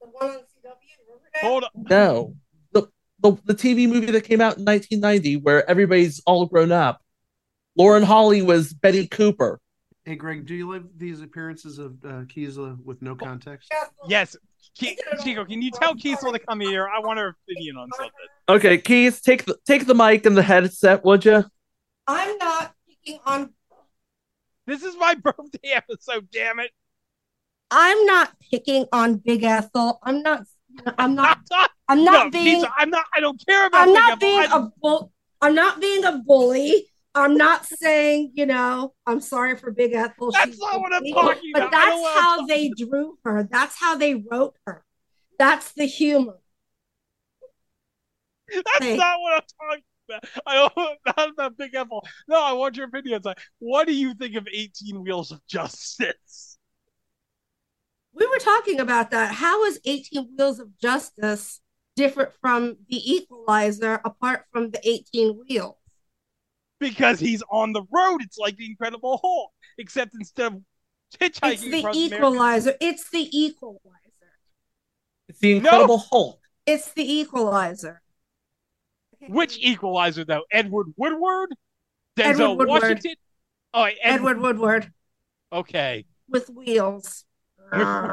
The 0.00 0.08
one 0.08 0.30
on 0.30 0.36
CW. 0.36 1.40
Hold 1.42 1.64
on. 1.64 1.70
No. 1.88 2.34
The, 2.72 2.88
the, 3.20 3.36
the 3.44 3.54
TV 3.54 3.88
movie 3.88 4.10
that 4.10 4.24
came 4.24 4.40
out 4.40 4.58
in 4.58 4.64
1990 4.64 5.36
where 5.36 5.68
everybody's 5.68 6.20
all 6.26 6.46
grown 6.46 6.72
up. 6.72 7.00
Lauren 7.76 8.02
Holly 8.02 8.42
was 8.42 8.72
Betty 8.72 9.06
Cooper. 9.06 9.58
Hey, 10.04 10.16
Greg, 10.16 10.46
do 10.46 10.54
you 10.54 10.70
like 10.70 10.82
these 10.96 11.22
appearances 11.22 11.78
of 11.78 11.92
uh, 12.04 12.24
Kiesla 12.24 12.76
with 12.84 13.00
no 13.00 13.14
context? 13.14 13.72
Yes. 14.08 14.36
Ke- 14.78 14.96
Chico, 15.22 15.44
can 15.44 15.60
you 15.62 15.70
tell 15.70 15.94
Kiesel 15.94 16.32
to 16.32 16.38
come 16.38 16.60
here? 16.60 16.88
I 16.88 17.00
want 17.00 17.18
her 17.18 17.36
opinion 17.48 17.76
on 17.76 17.88
something. 17.96 18.12
Okay, 18.48 18.78
Keith, 18.78 19.20
take 19.24 19.44
the 19.44 19.56
take 19.66 19.86
the 19.86 19.94
mic 19.94 20.24
and 20.26 20.36
the 20.36 20.42
headset, 20.42 21.04
would 21.04 21.24
you? 21.24 21.44
I'm 22.06 22.38
not 22.38 22.72
picking 22.88 23.20
on. 23.26 23.52
This 24.66 24.82
is 24.82 24.96
my 24.96 25.14
birthday 25.22 25.70
episode, 25.74 26.28
damn 26.32 26.58
it. 26.60 26.70
I'm 27.70 28.04
not 28.06 28.32
picking 28.50 28.86
on 28.92 29.16
Big 29.16 29.42
Ethel. 29.44 29.98
I'm 30.02 30.22
not. 30.22 30.44
I'm 30.98 31.14
not. 31.14 31.38
I'm 31.88 32.04
No, 32.04 32.12
not 32.12 32.32
being. 32.32 32.62
Kiesel, 32.62 32.70
I'm 32.76 32.90
not. 32.90 33.04
I 33.14 33.20
don't 33.20 33.42
care 33.46 33.66
about. 33.66 33.80
I'm 33.82 33.88
Big 33.88 33.94
not 33.94 34.12
Apple. 34.12 34.20
being 34.20 34.40
I- 34.40 34.56
a 34.56 34.68
bull. 34.80 35.12
I'm 35.40 35.54
not 35.54 35.80
being 35.80 36.04
a 36.04 36.18
bully. 36.18 36.86
I'm 37.14 37.36
not 37.36 37.66
saying, 37.66 38.32
you 38.34 38.46
know, 38.46 38.94
I'm 39.06 39.20
sorry 39.20 39.56
for 39.56 39.70
Big 39.70 39.92
Ethel. 39.92 40.32
That's 40.32 40.58
not 40.58 40.80
what 40.80 40.94
I'm 40.94 41.04
talking 41.04 41.50
But 41.52 41.62
about. 41.64 41.72
Don't 41.72 42.02
that's 42.02 42.20
how 42.20 42.46
they 42.46 42.70
drew 42.70 43.18
her. 43.24 43.48
That's 43.50 43.78
how 43.78 43.96
they 43.96 44.14
wrote 44.14 44.56
her. 44.66 44.82
That's 45.38 45.72
the 45.72 45.84
humor. 45.84 46.38
That's 48.48 48.98
not 48.98 49.20
what 49.20 49.34
I'm 49.34 49.42
talking 49.60 49.84
about. 50.08 50.24
I 50.46 50.54
don't 50.54 51.16
not 51.16 51.30
about 51.30 51.56
Big 51.58 51.74
Apple. 51.74 52.06
No, 52.28 52.42
I 52.42 52.52
want 52.52 52.76
your 52.76 52.86
opinion. 52.86 53.16
It's 53.16 53.26
like, 53.26 53.40
what 53.58 53.86
do 53.86 53.94
you 53.94 54.14
think 54.14 54.34
of 54.36 54.46
18 54.52 55.02
Wheels 55.02 55.32
of 55.32 55.46
Justice? 55.46 56.58
We 58.14 58.26
were 58.26 58.38
talking 58.38 58.80
about 58.80 59.10
that. 59.10 59.34
How 59.34 59.64
is 59.64 59.80
18 59.84 60.34
Wheels 60.36 60.60
of 60.60 60.78
Justice 60.78 61.60
different 61.96 62.32
from 62.40 62.76
the 62.88 63.14
Equalizer 63.14 64.00
apart 64.04 64.44
from 64.50 64.70
the 64.70 64.80
18 64.86 65.40
wheels? 65.46 65.76
Because 66.88 67.20
he's 67.20 67.42
on 67.50 67.72
the 67.72 67.82
road. 67.90 68.22
It's 68.22 68.38
like 68.38 68.56
the 68.56 68.66
Incredible 68.66 69.18
Hulk, 69.22 69.50
except 69.78 70.14
instead 70.14 70.52
of 70.52 70.60
hitchhiking 71.18 71.52
It's 71.52 71.62
the 71.62 71.78
across 71.78 71.96
America- 71.96 72.14
Equalizer. 72.16 72.74
It's 72.80 73.10
the 73.10 73.38
Equalizer. 73.38 73.80
It's 75.28 75.38
the 75.38 75.52
Incredible 75.56 75.98
Hulk. 75.98 76.40
It's 76.66 76.92
the 76.92 77.10
Equalizer. 77.20 78.02
Which 79.28 79.56
Equalizer 79.58 80.24
though? 80.24 80.42
Edward 80.50 80.88
Woodward, 80.96 81.50
Denzel 82.16 82.26
Edward 82.26 82.48
Woodward. 82.58 82.68
Washington. 82.82 83.14
Oh, 83.74 83.82
wait, 83.84 83.98
Edward. 84.02 84.30
Edward 84.30 84.40
Woodward 84.42 84.92
Okay. 85.52 86.04
with 86.28 86.50
wheels. 86.50 87.24
With 87.72 88.10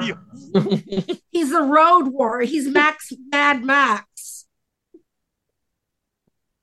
wheels. 0.53 1.19
He's 1.31 1.51
the 1.51 1.61
road 1.61 2.09
warrior. 2.09 2.45
He's 2.45 2.67
Max 2.67 3.11
Mad 3.31 3.63
Max. 3.63 4.05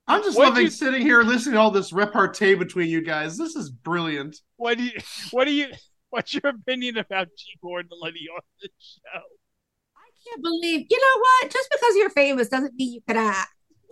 I'm 0.08 0.22
just 0.22 0.36
What'd 0.38 0.52
loving 0.52 0.64
you- 0.66 0.70
sitting 0.70 1.02
here 1.02 1.22
listening 1.22 1.54
to 1.54 1.60
all 1.60 1.70
this 1.70 1.92
repartee 1.92 2.54
between 2.54 2.88
you 2.88 3.00
guys. 3.00 3.36
This 3.36 3.56
is 3.56 3.70
brilliant. 3.70 4.36
What 4.56 4.78
do 4.78 4.84
you? 4.84 4.92
What 5.32 5.46
do 5.46 5.52
you? 5.52 5.66
What's 6.10 6.32
your 6.32 6.46
opinion 6.46 6.96
about 6.98 7.28
G. 7.36 7.44
Gordon 7.62 7.90
Liddy 8.00 8.28
on 8.32 8.40
the 8.62 8.68
show? 8.78 9.18
I 9.18 10.08
can't 10.28 10.42
believe. 10.42 10.86
You 10.88 10.98
know 10.98 11.20
what? 11.20 11.50
Just 11.50 11.68
because 11.70 11.96
you're 11.96 12.10
famous 12.10 12.48
doesn't 12.48 12.74
mean 12.74 12.92
you 12.94 13.00
can 13.06 13.16
act. 13.16 13.50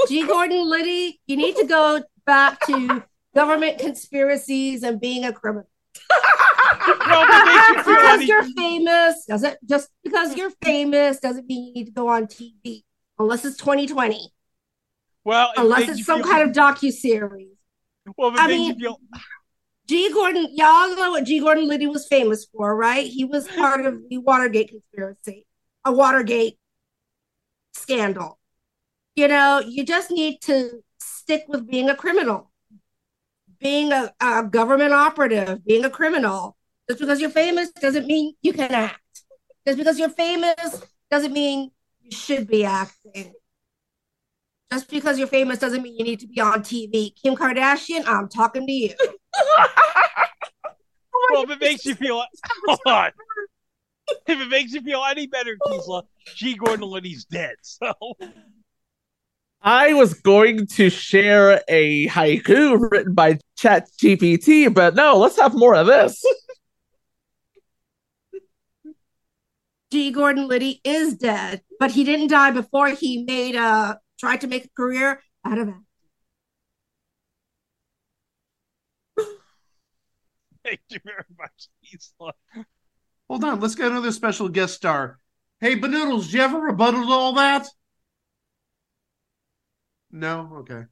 G. 0.09 0.23
Gordon 0.27 0.69
Liddy, 0.71 1.21
you 1.27 1.37
need 1.37 1.57
to 1.57 1.67
go 1.67 2.03
back 2.27 2.65
to 2.67 3.03
government 3.35 3.79
conspiracies 3.79 4.85
and 4.85 5.01
being 5.01 5.25
a 5.25 5.33
criminal. 5.33 5.69
Well, 6.87 7.27
what 7.27 7.47
makes 7.47 7.69
you 7.69 7.75
Just 7.75 7.87
because 7.87 8.23
you're 8.29 8.55
famous 8.57 9.25
doesn't 9.27 9.59
just 9.69 9.89
because 10.03 10.37
you're 10.37 10.51
famous 10.63 11.19
doesn't 11.19 11.47
mean 11.47 11.69
you 11.69 11.73
need 11.75 11.85
to 11.87 11.93
go 11.93 12.09
on 12.09 12.27
TV 12.27 12.83
unless 13.19 13.45
it's 13.45 13.57
2020. 13.57 14.31
Well, 15.25 15.53
Unless 15.57 15.89
it's 15.91 16.05
some 16.05 16.23
feel- 16.23 16.31
kind 16.31 16.49
of 16.49 16.55
docu 16.55 16.93
series. 16.93 17.49
Well, 18.17 18.33
I 18.35 18.47
mean- 18.49 18.79
feel. 18.79 19.01
G. 19.87 20.11
Gordon, 20.13 20.49
y'all 20.55 20.97
know 20.97 21.11
what 21.11 21.25
G. 21.25 21.41
Gordon 21.41 21.69
Liddy 21.69 21.87
was 21.87 22.07
famous 22.07 22.47
for, 22.47 22.75
right? 22.75 23.07
He 23.07 23.25
was 23.27 23.47
part 23.57 23.85
of 23.85 24.01
the 24.09 24.17
Watergate 24.19 24.71
conspiracy, 24.71 25.47
a 25.85 25.93
Watergate 25.93 26.59
scandal. 27.75 28.39
You 29.15 29.29
know, 29.29 29.61
you 29.61 29.85
just 29.85 30.11
need 30.11 30.41
to 30.43 30.83
stick 30.99 31.45
with 31.49 31.69
being 31.69 31.91
a 31.91 31.95
criminal, 31.95 32.51
being 33.61 33.93
a, 33.93 34.13
a 34.21 34.45
government 34.45 34.93
operative, 34.95 35.65
being 35.65 35.85
a 35.85 35.91
criminal. 35.91 36.57
Just 36.89 37.01
because 37.01 37.21
you're 37.21 37.31
famous 37.31 37.71
doesn't 37.73 38.07
mean 38.07 38.35
you 38.43 38.53
can 38.53 38.73
act. 38.73 39.01
Just 39.67 39.79
because 39.79 39.99
you're 39.99 40.09
famous 40.11 40.83
doesn't 41.11 41.33
mean 41.33 41.71
you 42.03 42.11
should 42.11 42.47
be 42.47 42.65
acting. 42.65 43.33
Just 44.75 44.91
because 44.91 45.21
you're 45.21 45.29
famous 45.29 45.61
doesn't 45.61 45.83
mean 45.83 45.97
you 45.97 46.05
need 46.05 46.19
to 46.19 46.27
be 46.27 46.41
on 46.41 46.61
TV. 46.61 47.15
Kim 47.23 47.37
Kardashian, 47.37 48.03
I'm 48.09 48.29
talking 48.29 48.67
to 48.67 48.73
you. 48.73 48.95
Oh 51.17 51.29
well, 51.33 51.45
if 51.45 51.51
it 51.51 51.61
makes 51.61 51.87
you 51.87 51.95
feel 51.95 52.23
hold 52.67 52.81
on. 52.85 53.11
If 54.27 54.41
it 54.41 54.49
makes 54.49 54.73
you 54.73 54.83
feel 54.83 55.03
any 55.09 55.27
better, 55.27 55.57
Kisla, 55.67 56.03
G. 56.35 56.55
Gordon 56.55 56.87
Liddy's 56.87 57.25
dead. 57.25 57.55
So 57.63 57.95
I 59.63 59.95
was 59.95 60.13
going 60.13 60.67
to 60.67 60.91
share 60.91 61.63
a 61.67 62.09
haiku 62.09 62.91
written 62.91 63.15
by 63.15 63.39
ChatGPT, 63.59 64.75
but 64.75 64.95
no, 64.97 65.17
let's 65.17 65.41
have 65.41 65.55
more 65.55 65.75
of 65.75 65.87
this. 65.87 66.23
G. 69.91 70.11
Gordon 70.11 70.47
Liddy 70.47 70.83
is 70.85 71.15
dead, 71.15 71.63
but 71.81 71.93
he 71.93 72.05
didn't 72.05 72.29
die 72.29 72.51
before 72.51 72.89
he 72.89 73.25
made 73.25 73.55
a 73.55 73.99
tried 74.25 74.41
to 74.41 74.47
make 74.47 74.65
a 74.65 74.71
career 74.71 75.21
out 75.45 75.59
of 75.59 75.69
it. 75.69 75.75
Thank 80.65 80.81
you 80.89 80.99
very 81.05 81.25
much, 81.39 81.69
Kisla. 81.85 82.33
Hold 83.29 83.45
on, 83.45 83.61
let's 83.61 83.75
get 83.75 83.91
another 83.91 84.13
special 84.13 84.49
guest 84.49 84.73
star. 84.73 85.19
Hey, 85.61 85.79
Benoodles, 85.79 86.33
you 86.33 86.41
ever 86.41 86.59
rebuttal 86.59 87.13
all 87.13 87.35
that? 87.35 87.67
No? 90.11 90.51
Okay. 90.61 90.85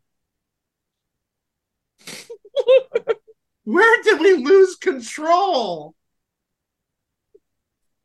Where 3.64 4.02
did 4.02 4.20
we 4.20 4.44
lose 4.44 4.76
control? 4.76 5.94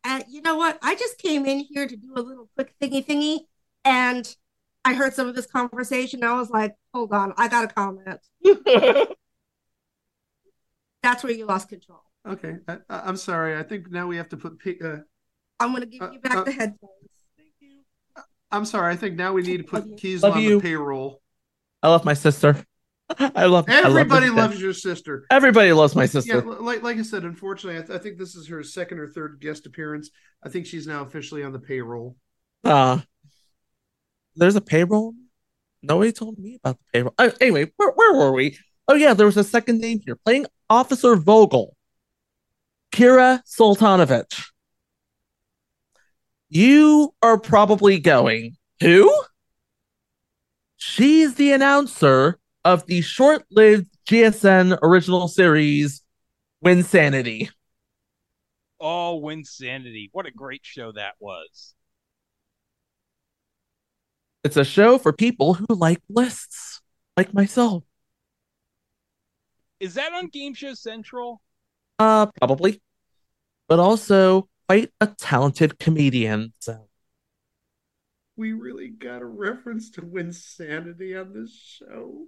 And 0.06 0.24
you 0.30 0.42
know 0.42 0.56
what? 0.56 0.80
I 0.82 0.96
just 0.96 1.18
came 1.18 1.46
in 1.46 1.60
here 1.60 1.86
to 1.86 1.98
do 1.98 2.14
a 2.16 2.22
little 2.22 2.48
quick 2.56 2.74
thingy 2.80 3.06
thingy, 3.06 3.40
and 3.84 4.34
I 4.88 4.94
heard 4.94 5.14
some 5.14 5.28
of 5.28 5.36
this 5.36 5.46
conversation. 5.46 6.24
I 6.24 6.34
was 6.40 6.50
like, 6.50 6.74
hold 6.94 7.12
on, 7.12 7.34
I 7.36 7.50
got 7.50 7.66
a 7.66 7.68
comment. 7.68 8.22
That's 11.04 11.24
where 11.24 11.34
you 11.34 11.46
lost 11.46 11.68
control. 11.68 12.04
Okay, 12.26 12.56
I, 12.70 12.78
I, 12.90 13.10
am 13.10 13.18
sorry. 13.18 13.58
I 13.58 13.64
think 13.64 13.92
now 13.92 14.08
we 14.08 14.16
have 14.16 14.30
to 14.30 14.38
put. 14.38 14.60
P- 14.60 14.80
uh, 14.82 15.00
I'm 15.60 15.72
going 15.72 15.82
to 15.82 15.88
give 15.88 16.14
you 16.14 16.20
back 16.20 16.38
uh, 16.38 16.44
the 16.46 16.54
headphones. 16.54 16.92
Thank 17.38 17.50
you. 17.60 17.80
I'm 18.50 18.64
sorry. 18.64 18.94
I 18.94 18.96
think 18.96 19.18
now 19.18 19.34
we 19.34 19.42
need 19.42 19.58
to 19.58 19.64
put 19.64 19.98
keys 19.98 20.24
Love 20.24 20.38
on 20.38 20.42
you. 20.42 20.56
the 20.56 20.62
payroll. 20.62 21.22
I 21.84 21.90
love 21.90 22.06
my 22.06 22.14
sister. 22.14 22.56
I 23.20 23.46
love 23.46 23.66
Everybody 23.68 24.28
I 24.28 24.30
love 24.30 24.38
loves 24.52 24.62
your 24.62 24.74
sister. 24.74 25.26
Everybody 25.30 25.74
loves 25.74 25.96
my 25.96 26.04
Yeah, 26.04 26.08
sister. 26.08 26.42
like 26.42 26.82
like 26.82 26.98
I 26.98 27.02
said, 27.02 27.24
unfortunately, 27.24 27.82
I, 27.82 27.86
th- 27.86 28.00
I 28.00 28.02
think 28.02 28.18
this 28.18 28.36
is 28.36 28.48
her 28.48 28.64
second 28.64 29.00
or 29.00 29.08
third 29.08 29.40
guest 29.42 29.66
appearance. 29.66 30.12
I 30.44 30.50
think 30.50 30.66
she's 30.66 30.88
now 30.88 31.04
officially 31.04 31.44
on 31.44 31.52
the 31.52 31.60
payroll. 31.60 32.16
Uh, 32.64 33.00
there's 34.38 34.56
a 34.56 34.62
payroll. 34.62 35.14
Nobody 35.82 36.12
told 36.12 36.38
me 36.38 36.56
about 36.56 36.78
the 36.78 36.86
payroll. 36.94 37.14
Uh, 37.18 37.32
anyway, 37.42 37.72
where, 37.78 37.92
where 37.92 38.14
were 38.14 38.32
we? 38.32 38.58
Oh 38.88 38.96
yeah, 38.96 39.14
there 39.14 39.26
was 39.26 39.38
a 39.38 39.44
second 39.44 39.80
name 39.80 40.00
here. 40.06 40.16
Playing 40.16 40.46
Officer 40.70 41.16
Vogel, 41.16 41.76
Kira 42.92 43.42
Sultanovich. 43.46 44.50
You 46.50 47.14
are 47.22 47.38
probably 47.38 48.00
going, 48.00 48.56
who? 48.80 49.14
She's 50.78 51.36
the 51.36 51.52
announcer 51.52 52.40
of 52.64 52.86
the 52.86 53.02
short-lived 53.02 53.88
GSN 54.08 54.78
original 54.82 55.28
series 55.28 56.02
Winsanity. 56.64 57.50
Oh, 58.80 59.22
Winsanity. 59.24 60.10
What 60.12 60.26
a 60.26 60.32
great 60.32 60.62
show 60.64 60.92
that 60.94 61.16
was. 61.20 61.74
It's 64.48 64.56
a 64.56 64.64
show 64.64 64.98
for 64.98 65.12
people 65.12 65.56
who 65.56 65.66
like 65.68 66.00
lists, 66.08 66.80
like 67.18 67.34
myself. 67.34 67.84
Is 69.82 69.96
that 69.96 70.14
on 70.14 70.28
Game 70.28 70.54
Show 70.54 70.74
Central? 70.74 71.42
Uh, 72.00 72.28
probably. 72.28 72.82
But 73.68 73.80
also 73.80 74.48
quite 74.70 74.90
a 75.02 75.08
talented 75.08 75.80
comedian. 75.80 76.54
So 76.62 76.88
We 78.38 78.54
really 78.54 78.88
got 78.88 79.22
a 79.22 79.26
reference 79.26 79.92
to 79.92 80.02
Winsanity 80.02 81.20
on 81.20 81.34
this 81.34 81.52
show. 81.52 82.28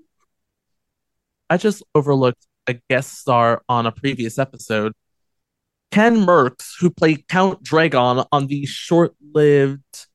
I 1.50 1.56
just 1.56 1.84
overlooked 1.96 2.46
a 2.68 2.82
guest 2.90 3.18
star 3.18 3.62
on 3.70 3.86
a 3.86 3.94
previous 3.94 4.38
episode. 4.38 4.92
Ken 5.90 6.18
Merckx, 6.18 6.82
who 6.82 6.90
played 6.90 7.30
Count 7.30 7.64
Dregon 7.64 8.28
on 8.30 8.48
the 8.48 8.66
short 8.66 9.16
lived 9.34 10.09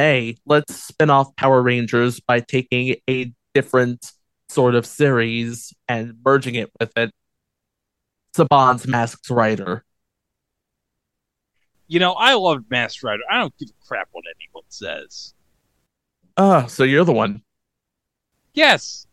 Hey, 0.00 0.38
let's 0.46 0.74
spin 0.74 1.10
off 1.10 1.36
Power 1.36 1.60
Rangers 1.60 2.20
by 2.20 2.40
taking 2.40 2.96
a 3.06 3.34
different 3.52 4.12
sort 4.48 4.74
of 4.74 4.86
series 4.86 5.74
and 5.88 6.14
merging 6.24 6.54
it 6.54 6.70
with 6.80 6.90
it. 6.96 7.10
Saban's 8.34 8.86
Masked 8.86 9.28
Rider. 9.28 9.84
You 11.86 11.98
know, 11.98 12.14
I 12.14 12.32
loved 12.32 12.70
Masked 12.70 13.02
Rider. 13.02 13.24
I 13.30 13.40
don't 13.40 13.54
give 13.58 13.68
a 13.68 13.86
crap 13.86 14.08
what 14.12 14.24
anyone 14.40 14.64
says. 14.70 15.34
Oh, 16.38 16.66
so 16.66 16.84
you're 16.84 17.04
the 17.04 17.12
one. 17.12 17.42
Yes. 18.54 19.06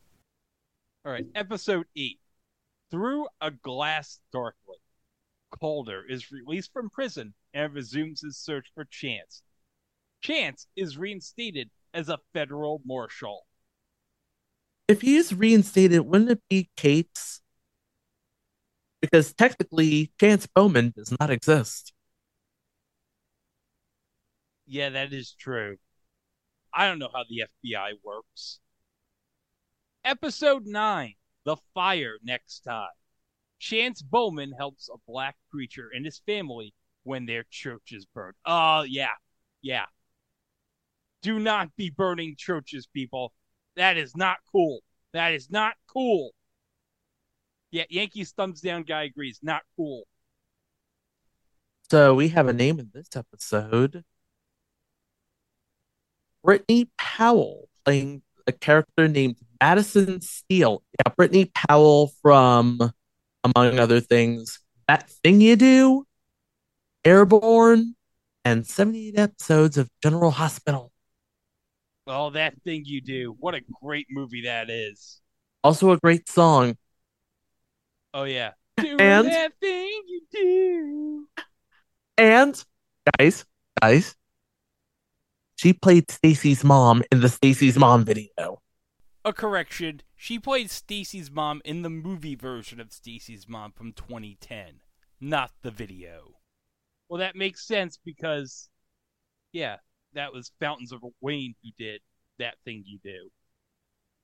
All 1.06 1.12
right, 1.12 1.26
episode 1.36 1.88
eight. 1.98 2.22
Through 2.92 3.28
a 3.42 3.52
glass 3.52 4.22
darkly, 4.32 4.78
Calder 5.52 6.06
is 6.08 6.32
released 6.32 6.72
from 6.72 6.90
prison 6.90 7.34
and 7.54 7.74
resumes 7.74 8.22
his 8.22 8.38
search 8.38 8.68
for 8.74 8.86
Chance. 8.86 9.44
Chance 10.22 10.68
is 10.76 10.98
reinstated 10.98 11.70
as 11.94 12.10
a 12.10 12.20
federal 12.34 12.82
marshal. 12.86 13.46
If 14.88 15.02
he 15.02 15.18
is 15.18 15.34
reinstated, 15.34 16.02
wouldn't 16.02 16.32
it 16.32 16.42
be 16.50 16.70
Kate's? 16.78 17.42
Because 19.02 19.34
technically, 19.34 20.12
Chance 20.20 20.48
Bowman 20.48 20.94
does 20.96 21.14
not 21.20 21.30
exist. 21.30 21.94
Yeah, 24.66 24.90
that 24.90 25.14
is 25.14 25.34
true. 25.34 25.78
I 26.74 26.88
don't 26.88 27.00
know 27.00 27.10
how 27.14 27.24
the 27.30 27.46
FBI 27.66 27.94
works. 28.04 28.60
Episode 30.04 30.66
9 30.66 31.14
The 31.46 31.58
Fire 31.74 32.18
Next 32.24 32.62
Time. 32.62 32.90
Chance 33.60 34.02
Bowman 34.02 34.54
helps 34.58 34.90
a 34.90 34.98
black 35.08 35.36
preacher 35.50 35.90
and 35.94 36.06
his 36.06 36.22
family 36.26 36.74
when 37.04 37.26
their 37.26 37.46
church 37.50 37.92
is 37.92 38.06
burned. 38.06 38.36
Oh, 38.46 38.84
yeah. 38.84 39.16
Yeah. 39.62 39.86
Do 41.22 41.40
not 41.40 41.76
be 41.76 41.90
burning 41.90 42.36
churches, 42.38 42.88
people. 42.94 43.34
That 43.76 43.98
is 43.98 44.16
not 44.16 44.38
cool. 44.52 44.82
That 45.14 45.34
is 45.34 45.50
not 45.50 45.74
cool. 45.88 46.32
Yeah, 47.72 47.84
Yankees 47.90 48.32
thumbs 48.32 48.62
down 48.62 48.84
guy 48.84 49.04
agrees. 49.04 49.40
Not 49.42 49.62
cool. 49.76 50.04
So 51.90 52.16
we 52.16 52.30
have 52.30 52.48
a 52.48 52.54
name 52.54 52.80
in 52.80 52.92
this 52.94 53.10
episode. 53.16 54.04
Brittney 56.46 56.90
Powell 56.98 57.70
playing 57.86 58.22
a 58.46 58.52
character 58.52 59.08
named 59.08 59.36
Madison 59.62 60.22
Steele. 60.22 60.84
Yeah, 61.00 61.12
Brittney 61.18 61.54
Powell 61.54 62.12
from, 62.22 62.92
among 63.44 63.80
other 63.80 64.00
things, 64.00 64.60
That 64.88 65.10
Thing 65.10 65.42
You 65.42 65.56
Do, 65.56 66.08
Airborne, 67.04 67.96
and 68.46 68.66
78 68.66 69.18
episodes 69.20 69.78
of 69.78 69.90
General 70.02 70.32
Hospital. 70.32 70.92
Oh, 72.08 72.30
that 72.32 72.54
thing 72.64 72.84
you 72.86 73.02
do. 73.02 73.36
What 73.40 73.54
a 73.54 73.62
great 73.84 74.08
movie 74.10 74.44
that 74.44 74.70
is. 74.70 75.20
Also 75.64 75.92
a 75.92 75.98
great 75.98 76.30
song. 76.30 76.78
Oh, 78.14 78.24
yeah. 78.24 78.52
Do 78.78 78.98
And- 78.98 79.28
that 79.28 79.52
thing 79.60 80.02
you 80.08 80.22
do. 80.32 81.28
And 82.18 82.64
guys, 83.18 83.46
guys, 83.82 84.16
she 85.58 85.74
played 85.74 86.10
Stacy's 86.10 86.64
mom 86.64 87.04
in 87.12 87.20
the 87.20 87.30
Stacy's 87.30 87.78
mom 87.78 88.06
video. 88.06 88.62
A 89.26 89.34
correction. 89.34 90.02
She 90.16 90.40
played 90.40 90.72
Stacy's 90.72 91.30
mom 91.30 91.62
in 91.66 91.82
the 91.82 91.90
movie 91.90 92.36
version 92.36 92.80
of 92.80 92.92
Stacy's 92.94 93.48
mom 93.48 93.72
from 93.74 93.92
2010, 93.94 94.80
not 95.20 95.52
the 95.62 95.72
video. 95.72 96.36
Well, 97.10 97.20
that 97.20 97.36
makes 97.36 97.68
sense 97.68 98.00
because, 98.04 98.70
yeah, 99.52 99.78
that 100.18 100.34
was 100.34 100.52
Fountains 100.60 100.92
of 100.92 101.02
Wayne 101.22 101.56
who 101.64 101.70
did 101.78 102.02
that 102.40 102.56
thing 102.66 102.84
you 102.86 103.00
do. 103.04 103.30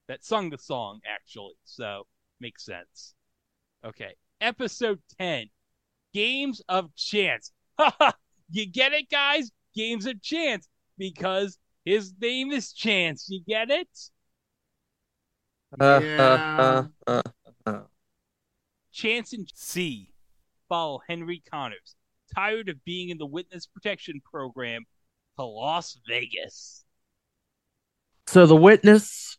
That 0.08 0.24
sung 0.26 0.50
the 0.50 0.58
song, 0.58 1.00
actually. 1.08 1.54
So, 1.64 2.08
makes 2.39 2.66
sense. 2.66 3.14
Okay. 3.86 4.16
Episode 4.41 5.00
10 5.18 5.48
Games 6.14 6.62
of 6.68 6.94
Chance. 6.96 7.52
you 8.52 8.66
get 8.66 8.91
it, 8.94 9.10
guys? 9.10 9.52
Games 9.76 10.06
of 10.06 10.22
Chance. 10.22 10.68
Because 10.98 11.58
His 11.86 12.14
name 12.22 12.52
is 12.52 12.74
Chance. 12.74 13.28
You 13.30 13.41
get 13.48 13.70
it? 13.70 13.88
Uh, 15.80 16.00
Yeah. 16.04 16.18
uh, 16.58 16.88
uh, 17.08 17.22
uh. 17.66 17.80
Chance 18.91 19.34
and 19.34 19.48
C 19.56 20.10
follow 20.70 21.02
Henry 21.08 21.41
Connors, 21.52 21.96
tired 22.36 22.70
of 22.70 22.84
being 22.84 23.10
in 23.10 23.18
the 23.18 23.26
witness 23.26 23.66
protection 23.68 24.22
program, 24.24 24.84
to 25.38 25.44
Las 25.44 26.00
Vegas. 26.08 26.84
So 28.28 28.46
the 28.46 28.56
witness 28.56 29.38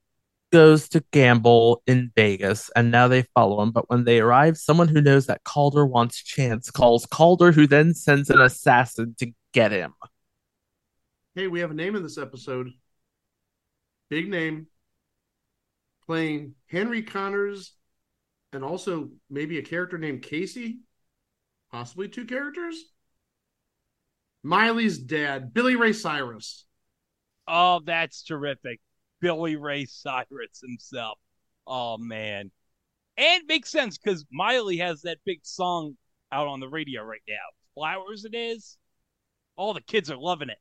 goes 0.52 0.88
to 0.90 1.04
gamble 1.10 1.82
in 1.86 2.12
Vegas, 2.14 2.70
and 2.76 2.90
now 2.90 3.08
they 3.08 3.22
follow 3.34 3.60
him. 3.60 3.72
But 3.72 3.90
when 3.90 4.04
they 4.04 4.20
arrive, 4.20 4.56
someone 4.56 4.88
who 4.88 5.00
knows 5.00 5.26
that 5.26 5.42
Calder 5.44 5.84
wants 5.84 6.22
Chance 6.22 6.70
calls 6.70 7.06
Calder, 7.06 7.50
who 7.50 7.66
then 7.66 7.92
sends 7.94 8.30
an 8.30 8.40
assassin 8.40 9.14
to 9.18 9.32
get 9.52 9.72
him. 9.72 9.94
Hey, 11.34 11.48
we 11.48 11.60
have 11.60 11.72
a 11.72 11.74
name 11.74 11.96
in 11.96 12.02
this 12.02 12.18
episode. 12.18 12.70
Big 14.10 14.28
name. 14.28 14.68
Playing 16.06 16.54
Henry 16.66 17.02
Connors 17.02 17.72
and 18.52 18.62
also 18.62 19.08
maybe 19.28 19.58
a 19.58 19.62
character 19.62 19.98
named 19.98 20.22
Casey. 20.22 20.80
Possibly 21.72 22.08
two 22.08 22.26
characters. 22.26 22.76
Miley's 24.44 24.98
dad, 24.98 25.54
Billy 25.54 25.74
Ray 25.74 25.94
Cyrus. 25.94 26.66
Oh, 27.48 27.80
that's 27.84 28.22
terrific. 28.22 28.78
Billy 29.20 29.56
Ray 29.56 29.86
Cyrus 29.86 30.60
himself. 30.62 31.18
Oh, 31.66 31.96
man. 31.96 32.50
And 33.16 33.42
it 33.42 33.48
makes 33.48 33.70
sense 33.70 33.96
because 33.96 34.26
Miley 34.30 34.76
has 34.78 35.02
that 35.02 35.18
big 35.24 35.40
song 35.42 35.96
out 36.30 36.46
on 36.46 36.60
the 36.60 36.68
radio 36.68 37.02
right 37.02 37.22
now. 37.26 37.34
Flowers, 37.74 38.26
it 38.26 38.34
is. 38.34 38.76
All 39.56 39.72
the 39.72 39.80
kids 39.80 40.10
are 40.10 40.16
loving 40.16 40.50
it. 40.50 40.58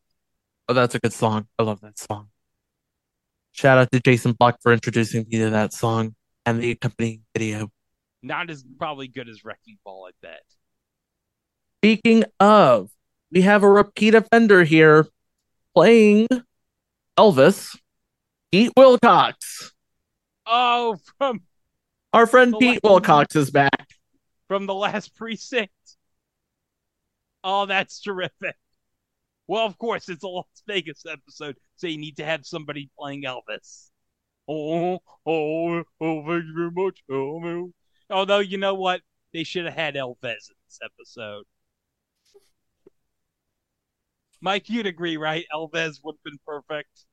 Oh, 0.70 0.74
that's 0.74 0.96
a 0.96 1.00
good 1.00 1.14
song. 1.14 1.48
I 1.60 1.64
love 1.64 1.82
that 1.82 2.00
song. 2.00 2.30
Shout 3.52 3.78
out 3.78 3.92
to 3.92 4.00
Jason 4.00 4.32
Block 4.32 4.60
for 4.62 4.72
introducing 4.72 5.26
me 5.30 5.40
to 5.40 5.50
that 5.50 5.74
song 5.74 6.16
and 6.46 6.62
the 6.64 6.72
accompanying 6.72 7.24
video. 7.36 7.70
Not 8.22 8.50
as 8.50 8.64
probably 8.80 9.10
good 9.10 9.28
as 9.28 9.44
Wrecking 9.44 9.78
Ball, 9.84 10.08
I 10.08 10.12
bet. 10.22 10.44
Speaking 11.80 12.24
of, 12.40 12.90
we 13.34 13.42
have 13.42 13.64
a 13.64 13.70
repeat 13.70 14.14
offender 14.14 14.64
here 14.64 15.08
playing 15.74 16.28
Elvis, 17.18 17.76
Pete 18.52 18.72
Wilcox. 18.78 19.72
Oh, 20.46 20.98
from 21.18 21.42
Our 22.14 22.28
friend 22.28 22.56
Pete 22.60 22.84
la- 22.84 22.92
Wilcox 22.92 23.36
is 23.36 23.50
back. 23.50 23.88
from 24.48 24.68
the 24.68 24.74
last 24.74 25.16
precinct. 25.16 25.72
Oh, 27.44 27.66
that's 27.66 28.02
terrific. 28.02 28.56
Well, 29.48 29.66
of 29.66 29.78
course, 29.78 30.08
it's 30.10 30.24
a 30.24 30.28
Las 30.28 30.46
Vegas 30.68 31.04
episode, 31.10 31.58
so 31.76 31.88
you 31.88 31.98
need 31.98 32.18
to 32.18 32.26
have 32.26 32.46
somebody 32.46 32.90
playing 32.98 33.24
Elvis. 33.24 33.90
Oh, 34.48 35.00
oh, 35.26 35.84
oh, 36.02 36.26
thank 36.28 36.44
you 36.46 36.54
very 36.56 36.72
much. 36.72 37.02
Oh. 37.12 37.72
Although, 38.10 38.40
you 38.40 38.58
know 38.58 38.76
what? 38.76 39.02
They 39.34 39.44
should 39.44 39.66
have 39.66 39.74
had 39.74 39.96
Elvis 39.96 40.50
in 40.50 40.56
this 40.68 40.80
episode. 40.84 41.44
Mike, 44.44 44.70
you'd 44.70 44.86
agree, 44.86 45.16
right? 45.16 45.46
Elvis 45.56 46.04
would 46.04 46.16
have 46.16 46.24
been 46.26 46.38
perfect. 46.46 47.06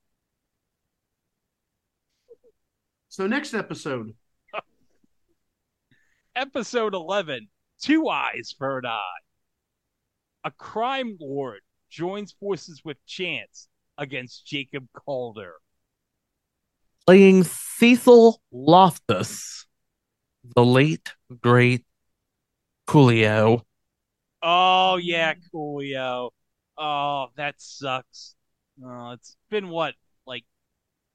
So 3.09 3.28
next 3.28 3.55
episode. 3.55 4.14
Episode 6.35 6.93
11 6.93 7.47
Two 7.81 8.09
Eyes 8.09 8.53
for 8.59 8.78
an 8.78 8.87
Eye. 8.87 9.20
A 10.43 10.51
crime 10.51 11.18
lord 11.20 11.61
joins 11.89 12.33
forces 12.33 12.83
with 12.85 12.97
Chance 13.07 13.68
against 13.97 14.45
Jacob 14.45 14.89
Calder. 14.93 15.53
Playing 17.07 17.45
Cecil 17.45 18.41
Loftus, 18.51 19.66
the 20.57 20.64
late, 20.64 21.14
great 21.41 21.85
Coolio. 22.89 23.62
Oh, 24.43 24.97
yeah, 24.97 25.35
Coolio. 25.55 26.31
Oh, 26.81 27.26
that 27.37 27.57
sucks. 27.59 28.35
Oh, 28.83 29.11
it's 29.11 29.37
been 29.51 29.68
what? 29.68 29.95
Like, 30.26 30.45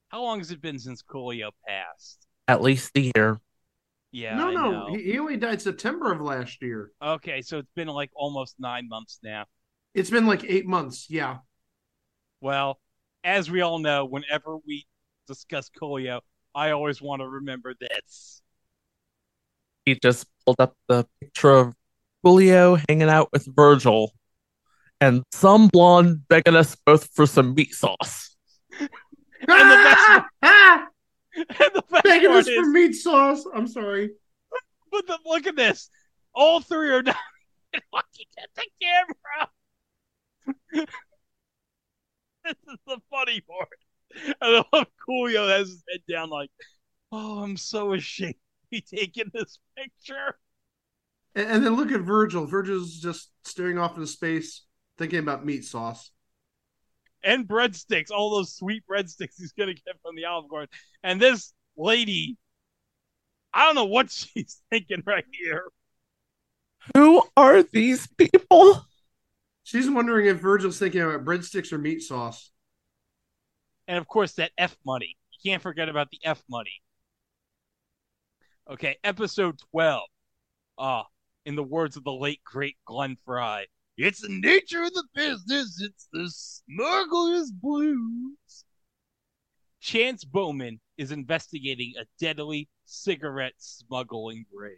how 0.09 0.21
long 0.21 0.37
has 0.37 0.51
it 0.51 0.61
been 0.61 0.77
since 0.77 1.01
Coolio 1.01 1.49
passed? 1.67 2.27
At 2.47 2.61
least 2.61 2.91
a 2.95 3.11
year. 3.15 3.41
Yeah. 4.11 4.35
no, 4.35 4.49
I 4.49 4.53
no. 4.53 4.71
know. 4.71 4.95
He, 4.95 5.11
he 5.11 5.19
only 5.19 5.37
died 5.37 5.59
September 5.61 6.11
of 6.11 6.21
last 6.21 6.61
year. 6.61 6.91
Okay, 7.01 7.41
so 7.41 7.57
it's 7.57 7.71
been 7.75 7.87
like 7.87 8.11
almost 8.15 8.55
nine 8.59 8.87
months 8.87 9.19
now. 9.23 9.45
It's 9.95 10.11
been 10.11 10.27
like 10.27 10.45
eight 10.47 10.67
months. 10.67 11.07
Yeah. 11.09 11.37
Well, 12.41 12.79
as 13.23 13.49
we 13.49 13.61
all 13.61 13.79
know, 13.79 14.05
whenever 14.05 14.57
we 14.67 14.85
discuss 15.27 15.71
Coolio, 15.81 16.21
I 16.53 16.71
always 16.71 17.01
want 17.01 17.21
to 17.21 17.27
remember 17.27 17.73
this. 17.79 18.43
He 19.85 19.95
just 19.95 20.27
pulled 20.45 20.59
up 20.59 20.75
the 20.87 21.07
picture 21.19 21.51
of 21.51 21.73
Coolio 22.23 22.81
hanging 22.87 23.09
out 23.09 23.29
with 23.33 23.47
Virgil 23.55 24.11
and 25.01 25.23
some 25.31 25.67
blonde 25.67 26.27
begging 26.27 26.55
us 26.55 26.75
both 26.85 27.09
for 27.13 27.25
some 27.25 27.53
meat 27.53 27.73
sauce. 27.73 28.35
And 29.47 29.71
the 29.71 29.75
best, 29.75 30.21
and 31.35 31.71
the 31.75 31.83
best 31.91 32.03
Begging 32.03 32.29
part 32.29 32.39
us 32.39 32.47
is, 32.47 32.55
for 32.55 32.65
meat 32.71 32.93
sauce. 32.93 33.45
I'm 33.53 33.67
sorry. 33.67 34.11
but 34.91 35.05
the, 35.05 35.19
look 35.25 35.45
at 35.45 35.55
this. 35.55 35.89
All 36.33 36.61
three 36.61 36.89
are 36.89 37.03
not 37.03 37.15
looking 37.93 38.25
at 38.41 38.49
the 38.55 38.65
camera. 38.81 39.49
this 42.43 42.55
is 42.67 42.77
the 42.87 42.97
funny 43.11 43.41
part. 43.41 43.69
And 44.15 44.35
I 44.41 44.63
love 44.73 44.87
Coolio 45.07 45.49
has 45.49 45.69
his 45.69 45.83
head 45.89 46.01
down 46.09 46.29
like, 46.29 46.49
oh, 47.11 47.43
I'm 47.43 47.57
so 47.57 47.93
ashamed 47.93 48.33
to 48.33 48.67
be 48.71 48.81
taking 48.81 49.31
this 49.33 49.59
picture. 49.77 50.37
And, 51.35 51.49
and 51.49 51.65
then 51.65 51.75
look 51.75 51.91
at 51.91 52.01
Virgil. 52.01 52.45
Virgil's 52.45 52.97
just 52.97 53.31
staring 53.43 53.77
off 53.77 53.95
into 53.95 54.07
space, 54.07 54.63
thinking 54.97 55.19
about 55.19 55.45
meat 55.45 55.65
sauce. 55.65 56.11
and 57.23 57.47
breadsticks, 57.47 58.11
all 58.11 58.35
those 58.35 58.55
sweet 58.55 58.83
breadsticks 58.89 59.35
he's 59.37 59.53
gonna 59.53 59.73
get 59.73 59.99
from 60.01 60.15
the 60.15 60.25
Olive 60.25 60.49
Garden. 60.49 60.69
And 61.03 61.21
this 61.21 61.53
lady, 61.77 62.37
I 63.53 63.65
don't 63.65 63.75
know 63.75 63.85
what 63.85 64.11
she's 64.11 64.61
thinking 64.69 65.01
right 65.05 65.25
here. 65.31 65.65
Who 66.95 67.23
are 67.37 67.63
these 67.63 68.07
people? 68.07 68.85
She's 69.63 69.89
wondering 69.89 70.27
if 70.27 70.37
Virgil's 70.39 70.79
thinking 70.79 71.01
about 71.01 71.25
breadsticks 71.25 71.73
or 71.73 71.77
meat 71.77 72.01
sauce. 72.01 72.51
And 73.87 73.97
of 73.97 74.07
course, 74.07 74.33
that 74.33 74.51
F 74.59 74.77
money. 74.85 75.17
You 75.31 75.51
can't 75.51 75.61
forget 75.63 75.89
about 75.89 76.11
the 76.11 76.19
F 76.23 76.43
money. 76.47 76.83
Okay, 78.69 78.97
episode 79.03 79.59
12. 79.71 80.03
Ah, 80.77 81.07
in 81.45 81.55
the 81.55 81.63
words 81.63 81.97
of 81.97 82.03
the 82.03 82.11
late, 82.13 82.43
great 82.43 82.77
Glenn 82.85 83.17
Frey, 83.25 83.67
it's 83.97 84.21
the 84.21 84.29
nature 84.29 84.83
of 84.83 84.93
the 84.93 85.03
business, 85.13 85.81
it's 85.81 86.07
the 86.11 86.29
smuggler's 86.29 87.51
blues. 87.51 88.65
Chance 89.79 90.25
Bowman 90.25 90.79
is 90.97 91.11
investigating 91.11 91.93
a 91.99 92.05
deadly 92.19 92.67
cigarette 92.85 93.53
smuggling 93.57 94.45
ring. 94.53 94.77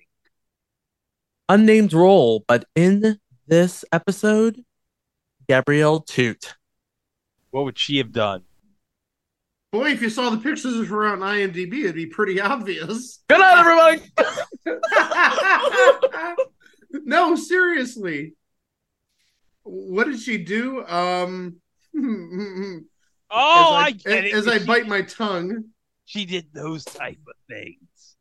Unnamed 1.50 1.94
role, 1.94 2.44
but 2.48 2.66
in 2.76 3.20
this 3.48 3.86
episode, 3.92 4.64
Gabrielle 5.48 6.02
Tuite. 6.02 6.56
What 7.52 7.66
would 7.66 7.80
she 7.80 7.98
have 7.98 8.12
done? 8.12 8.44
Boy, 9.72 9.92
if 9.92 10.02
you 10.02 10.10
saw 10.10 10.30
the 10.30 10.38
pictures 10.38 10.76
of 10.76 10.88
her 10.90 11.08
on 11.08 11.20
IMDb, 11.20 11.80
it'd 11.80 11.96
be 11.96 12.06
pretty 12.06 12.40
obvious. 12.40 13.24
Good 13.30 13.40
night, 13.40 13.60
everybody. 13.60 14.12
no, 17.06 17.36
seriously. 17.36 18.34
What 19.68 20.08
did 20.08 20.20
she 20.20 20.38
do? 20.44 20.86
Um 20.86 21.58
Oh, 23.30 23.76
as 23.78 23.88
I, 23.88 23.92
get 23.92 24.24
it. 24.26 24.34
As 24.34 24.48
I 24.48 24.60
She- 24.60 24.66
bite 24.66 24.88
my 24.88 25.02
tongue. 25.02 25.66
She 26.06 26.24
did 26.26 26.48
those 26.54 26.86
type 26.86 27.20
of 27.28 27.34
things. 27.50 28.16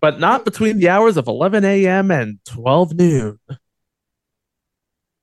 but 0.00 0.20
not 0.20 0.44
between 0.44 0.76
the 0.78 0.90
hours 0.90 1.16
of 1.16 1.26
11 1.26 1.64
a.m. 1.64 2.10
and 2.10 2.38
12 2.44 2.92
noon. 2.94 3.38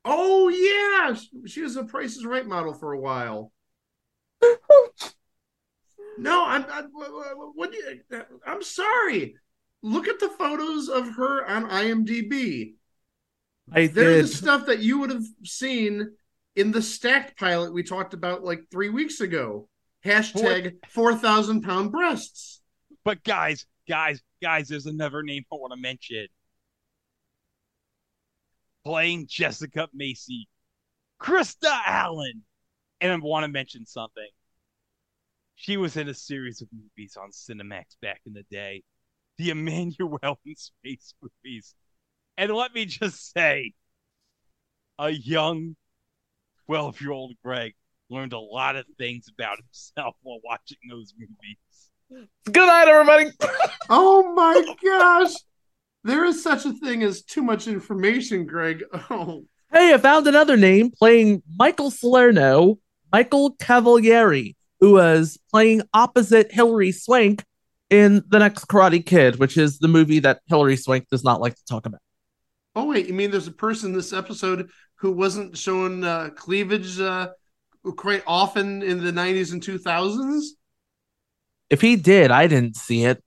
Oh 0.05 0.49
yeah, 0.49 1.15
she 1.45 1.61
was 1.61 1.75
a 1.75 1.83
Price 1.83 2.15
is 2.17 2.25
Right 2.25 2.47
model 2.47 2.73
for 2.73 2.93
a 2.93 2.99
while. 2.99 3.51
no, 6.17 6.45
I'm. 6.45 6.65
I, 6.67 6.83
what? 7.53 7.71
do 7.71 7.77
you- 7.77 8.01
I'm 8.47 8.63
sorry. 8.63 9.35
Look 9.83 10.07
at 10.07 10.19
the 10.19 10.29
photos 10.29 10.89
of 10.89 11.15
her 11.15 11.45
on 11.45 11.69
IMDb. 11.69 12.73
I 13.71 13.87
They're 13.87 14.15
did. 14.15 14.23
the 14.25 14.27
stuff 14.27 14.65
that 14.67 14.79
you 14.79 14.99
would 14.99 15.11
have 15.11 15.25
seen 15.43 16.11
in 16.55 16.71
the 16.71 16.81
stacked 16.81 17.37
pilot 17.39 17.73
we 17.73 17.83
talked 17.83 18.13
about 18.13 18.43
like 18.43 18.61
three 18.71 18.89
weeks 18.89 19.21
ago. 19.21 19.67
Hashtag 20.05 20.75
four 20.87 21.15
thousand 21.15 21.61
pound 21.61 21.91
breasts. 21.91 22.61
But 23.03 23.23
guys, 23.23 23.65
guys, 23.87 24.21
guys, 24.41 24.67
there's 24.67 24.85
another 24.85 25.23
name 25.23 25.43
I 25.51 25.55
want 25.55 25.73
to 25.73 25.79
mention. 25.79 26.27
Playing 28.85 29.27
Jessica 29.27 29.87
Macy, 29.93 30.47
Krista 31.21 31.77
Allen. 31.85 32.43
And 33.01 33.11
I 33.11 33.17
want 33.17 33.45
to 33.45 33.51
mention 33.51 33.85
something. 33.85 34.27
She 35.55 35.77
was 35.77 35.95
in 35.97 36.09
a 36.09 36.13
series 36.13 36.61
of 36.61 36.67
movies 36.73 37.17
on 37.21 37.31
Cinemax 37.31 37.97
back 38.01 38.21
in 38.25 38.33
the 38.33 38.43
day, 38.51 38.83
the 39.37 39.49
Emmanuelle 39.49 40.37
in 40.45 40.55
Space 40.55 41.13
movies. 41.21 41.75
And 42.39 42.53
let 42.53 42.73
me 42.73 42.85
just 42.85 43.33
say, 43.33 43.73
a 44.97 45.09
young 45.09 45.75
12 46.67 47.01
year 47.01 47.11
old 47.11 47.33
Greg 47.43 47.73
learned 48.09 48.31
a 48.31 48.39
lot 48.39 48.77
of 48.77 48.85
things 48.97 49.25
about 49.27 49.57
himself 49.57 50.15
while 50.21 50.39
watching 50.41 50.77
those 50.89 51.13
movies. 51.19 52.29
Good 52.45 52.65
night, 52.65 52.87
everybody. 52.87 53.31
oh 53.89 54.33
my 54.33 54.73
gosh. 54.81 55.33
There 56.05 56.23
is 56.23 56.41
such 56.41 56.65
a 56.65 56.71
thing 56.71 57.03
as 57.03 57.23
too 57.23 57.43
much 57.43 57.67
information, 57.67 58.45
Greg. 58.45 58.85
Oh. 59.09 59.43
Hey, 59.73 59.93
I 59.93 59.97
found 59.97 60.25
another 60.25 60.55
name 60.55 60.91
playing 60.91 61.43
Michael 61.57 61.91
Salerno, 61.91 62.79
Michael 63.11 63.51
Cavalieri, 63.59 64.55
who 64.79 64.93
was 64.93 65.37
playing 65.51 65.81
opposite 65.93 66.53
Hilary 66.53 66.93
Swank 66.93 67.43
in 67.89 68.23
The 68.29 68.39
Next 68.39 68.65
Karate 68.69 69.05
Kid, 69.05 69.39
which 69.39 69.57
is 69.57 69.79
the 69.79 69.89
movie 69.89 70.19
that 70.19 70.39
Hilary 70.47 70.77
Swank 70.77 71.09
does 71.09 71.25
not 71.25 71.41
like 71.41 71.55
to 71.55 71.65
talk 71.65 71.85
about. 71.85 71.99
Oh, 72.75 72.85
wait, 72.85 73.07
you 73.07 73.13
mean 73.13 73.31
there's 73.31 73.47
a 73.47 73.51
person 73.51 73.91
in 73.91 73.95
this 73.95 74.13
episode 74.13 74.69
who 74.95 75.11
wasn't 75.11 75.57
showing 75.57 76.03
uh, 76.03 76.29
cleavage 76.35 76.99
uh, 76.99 77.29
quite 77.95 78.23
often 78.27 78.83
in 78.83 79.03
the 79.03 79.11
90s 79.11 79.53
and 79.53 79.61
2000s? 79.61 80.41
If 81.69 81.81
he 81.81 81.95
did, 81.95 82.31
I 82.31 82.47
didn't 82.47 82.75
see 82.75 83.05
it. 83.05 83.23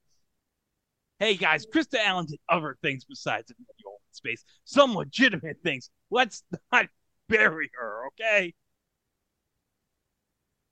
Hey 1.19 1.35
guys, 1.35 1.65
Krista 1.65 1.97
Allen 2.03 2.25
did 2.25 2.39
other 2.49 2.77
things 2.81 3.05
besides 3.05 3.51
Emmanuelle 3.51 3.95
in 3.95 4.13
space. 4.13 4.43
Some 4.65 4.93
legitimate 4.93 5.57
things. 5.63 5.89
Let's 6.11 6.43
not 6.71 6.87
bury 7.29 7.69
her, 7.79 8.07
okay? 8.07 8.53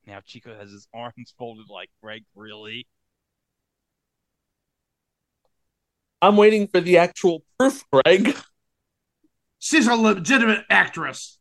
Now 0.05 0.19
Chico 0.25 0.57
has 0.57 0.71
his 0.71 0.87
arms 0.93 1.33
folded 1.37 1.69
like 1.69 1.89
Greg, 2.03 2.23
really? 2.35 2.87
I'm 6.21 6.37
waiting 6.37 6.67
for 6.67 6.81
the 6.81 6.97
actual 6.97 7.43
proof, 7.57 7.83
Greg. 7.91 8.35
She's 9.63 9.85
a 9.85 9.93
legitimate 9.93 10.65
actress. 10.71 11.37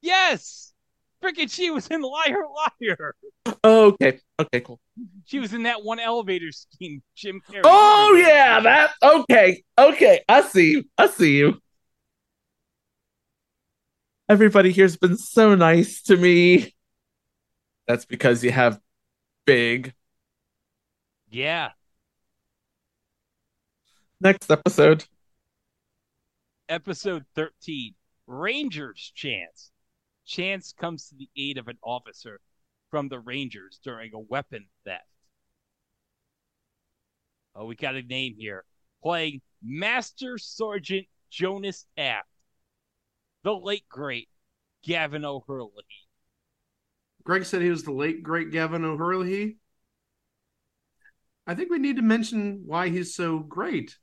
Yes! 0.00 0.72
Freaking 1.20 1.52
she 1.52 1.72
was 1.72 1.88
in 1.88 2.00
Liar 2.02 2.44
Liar. 2.80 3.16
Okay. 3.64 4.20
Okay, 4.38 4.60
cool. 4.60 4.78
She 5.24 5.40
was 5.40 5.52
in 5.52 5.64
that 5.64 5.82
one 5.82 5.98
elevator 5.98 6.52
scheme, 6.52 7.02
Jim 7.16 7.40
Carrey. 7.50 7.62
Oh 7.64 8.14
yeah, 8.16 8.60
that 8.60 8.92
okay. 9.02 9.64
Okay. 9.76 10.20
I 10.28 10.42
see 10.42 10.70
you. 10.70 10.84
I 10.96 11.08
see 11.08 11.36
you. 11.36 11.60
Everybody 14.28 14.70
here's 14.70 14.96
been 14.96 15.16
so 15.16 15.56
nice 15.56 16.00
to 16.02 16.16
me. 16.16 16.76
That's 17.88 18.04
because 18.04 18.44
you 18.44 18.52
have 18.52 18.78
big. 19.46 19.94
Yeah. 21.28 21.70
Next 24.20 24.48
episode. 24.48 25.04
Episode 26.68 27.24
13 27.34 27.94
Rangers 28.26 29.12
Chance. 29.14 29.70
Chance 30.26 30.74
comes 30.78 31.08
to 31.08 31.14
the 31.16 31.30
aid 31.34 31.56
of 31.56 31.68
an 31.68 31.78
officer 31.82 32.40
from 32.90 33.08
the 33.08 33.18
Rangers 33.18 33.80
during 33.82 34.12
a 34.12 34.18
weapon 34.18 34.66
theft. 34.84 35.04
Oh, 37.54 37.64
we 37.64 37.74
got 37.74 37.96
a 37.96 38.02
name 38.02 38.34
here. 38.38 38.64
Playing 39.02 39.40
Master 39.62 40.36
Sergeant 40.36 41.06
Jonas 41.30 41.86
Taft, 41.96 42.28
the 43.44 43.54
late 43.54 43.88
great 43.88 44.28
Gavan 44.86 45.24
O'Herlihy. 45.24 45.84
Greg 47.24 47.44
said 47.44 47.62
he 47.62 47.70
was 47.70 47.84
the 47.84 47.92
late 47.92 48.22
great 48.22 48.50
Gavan 48.50 48.84
O'Herlihy. 48.84 49.56
I 51.46 51.54
think 51.54 51.70
we 51.70 51.78
need 51.78 51.96
to 51.96 52.02
mention 52.02 52.64
why 52.66 52.90
he's 52.90 53.14
so 53.14 53.38
great. 53.38 53.96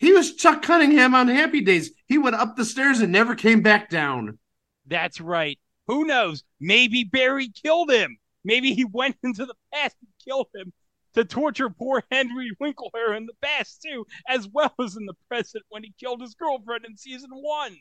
He 0.00 0.12
was 0.12 0.34
Chuck 0.34 0.62
Cunningham 0.62 1.14
on 1.14 1.28
Happy 1.28 1.60
Days. 1.60 1.92
He 2.06 2.16
went 2.16 2.34
up 2.34 2.56
the 2.56 2.64
stairs 2.64 3.00
and 3.00 3.12
never 3.12 3.34
came 3.34 3.60
back 3.60 3.90
down. 3.90 4.38
That's 4.86 5.20
right. 5.20 5.58
Who 5.86 6.06
knows? 6.06 6.42
Maybe 6.58 7.04
Barry 7.04 7.48
killed 7.48 7.90
him. 7.90 8.16
Maybe 8.42 8.72
he 8.74 8.86
went 8.86 9.16
into 9.22 9.44
the 9.44 9.54
past 9.72 9.96
and 10.00 10.10
killed 10.24 10.48
him 10.54 10.72
to 11.14 11.24
torture 11.24 11.68
poor 11.68 12.02
Henry 12.10 12.50
Winkler 12.58 13.14
in 13.14 13.26
the 13.26 13.34
past 13.42 13.82
too, 13.82 14.06
as 14.26 14.48
well 14.48 14.72
as 14.82 14.96
in 14.96 15.04
the 15.04 15.14
present 15.28 15.64
when 15.68 15.84
he 15.84 15.92
killed 16.00 16.22
his 16.22 16.34
girlfriend 16.34 16.86
in 16.86 16.96
season 16.96 17.30
one. 17.32 17.76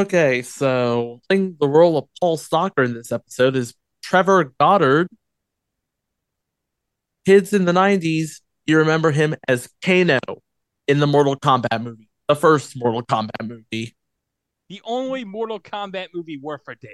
Okay, 0.00 0.42
so 0.42 1.20
playing 1.28 1.56
the 1.60 1.68
role 1.68 1.98
of 1.98 2.08
Paul 2.20 2.36
Stalker 2.36 2.82
in 2.82 2.94
this 2.94 3.12
episode 3.12 3.54
is 3.54 3.74
Trevor 4.02 4.52
Goddard. 4.58 5.08
Kids 7.26 7.52
in 7.52 7.64
the 7.64 7.72
90s, 7.72 8.40
you 8.66 8.78
remember 8.78 9.10
him 9.10 9.34
as 9.48 9.68
Kano 9.84 10.18
in 10.88 11.00
the 11.00 11.06
Mortal 11.06 11.36
Kombat 11.36 11.82
movie, 11.82 12.08
the 12.28 12.36
first 12.36 12.76
Mortal 12.76 13.02
Kombat 13.02 13.46
movie. 13.46 13.94
The 14.68 14.80
only 14.84 15.24
Mortal 15.24 15.60
Kombat 15.60 16.08
movie 16.14 16.38
worth 16.38 16.62
a 16.68 16.74
damn. 16.74 16.90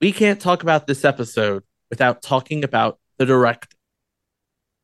We 0.00 0.12
can't 0.12 0.40
talk 0.40 0.62
about 0.62 0.86
this 0.86 1.04
episode 1.04 1.64
without 1.90 2.22
talking 2.22 2.64
about 2.64 2.98
the 3.16 3.26
director, 3.26 3.76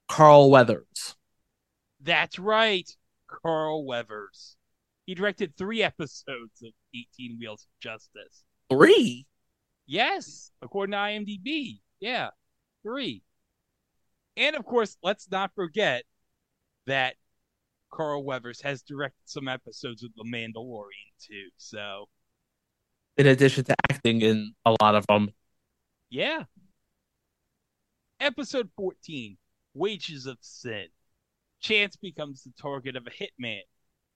Carl 0.09 0.51
Weathers. 0.51 1.15
That's 2.01 2.39
right, 2.39 2.91
Carl 3.29 3.87
Weathers. 3.87 4.57
He 5.07 5.15
directed 5.15 5.57
three 5.57 5.83
episodes 5.83 6.63
of 6.63 6.73
18 6.95 7.37
Wheels 7.39 7.63
of 7.63 7.81
Justice. 7.81 8.43
Three? 8.71 9.27
Yes, 9.87 10.51
according 10.63 10.93
to 10.93 10.99
IMDb. 10.99 11.81
Yeah, 12.01 12.31
three. 12.83 13.23
And 14.37 14.57
of 14.57 14.65
course, 14.65 14.97
let's 15.03 15.31
not 15.31 15.53
forget 15.55 16.05
that 16.87 17.15
Carl 17.93 18.25
Weathers 18.25 18.61
has 18.63 18.83
directed 18.83 19.23
some 19.25 19.49
episodes 19.49 20.03
of 20.03 20.11
The 20.17 20.25
Mandalorian 20.25 21.13
too. 21.21 21.49
So, 21.57 22.09
in 23.17 23.27
addition 23.27 23.65
to 23.65 23.75
acting 23.91 24.23
in 24.23 24.55
a 24.67 24.75
lot 24.83 24.97
of 24.97 25.07
them, 25.07 25.31
yeah. 26.11 26.45
Episode 28.21 28.71
14 28.77 29.37
Wages 29.75 30.27
of 30.27 30.39
Sin. 30.41 30.87
Chance 31.61 31.97
becomes 31.97 32.43
the 32.43 32.53
target 32.61 32.97
of 32.97 33.07
a 33.07 33.11
hitman, 33.11 33.63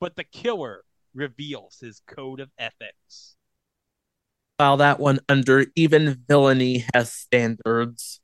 but 0.01 0.17
the 0.17 0.25
killer 0.25 0.83
reveals 1.15 1.79
his 1.81 2.03
code 2.07 2.41
of 2.41 2.51
ethics. 2.59 3.37
While 4.57 4.77
that 4.79 4.99
one 4.99 5.21
under 5.29 5.67
even 5.77 6.25
villainy 6.27 6.85
has 6.95 7.13
standards. 7.13 8.21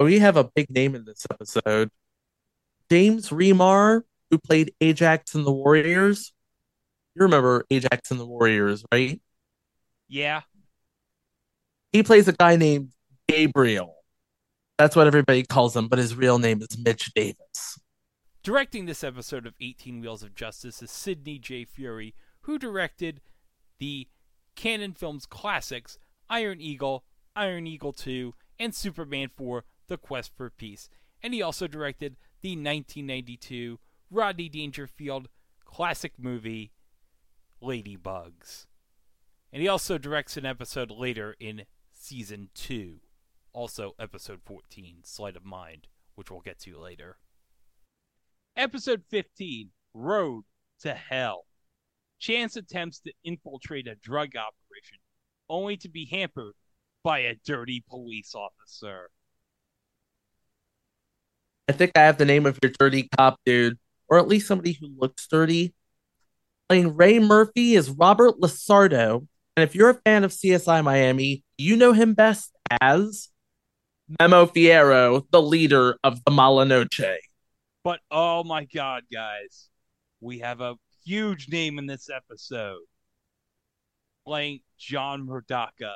We 0.00 0.18
have 0.18 0.36
a 0.36 0.44
big 0.44 0.70
name 0.70 0.94
in 0.94 1.04
this 1.04 1.26
episode. 1.30 1.90
James 2.90 3.30
Remar, 3.30 4.02
who 4.30 4.38
played 4.38 4.74
Ajax 4.80 5.34
in 5.34 5.44
the 5.44 5.52
Warriors. 5.52 6.32
You 7.14 7.22
remember 7.22 7.64
Ajax 7.70 8.10
in 8.10 8.18
the 8.18 8.26
Warriors, 8.26 8.84
right? 8.92 9.20
Yeah. 10.08 10.42
He 11.92 12.02
plays 12.02 12.26
a 12.26 12.32
guy 12.32 12.56
named 12.56 12.90
Gabriel. 13.28 13.94
That's 14.78 14.96
what 14.96 15.06
everybody 15.06 15.44
calls 15.44 15.76
him, 15.76 15.86
but 15.86 16.00
his 16.00 16.16
real 16.16 16.38
name 16.38 16.60
is 16.60 16.76
Mitch 16.76 17.12
Davis. 17.14 17.78
Directing 18.42 18.86
this 18.86 19.04
episode 19.04 19.46
of 19.46 19.54
18 19.60 20.00
Wheels 20.00 20.24
of 20.24 20.34
Justice 20.34 20.82
is 20.82 20.90
Sidney 20.90 21.38
J. 21.38 21.64
Furie, 21.64 22.14
who 22.42 22.58
directed 22.58 23.20
the 23.78 24.08
Cannon 24.56 24.92
Films 24.92 25.24
classics 25.24 25.98
Iron 26.28 26.60
Eagle, 26.60 27.04
Iron 27.36 27.66
Eagle 27.66 27.92
2, 27.92 28.34
and 28.58 28.74
Superman 28.74 29.30
4 29.34 29.64
The 29.88 29.96
Quest 29.96 30.32
for 30.36 30.50
Peace. 30.50 30.88
And 31.22 31.32
he 31.32 31.42
also 31.42 31.66
directed 31.66 32.16
the 32.40 32.50
1992 32.50 33.78
Rodney 34.10 34.48
Dangerfield 34.48 35.28
classic 35.64 36.12
movie 36.18 36.72
Ladybugs. 37.62 38.66
And 39.52 39.62
he 39.62 39.68
also 39.68 39.98
directs 39.98 40.36
an 40.36 40.44
episode 40.44 40.90
later 40.90 41.36
in 41.38 41.64
season 41.92 42.50
2, 42.54 43.00
also 43.52 43.94
episode 43.98 44.40
14, 44.44 44.98
Sleight 45.04 45.36
of 45.36 45.44
Mind, 45.44 45.88
which 46.14 46.30
we'll 46.30 46.40
get 46.40 46.58
to 46.60 46.78
later. 46.78 47.18
Episode 48.56 49.02
15 49.10 49.70
Road 49.94 50.44
to 50.80 50.92
Hell. 50.92 51.46
Chance 52.18 52.56
attempts 52.56 53.00
to 53.00 53.12
infiltrate 53.24 53.86
a 53.86 53.94
drug 53.96 54.30
operation, 54.36 54.98
only 55.48 55.76
to 55.78 55.88
be 55.88 56.06
hampered 56.06 56.54
by 57.02 57.20
a 57.20 57.36
dirty 57.44 57.84
police 57.88 58.34
officer. 58.34 59.10
I 61.68 61.72
think 61.72 61.92
I 61.96 62.02
have 62.02 62.18
the 62.18 62.24
name 62.24 62.46
of 62.46 62.58
your 62.62 62.72
dirty 62.78 63.08
cop 63.16 63.40
dude, 63.46 63.78
or 64.08 64.18
at 64.18 64.28
least 64.28 64.46
somebody 64.46 64.72
who 64.72 64.88
looks 64.98 65.26
dirty. 65.26 65.74
Playing 66.68 66.96
Ray 66.96 67.18
Murphy 67.18 67.74
is 67.74 67.90
Robert 67.90 68.40
LaSardo, 68.40 69.26
and 69.56 69.64
if 69.64 69.74
you're 69.74 69.90
a 69.90 69.94
fan 69.94 70.24
of 70.24 70.32
CSI 70.32 70.82
Miami, 70.82 71.42
you 71.58 71.76
know 71.76 71.92
him 71.92 72.14
best 72.14 72.52
as 72.80 73.28
Memo 74.18 74.46
Fierro, 74.46 75.24
the 75.30 75.42
leader 75.42 75.98
of 76.04 76.22
the 76.24 76.30
Mala 76.30 76.64
Noche. 76.64 77.20
But 77.82 78.00
oh 78.10 78.44
my 78.44 78.64
god, 78.64 79.04
guys, 79.12 79.68
we 80.20 80.38
have 80.40 80.60
a 80.60 80.76
huge 81.04 81.48
name 81.48 81.78
in 81.78 81.86
this 81.86 82.08
episode. 82.10 82.80
playing 84.26 84.60
John 84.78 85.26
Murdoka, 85.26 85.94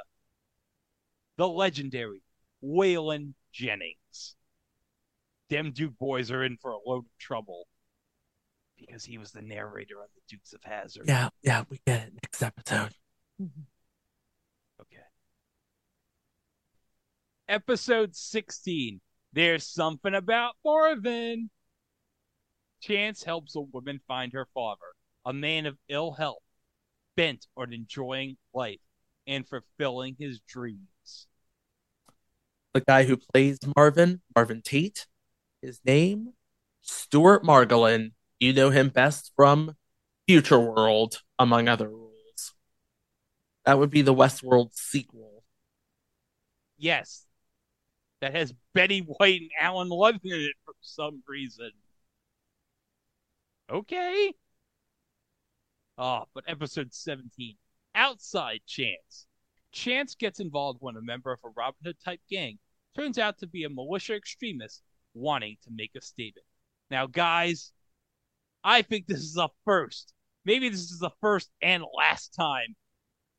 the 1.37 1.49
legendary 1.49 2.23
Waylon 2.62 3.33
Jennings. 3.53 4.37
Them 5.51 5.72
Duke 5.72 5.96
boys 5.99 6.30
are 6.30 6.44
in 6.44 6.57
for 6.61 6.72
a 6.72 6.78
load 6.84 7.07
of 7.07 7.18
trouble 7.18 7.66
because 8.76 9.05
he 9.05 9.18
was 9.18 9.32
the 9.32 9.42
narrator 9.42 9.96
on 10.01 10.09
the 10.14 10.20
Dukes 10.28 10.53
of 10.53 10.62
Hazzard. 10.62 11.05
Yeah, 11.07 11.30
yeah, 11.42 11.64
we 11.68 11.80
get 11.86 12.09
it. 12.09 12.12
Next 12.22 12.42
episode. 12.42 12.92
Mm-hmm. 13.40 13.62
Okay. 14.80 15.03
Episode 17.49 18.14
16. 18.14 19.01
There's 19.32 19.66
something 19.66 20.14
about 20.14 20.55
Marvin. 20.64 21.51
Chance 22.80 23.24
helps 23.24 23.57
a 23.57 23.61
woman 23.61 24.01
find 24.07 24.32
her 24.32 24.46
father, 24.55 24.86
a 25.24 25.32
man 25.32 25.66
of 25.66 25.76
ill 25.88 26.12
health, 26.12 26.42
bent 27.16 27.46
on 27.57 27.72
enjoying 27.72 28.36
life 28.55 28.78
and 29.26 29.46
fulfilling 29.46 30.16
his 30.18 30.40
dreams. 30.49 31.26
The 32.74 32.80
guy 32.80 33.05
who 33.05 33.16
plays 33.16 33.59
Marvin, 33.76 34.20
Marvin 34.36 34.62
Tate, 34.62 35.07
his 35.63 35.81
name, 35.85 36.35
Stuart 36.81 37.45
Margolin. 37.45 38.13
You 38.39 38.53
know 38.53 38.71
him 38.71 38.89
best 38.89 39.33
from 39.35 39.75
Future 40.27 40.61
World, 40.61 41.23
among 41.39 41.69
other 41.69 41.89
roles. 41.89 42.55
That 43.65 43.79
would 43.79 43.91
be 43.91 44.03
the 44.03 44.15
Westworld 44.15 44.75
sequel. 44.75 45.43
Yes. 46.77 47.27
That 48.21 48.35
has 48.35 48.55
Betty 48.75 49.01
White 49.01 49.41
and 49.43 49.51
Alan 49.61 49.89
Love 49.89 50.17
in 50.25 50.33
it 50.33 50.55
for 50.65 50.75
some 50.81 51.23
reason. 51.27 51.71
Okay. 53.71 54.33
Oh, 55.99 56.25
but 56.35 56.45
episode 56.47 56.95
17. 56.95 57.57
Outside 57.95 58.61
Chance. 58.67 59.27
Chance 59.73 60.15
gets 60.15 60.41
involved 60.41 60.79
when 60.81 60.97
a 60.97 61.03
member 61.03 61.33
of 61.33 61.41
a 61.45 61.49
Robin 61.57 61.81
Hood 61.85 61.97
type 62.03 62.21
gang 62.31 62.59
turns 62.97 63.19
out 63.19 63.39
to 63.39 63.47
be 63.47 63.65
a 63.65 63.69
militia 63.69 64.15
extremist 64.15 64.83
wanting 65.19 65.57
to 65.64 65.71
make 65.75 65.93
a 65.97 66.01
statement. 66.01 66.47
Now, 66.91 67.07
guys, 67.07 67.73
I 68.64 68.83
think 68.83 69.07
this 69.07 69.21
is 69.21 69.37
a 69.37 69.49
first. 69.64 70.14
Maybe 70.45 70.69
this 70.69 70.91
is 70.91 70.99
the 70.99 71.11
first 71.21 71.51
and 71.61 71.85
last 71.97 72.35
time 72.35 72.75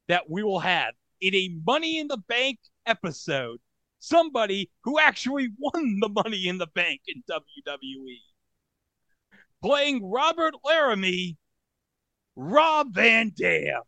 that 0.08 0.30
we 0.30 0.44
will 0.44 0.60
have 0.60 0.94
in 1.22 1.36
a 1.36 1.50
Money 1.66 2.00
in 2.00 2.08
the 2.08 2.22
Bank 2.28 2.60
episode 2.86 3.60
somebody 4.00 4.70
who 4.84 5.00
actually 5.00 5.50
won 5.58 6.00
the 6.00 6.10
Money 6.10 6.48
in 6.48 6.58
the 6.58 6.68
Bank 6.68 7.02
in 7.08 7.24
WWE. 7.30 8.18
Playing 9.62 10.10
Robert 10.10 10.56
Laramie, 10.64 11.38
Rob 12.36 12.94
Van 12.94 13.32
Dam. 13.38 13.82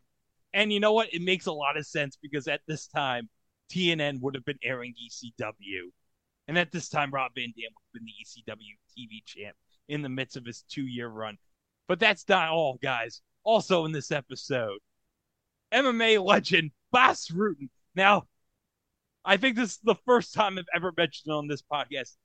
And 0.53 0.73
you 0.73 0.81
know 0.81 0.91
what? 0.91 1.13
It 1.13 1.21
makes 1.21 1.45
a 1.45 1.53
lot 1.53 1.77
of 1.77 1.87
sense 1.87 2.17
because 2.21 2.47
at 2.47 2.61
this 2.67 2.87
time, 2.87 3.29
TNN 3.71 4.19
would 4.19 4.35
have 4.35 4.43
been 4.43 4.59
airing 4.63 4.93
ECW. 4.93 5.91
And 6.47 6.57
at 6.57 6.71
this 6.71 6.89
time, 6.89 7.11
Rob 7.11 7.31
Van 7.35 7.53
Dam 7.55 7.71
would 7.73 7.83
have 7.85 7.93
been 7.93 8.05
the 8.05 8.51
ECW 8.51 8.77
TV 8.97 9.23
champ 9.25 9.55
in 9.87 10.01
the 10.01 10.09
midst 10.09 10.37
of 10.37 10.45
his 10.45 10.63
two 10.69 10.85
year 10.85 11.07
run. 11.07 11.37
But 11.87 11.99
that's 11.99 12.27
not 12.27 12.49
all, 12.49 12.79
guys. 12.81 13.21
Also 13.43 13.85
in 13.85 13.91
this 13.91 14.11
episode, 14.11 14.79
MMA 15.73 16.23
legend 16.23 16.71
Bas 16.91 17.29
Rutten. 17.29 17.69
Now, 17.95 18.27
I 19.23 19.37
think 19.37 19.55
this 19.55 19.71
is 19.71 19.79
the 19.83 19.95
first 20.05 20.33
time 20.33 20.57
I've 20.57 20.65
ever 20.75 20.93
mentioned 20.95 21.33
on 21.33 21.47
this 21.47 21.61
podcast. 21.61 22.15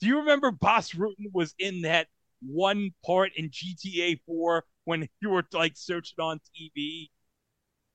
Do 0.00 0.06
you 0.06 0.18
remember 0.18 0.50
Bas 0.50 0.92
Rutten 0.92 1.32
was 1.32 1.54
in 1.58 1.82
that 1.82 2.08
one 2.40 2.92
part 3.04 3.32
in 3.36 3.50
GTA 3.50 4.20
4 4.26 4.64
when 4.84 5.08
you 5.20 5.30
were 5.30 5.44
like 5.52 5.72
searching 5.76 6.20
on 6.20 6.38
TV? 6.38 7.08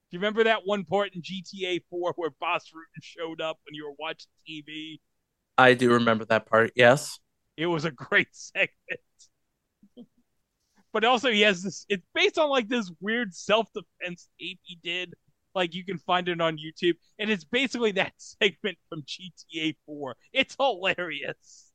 Do 0.10 0.18
you 0.18 0.20
remember 0.20 0.44
that 0.46 0.66
one 0.66 0.86
part 0.86 1.14
in 1.14 1.22
GTA 1.22 1.82
4 1.90 2.14
where 2.16 2.32
Bas 2.40 2.72
Rutten 2.74 3.02
showed 3.02 3.42
up 3.42 3.60
when 3.66 3.76
you 3.76 3.86
were 3.86 3.96
watching 4.00 4.32
TV? 4.48 5.00
I 5.60 5.74
do 5.74 5.92
remember 5.92 6.24
that 6.26 6.46
part, 6.46 6.72
yes. 6.74 7.20
It 7.58 7.66
was 7.66 7.84
a 7.84 7.92
great 7.92 8.30
segment. 8.32 9.02
but 10.94 11.04
also 11.04 11.30
he 11.30 11.42
has 11.42 11.62
this 11.62 11.86
it's 11.90 12.06
based 12.16 12.38
on 12.38 12.50
like 12.50 12.70
this 12.70 12.90
weird 13.02 13.36
self-defense 13.36 14.30
tape 14.40 14.60
he 14.64 14.80
did. 14.82 15.14
Like 15.54 15.76
you 15.76 15.84
can 15.84 15.98
find 15.98 16.30
it 16.30 16.40
on 16.40 16.58
YouTube. 16.58 16.94
And 17.20 17.30
it's 17.30 17.44
basically 17.44 17.92
that 17.94 18.14
segment 18.18 18.78
from 18.88 19.04
GTA 19.04 19.76
4. 19.86 20.16
It's 20.32 20.56
hilarious. 20.58 21.66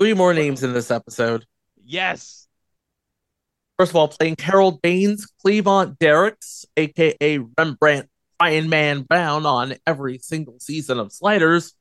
Three 0.00 0.14
more 0.14 0.34
names 0.34 0.64
in 0.64 0.72
this 0.72 0.90
episode. 0.90 1.44
Yes. 1.84 2.48
First 3.78 3.92
of 3.92 3.96
all, 3.96 4.08
playing 4.08 4.36
Harold 4.40 4.82
Baines, 4.82 5.30
Cleavant 5.44 5.98
Derricks, 5.98 6.66
aka 6.76 7.38
Rembrandt 7.56 8.08
Crying 8.38 8.68
Man 8.68 9.02
Brown 9.02 9.46
on 9.46 9.74
every 9.86 10.18
single 10.18 10.58
season 10.58 10.98
of 10.98 11.12
Sliders. 11.12 11.74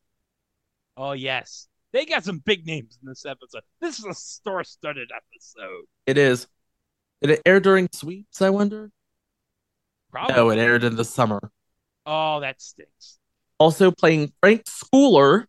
Oh 1.00 1.14
yes. 1.14 1.70
They 1.94 2.06
got 2.06 2.26
some 2.26 2.40
big 2.40 2.68
names 2.68 3.00
in 3.02 3.08
this 3.08 3.26
episode. 3.26 3.62
This 3.80 4.00
is 4.00 4.06
a 4.06 4.14
star-studded 4.14 5.10
episode. 5.16 5.86
It 6.06 6.18
is. 6.18 6.46
Did 7.22 7.32
it 7.32 7.42
air 7.46 7.62
during 7.62 7.88
sweeps, 7.92 8.42
I 8.42 8.50
wonder? 8.50 8.92
Probably. 10.12 10.36
No, 10.36 10.50
it 10.50 10.60
aired 10.60 10.84
in 10.84 10.98
the 10.98 11.06
summer. 11.06 11.52
Oh, 12.06 12.42
that 12.42 12.62
stinks. 12.62 13.18
Also 13.60 13.92
playing 13.92 14.34
Frank 14.42 14.66
Schooler. 14.66 15.46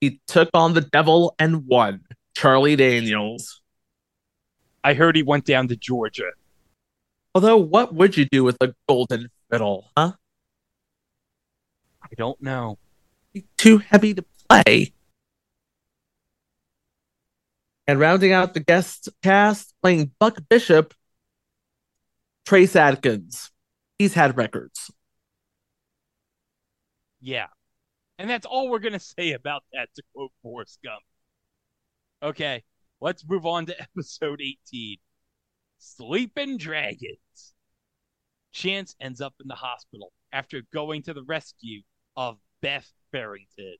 He 0.00 0.20
took 0.28 0.50
on 0.54 0.74
the 0.74 0.82
devil 0.82 1.34
and 1.38 1.66
won. 1.66 2.04
Charlie 2.36 2.76
Daniels. 2.76 3.60
I 4.84 4.94
heard 4.94 5.16
he 5.16 5.24
went 5.24 5.44
down 5.44 5.66
to 5.68 5.76
Georgia. 5.76 6.30
Although, 7.34 7.56
what 7.56 7.92
would 7.92 8.16
you 8.16 8.26
do 8.30 8.44
with 8.44 8.56
a 8.60 8.72
golden 8.88 9.30
fiddle, 9.50 9.90
huh? 9.96 10.12
I 12.02 12.08
don't 12.16 12.40
know. 12.40 12.78
Too 13.56 13.78
heavy 13.78 14.14
to 14.14 14.24
play. 14.48 14.92
And 17.86 18.00
rounding 18.00 18.32
out 18.32 18.54
the 18.54 18.60
guest 18.60 19.08
cast, 19.22 19.72
playing 19.80 20.10
Buck 20.18 20.38
Bishop, 20.48 20.92
Trace 22.44 22.74
Adkins. 22.74 23.50
He's 23.98 24.14
had 24.14 24.36
records. 24.36 24.90
Yeah. 27.20 27.46
And 28.18 28.28
that's 28.28 28.46
all 28.46 28.68
we're 28.68 28.78
going 28.78 28.92
to 28.94 29.00
say 29.00 29.32
about 29.32 29.62
that, 29.72 29.88
to 29.94 30.02
quote 30.14 30.32
Forrest 30.42 30.78
Gump. 30.84 31.02
Okay, 32.22 32.64
let's 33.00 33.24
move 33.28 33.46
on 33.46 33.66
to 33.66 33.80
episode 33.96 34.40
18 34.40 34.96
Sleeping 35.78 36.56
Dragons. 36.56 37.54
Chance 38.52 38.96
ends 39.00 39.20
up 39.20 39.34
in 39.40 39.48
the 39.48 39.54
hospital 39.54 40.12
after 40.32 40.62
going 40.72 41.02
to 41.02 41.12
the 41.12 41.22
rescue 41.24 41.82
of 42.16 42.38
Beth 42.66 42.92
Farrington. 43.12 43.76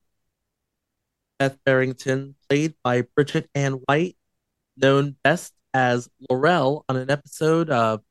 Beth 1.40 1.58
Farrington, 1.66 2.36
played 2.48 2.74
by 2.84 3.02
Bridget 3.02 3.50
Ann 3.52 3.80
White, 3.88 4.16
known 4.76 5.16
best 5.24 5.52
as 5.74 6.08
Laurel 6.30 6.84
on 6.88 6.94
an 6.94 7.10
episode 7.10 7.68
of 7.68 8.02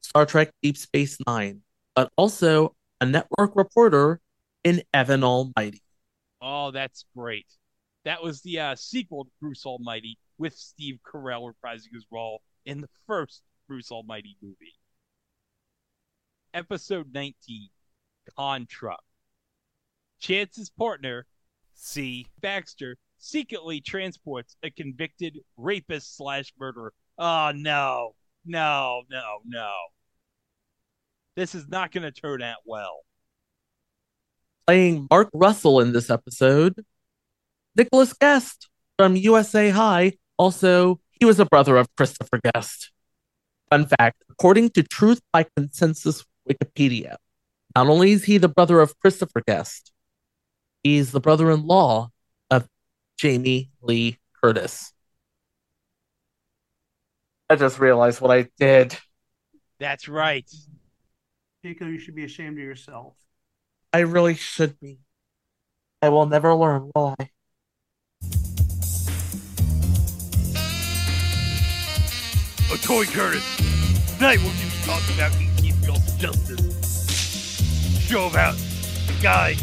Star 0.00 0.24
Trek 0.24 0.52
Deep 0.62 0.78
Space 0.78 1.18
Nine, 1.26 1.60
but 1.94 2.10
also 2.16 2.74
a 2.98 3.04
network 3.04 3.54
reporter 3.56 4.22
in 4.64 4.82
Evan 4.94 5.22
Almighty. 5.22 5.82
Oh, 6.40 6.70
that's 6.70 7.04
great. 7.14 7.52
That 8.06 8.22
was 8.22 8.40
the 8.40 8.58
uh, 8.58 8.74
sequel 8.74 9.24
to 9.24 9.30
Bruce 9.38 9.66
Almighty 9.66 10.16
with 10.38 10.54
Steve 10.54 10.98
Carell 11.06 11.52
reprising 11.52 11.92
his 11.92 12.06
role 12.10 12.40
in 12.64 12.80
the 12.80 12.88
first 13.06 13.42
Bruce 13.68 13.90
Almighty 13.90 14.38
movie. 14.40 14.78
Episode 16.54 17.12
19 17.12 17.68
Contra. 18.34 18.96
Chance's 20.20 20.70
partner, 20.70 21.26
C. 21.74 22.26
Baxter, 22.40 22.96
secretly 23.18 23.80
transports 23.80 24.56
a 24.62 24.70
convicted 24.70 25.38
rapist 25.56 26.16
slash 26.16 26.52
murderer. 26.58 26.92
Oh, 27.18 27.52
no. 27.54 28.14
No, 28.44 29.02
no, 29.10 29.38
no. 29.44 29.72
This 31.34 31.54
is 31.54 31.68
not 31.68 31.92
going 31.92 32.04
to 32.04 32.12
turn 32.12 32.42
out 32.42 32.58
well. 32.64 33.00
Playing 34.66 35.06
Mark 35.10 35.28
Russell 35.32 35.80
in 35.80 35.92
this 35.92 36.10
episode, 36.10 36.84
Nicholas 37.76 38.12
Guest 38.12 38.68
from 38.98 39.16
USA 39.16 39.70
High. 39.70 40.14
Also, 40.38 41.00
he 41.12 41.24
was 41.24 41.38
a 41.38 41.44
brother 41.44 41.76
of 41.76 41.88
Christopher 41.96 42.40
Guest. 42.52 42.90
Fun 43.70 43.86
fact 43.86 44.22
according 44.30 44.70
to 44.70 44.82
Truth 44.82 45.20
by 45.32 45.44
Consensus 45.56 46.24
Wikipedia, 46.48 47.16
not 47.74 47.88
only 47.88 48.12
is 48.12 48.24
he 48.24 48.38
the 48.38 48.48
brother 48.48 48.80
of 48.80 48.98
Christopher 49.00 49.42
Guest, 49.46 49.92
he's 50.86 51.10
the 51.10 51.20
brother 51.20 51.50
in 51.50 51.66
law 51.66 52.10
of 52.48 52.68
Jamie 53.18 53.70
Lee 53.82 54.18
Curtis. 54.40 54.92
I 57.50 57.56
just 57.56 57.80
realized 57.80 58.20
what 58.20 58.30
I 58.30 58.48
did. 58.58 58.96
That's 59.80 60.08
right. 60.08 60.48
Pico, 61.62 61.86
you 61.86 61.98
should 61.98 62.14
be 62.14 62.24
ashamed 62.24 62.58
of 62.58 62.64
yourself. 62.64 63.14
I 63.92 64.00
really 64.00 64.34
should 64.34 64.78
be. 64.78 64.98
I 66.02 66.08
will 66.08 66.26
never 66.26 66.54
learn, 66.54 66.90
will 66.94 67.16
I? 67.18 67.30
Oh, 72.68 72.76
Tony 72.82 73.06
Curtis. 73.06 73.44
Tonight 74.16 74.38
we're 74.38 74.44
going 74.44 74.56
to 74.56 74.66
be 74.66 74.82
talking 74.84 75.14
about 75.16 75.32
EC3 75.32 75.56
Springfield's 75.56 76.16
justice. 76.16 76.76
Show 78.08 78.28
about 78.28 78.54
the 78.54 79.18
guy 79.20 79.56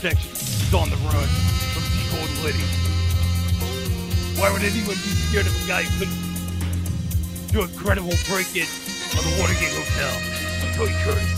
protection 0.00 0.30
is 0.30 0.74
on 0.74 0.88
the 0.90 0.96
run 0.96 1.26
from 1.74 1.82
G. 1.82 1.98
Gordon 2.14 2.44
Liddy. 2.44 2.62
Why 4.38 4.52
would 4.52 4.62
anyone 4.62 4.94
be 4.94 5.10
scared 5.26 5.46
of 5.46 5.64
a 5.64 5.66
guy 5.66 5.82
who 5.82 5.98
couldn't 5.98 7.52
do 7.52 7.62
a 7.62 7.68
credible 7.76 8.14
break-in 8.28 8.68
on 9.18 9.24
the 9.24 9.36
Watergate 9.40 9.74
Hotel? 9.74 10.14
Tony 10.76 10.94
Curtis. 11.02 11.34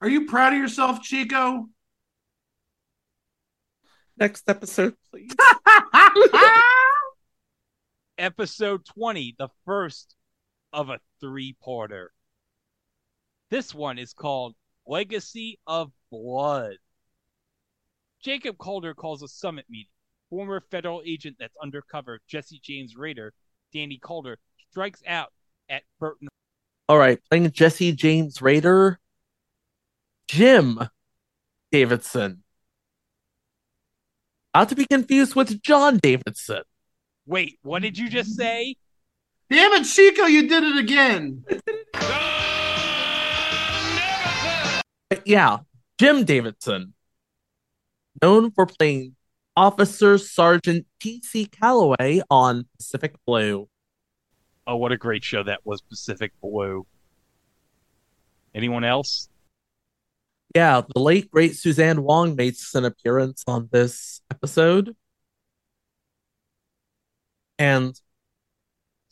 Are 0.00 0.08
you 0.08 0.24
proud 0.24 0.54
of 0.54 0.58
yourself, 0.58 1.02
Chico? 1.02 1.68
Next 4.16 4.48
episode, 4.48 4.94
please. 5.10 5.34
episode 8.20 8.84
20, 8.84 9.34
the 9.38 9.48
first 9.64 10.14
of 10.72 10.90
a 10.90 11.00
three 11.20 11.56
parter. 11.66 12.08
This 13.50 13.74
one 13.74 13.98
is 13.98 14.12
called 14.12 14.54
Legacy 14.86 15.58
of 15.66 15.90
Blood. 16.12 16.76
Jacob 18.22 18.58
Calder 18.58 18.94
calls 18.94 19.22
a 19.22 19.28
summit 19.28 19.64
meeting. 19.68 19.90
Former 20.28 20.62
federal 20.70 21.02
agent 21.04 21.36
that's 21.40 21.56
undercover, 21.60 22.20
Jesse 22.28 22.60
James 22.62 22.94
Raider, 22.94 23.32
Danny 23.72 23.98
Calder, 23.98 24.38
strikes 24.70 25.02
out 25.06 25.32
at 25.68 25.82
Burton. 25.98 26.28
All 26.88 26.98
right, 26.98 27.18
playing 27.28 27.50
Jesse 27.50 27.92
James 27.92 28.40
Raider, 28.40 29.00
Jim 30.28 30.78
Davidson. 31.72 32.44
Not 34.54 34.68
to 34.68 34.74
be 34.74 34.86
confused 34.86 35.34
with 35.34 35.62
John 35.62 35.98
Davidson. 35.98 36.62
Wait, 37.30 37.60
what 37.62 37.80
did 37.80 37.96
you 37.96 38.08
just 38.08 38.34
say? 38.34 38.74
Damn 39.48 39.72
it, 39.74 39.84
Chico, 39.84 40.24
you 40.24 40.48
did 40.48 40.64
it 40.64 40.76
again. 40.78 41.44
yeah, 45.24 45.58
Jim 46.00 46.24
Davidson, 46.24 46.92
known 48.20 48.50
for 48.50 48.66
playing 48.66 49.14
Officer 49.54 50.18
Sergeant 50.18 50.86
T.C. 50.98 51.46
Calloway 51.46 52.20
on 52.28 52.66
Pacific 52.76 53.14
Blue. 53.24 53.68
Oh, 54.66 54.74
what 54.74 54.90
a 54.90 54.96
great 54.96 55.22
show 55.22 55.44
that 55.44 55.60
was, 55.64 55.80
Pacific 55.82 56.32
Blue. 56.42 56.84
Anyone 58.56 58.82
else? 58.82 59.28
Yeah, 60.56 60.82
the 60.92 61.00
late 61.00 61.30
great 61.30 61.54
Suzanne 61.54 62.02
Wong 62.02 62.34
makes 62.34 62.74
an 62.74 62.84
appearance 62.84 63.44
on 63.46 63.68
this 63.70 64.20
episode. 64.32 64.96
And 67.60 67.94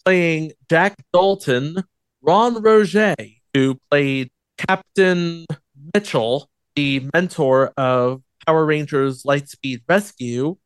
playing 0.06 0.52
Jack 0.70 0.96
Dalton, 1.12 1.84
Ron 2.22 2.54
Roggé, 2.56 3.36
who 3.52 3.78
played 3.90 4.30
Captain 4.56 5.44
Mitchell, 5.94 6.48
the 6.74 7.08
mentor 7.12 7.74
of 7.76 8.22
Power 8.46 8.64
Rangers 8.64 9.24
Lightspeed 9.24 9.82
Rescue. 9.86 10.56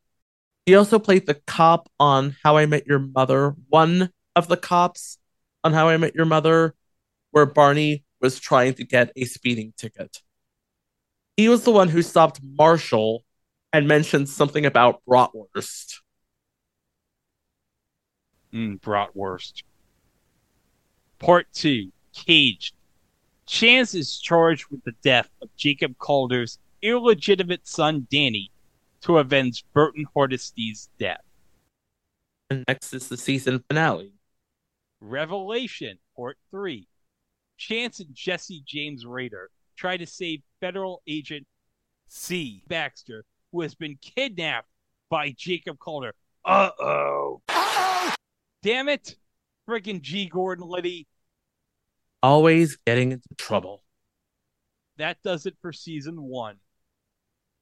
He 0.65 0.75
also 0.75 0.97
played 0.97 1.25
the 1.25 1.41
cop 1.45 1.89
on 1.99 2.37
How 2.41 2.55
I 2.55 2.65
Met 2.67 2.87
Your 2.87 2.99
Mother, 2.99 3.53
one 3.67 4.11
of 4.33 4.47
the 4.47 4.55
cops 4.55 5.17
on 5.65 5.73
How 5.73 5.89
I 5.89 5.97
Met 5.97 6.15
Your 6.15 6.25
Mother, 6.25 6.75
where 7.31 7.45
Barney 7.45 8.05
was 8.21 8.39
trying 8.39 8.75
to 8.75 8.85
get 8.85 9.11
a 9.17 9.25
speeding 9.25 9.73
ticket. 9.75 10.19
He 11.35 11.49
was 11.49 11.65
the 11.65 11.71
one 11.71 11.89
who 11.89 12.01
stopped 12.01 12.39
Marshall 12.41 13.25
and 13.73 13.89
mentioned 13.89 14.29
something 14.29 14.65
about 14.65 15.01
bratwurst. 15.05 15.95
Mm, 18.53 18.79
bratwurst. 18.79 19.63
Part 21.19 21.47
2 21.53 21.91
Caged. 22.13 22.75
Chance 23.45 23.95
is 23.95 24.19
charged 24.19 24.67
with 24.69 24.83
the 24.83 24.93
death 25.03 25.29
of 25.41 25.49
Jacob 25.55 25.97
Calder's 25.97 26.59
illegitimate 26.81 27.67
son 27.67 28.07
Danny 28.11 28.51
to 29.01 29.17
avenge 29.17 29.65
Burton 29.73 30.05
Hardisty's 30.13 30.89
death. 30.99 31.21
And 32.49 32.63
next 32.67 32.93
is 32.93 33.09
the 33.09 33.17
season 33.17 33.63
finale. 33.67 34.13
Revelation, 35.01 35.97
Part 36.15 36.37
3. 36.51 36.87
Chance 37.57 37.99
and 37.99 38.13
Jesse 38.13 38.63
James 38.65 39.05
Raider 39.05 39.49
try 39.75 39.97
to 39.97 40.05
save 40.05 40.41
federal 40.61 41.01
agent 41.07 41.45
C. 42.07 42.63
Baxter, 42.67 43.25
who 43.51 43.61
has 43.61 43.75
been 43.75 43.97
kidnapped 44.01 44.67
by 45.09 45.33
Jacob 45.37 45.79
Calder. 45.79 46.13
Uh 46.45 46.69
oh. 46.79 47.41
Damn 48.63 48.87
it. 48.87 49.17
Freaking 49.69 50.01
G. 50.01 50.29
Gordon 50.29 50.65
Liddy. 50.65 51.05
Always 52.23 52.77
getting 52.87 53.11
into 53.11 53.27
trouble. 53.37 53.83
That 54.97 55.17
does 55.21 55.45
it 55.45 55.57
for 55.61 55.73
season 55.73 56.15
one. 56.21 56.55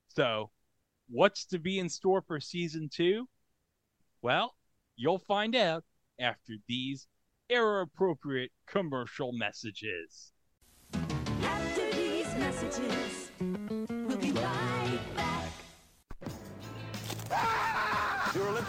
So, 0.09 0.51
what's 1.09 1.45
to 1.47 1.57
be 1.57 1.79
in 1.79 1.89
store 1.89 2.21
for 2.21 2.39
season 2.39 2.87
two? 2.93 3.27
Well, 4.21 4.53
you'll 4.95 5.23
find 5.27 5.55
out 5.55 5.83
after 6.19 6.53
these 6.67 7.07
era 7.49 7.81
appropriate 7.81 8.51
commercial 8.67 9.31
messages. 9.33 10.33
After 10.93 11.91
these 11.93 12.27
messages, 12.35 13.31
we'll 13.89 14.17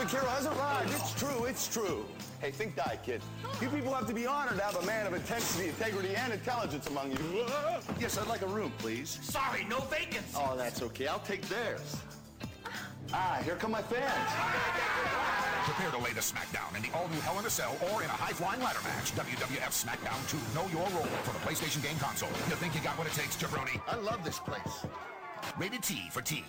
Your 0.03 0.11
Olympic 0.11 0.20
hero 0.20 0.34
has 0.34 0.46
arrived. 0.46 0.90
It's 0.96 1.14
true. 1.14 1.44
It's 1.44 1.68
true. 1.68 2.05
Hey, 2.40 2.50
think 2.50 2.74
die, 2.74 2.98
kid. 3.05 3.22
You 3.61 3.68
people 3.68 3.94
have 3.94 4.09
to 4.09 4.12
be 4.12 4.26
honored 4.26 4.57
to 4.57 4.64
have 4.64 4.74
a 4.74 4.84
man 4.84 5.07
of 5.07 5.14
intensity, 5.14 5.68
integrity, 5.68 6.16
and 6.16 6.32
intelligence 6.32 6.88
among 6.88 7.12
you. 7.12 7.46
Yes, 8.00 8.18
I'd 8.18 8.26
like 8.26 8.42
a 8.42 8.48
room, 8.48 8.72
please. 8.78 9.20
Sorry, 9.22 9.64
no 9.70 9.78
vacancy. 9.82 10.34
Oh, 10.34 10.57
that's 10.57 10.82
okay. 10.82 11.07
I'll 11.07 11.20
take 11.20 11.42
theirs. 11.42 11.96
Ah, 13.12 13.40
here 13.44 13.55
come 13.55 13.70
my 13.70 13.82
fans. 13.82 14.30
Prepare 15.66 15.92
to 15.92 15.98
lay 15.98 16.12
the 16.12 16.20
smackdown 16.20 16.74
in 16.74 16.82
the 16.82 16.90
all-new 16.98 17.20
Hell 17.20 17.38
in 17.38 17.46
a 17.46 17.50
Cell 17.50 17.76
or 17.92 18.03
in 18.03 18.09
a 18.09 18.18
high-flying 18.18 18.61
ladder 18.61 18.82
match. 18.82 19.12
WWF 19.14 19.70
SmackDown 19.70 20.18
2 20.28 20.36
Know 20.57 20.66
Your 20.72 20.88
Role 20.90 21.07
for 21.22 21.32
the 21.32 21.38
PlayStation 21.46 21.80
game 21.80 21.98
console. 22.00 22.30
You 22.50 22.57
think 22.57 22.74
you 22.74 22.80
got 22.80 22.98
what 22.98 23.07
it 23.07 23.12
takes, 23.12 23.36
jabroni? 23.36 23.80
I 23.86 23.94
love 23.94 24.24
this 24.24 24.40
place. 24.40 24.84
Rated 25.59 25.84
T 25.84 26.09
for 26.11 26.22
teen. 26.22 26.44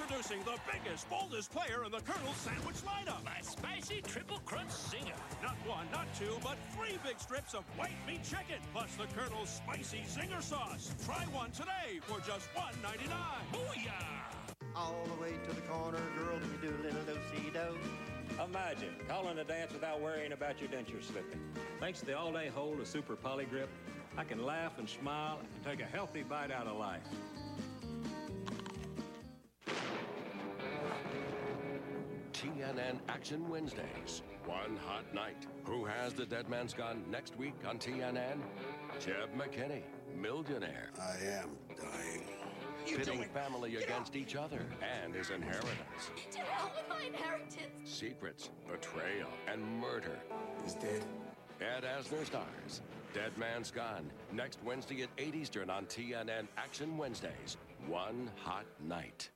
Introducing 0.00 0.42
the 0.44 0.56
biggest, 0.64 1.10
boldest 1.10 1.52
player 1.52 1.84
in 1.84 1.92
the 1.92 2.00
Colonel's 2.00 2.36
Sandwich 2.36 2.76
lineup. 2.88 3.22
My 3.24 3.40
spicy 3.42 4.00
triple 4.00 4.38
crunch 4.46 4.70
zinger. 4.70 5.18
Not 5.42 5.56
one, 5.66 5.86
not 5.92 6.06
two, 6.18 6.38
but 6.42 6.56
three 6.74 6.96
big 7.04 7.18
strips 7.20 7.52
of 7.52 7.64
white 7.76 7.96
meat 8.06 8.22
chicken, 8.24 8.62
plus 8.72 8.94
the 8.96 9.06
Colonel's 9.14 9.50
spicy 9.50 10.02
zinger 10.08 10.42
sauce. 10.42 10.94
Try 11.04 11.24
one 11.32 11.50
today 11.50 12.00
for 12.02 12.18
just 12.20 12.48
$1.99. 12.54 13.10
Booyah! 13.52 14.64
All 14.74 15.04
the 15.04 15.22
way 15.22 15.32
to 15.46 15.54
the 15.54 15.60
corner, 15.62 16.00
girl, 16.16 16.38
you 16.38 16.70
do 16.70 16.74
a 16.76 16.82
little 16.82 17.02
do-si-do. 17.02 18.42
Imagine 18.42 18.94
calling 19.06 19.38
a 19.38 19.44
dance 19.44 19.72
without 19.72 20.00
worrying 20.00 20.32
about 20.32 20.60
your 20.60 20.70
denture 20.70 21.04
slipping. 21.04 21.40
Thanks 21.78 22.00
to 22.00 22.06
the 22.06 22.16
all-day 22.16 22.48
hold 22.48 22.80
of 22.80 22.86
Super 22.86 23.16
Poligrip, 23.16 23.68
I 24.16 24.24
can 24.24 24.44
laugh 24.44 24.78
and 24.78 24.88
smile 24.88 25.40
and 25.40 25.64
take 25.64 25.84
a 25.84 25.90
healthy 25.90 26.22
bite 26.22 26.50
out 26.50 26.66
of 26.66 26.78
life. 26.78 27.02
TNN 32.40 32.98
Action 33.06 33.46
Wednesdays. 33.50 34.22
One 34.46 34.78
hot 34.86 35.04
night. 35.14 35.46
Who 35.64 35.84
has 35.84 36.14
the 36.14 36.24
dead 36.24 36.48
man's 36.48 36.72
gun 36.72 37.04
next 37.10 37.36
week 37.36 37.52
on 37.68 37.78
TNN? 37.78 38.38
Jeb 38.98 39.28
McKinney, 39.36 39.82
millionaire. 40.18 40.88
I 40.98 41.22
am 41.26 41.50
dying. 41.76 42.24
Pitting 42.86 43.24
family 43.24 43.76
against 43.76 44.16
each 44.16 44.36
other 44.36 44.64
and 44.80 45.14
his 45.14 45.28
inheritance. 45.28 46.10
To 46.32 46.38
hell 46.38 46.70
with 46.74 46.88
my 46.88 47.04
inheritance. 47.06 47.58
Secrets, 47.84 48.48
betrayal, 48.66 49.28
and 49.46 49.62
murder. 49.78 50.18
He's 50.62 50.72
dead. 50.74 51.04
Ed 51.60 51.84
Asner 51.84 52.24
stars. 52.24 52.80
Dead 53.12 53.36
Man's 53.36 53.70
Gun. 53.70 54.10
Next 54.32 54.60
Wednesday 54.64 55.02
at 55.02 55.10
8 55.18 55.34
Eastern 55.34 55.68
on 55.68 55.84
TNN 55.84 56.46
Action 56.56 56.96
Wednesdays. 56.96 57.58
One 57.86 58.30
hot 58.42 58.64
night. 58.82 59.28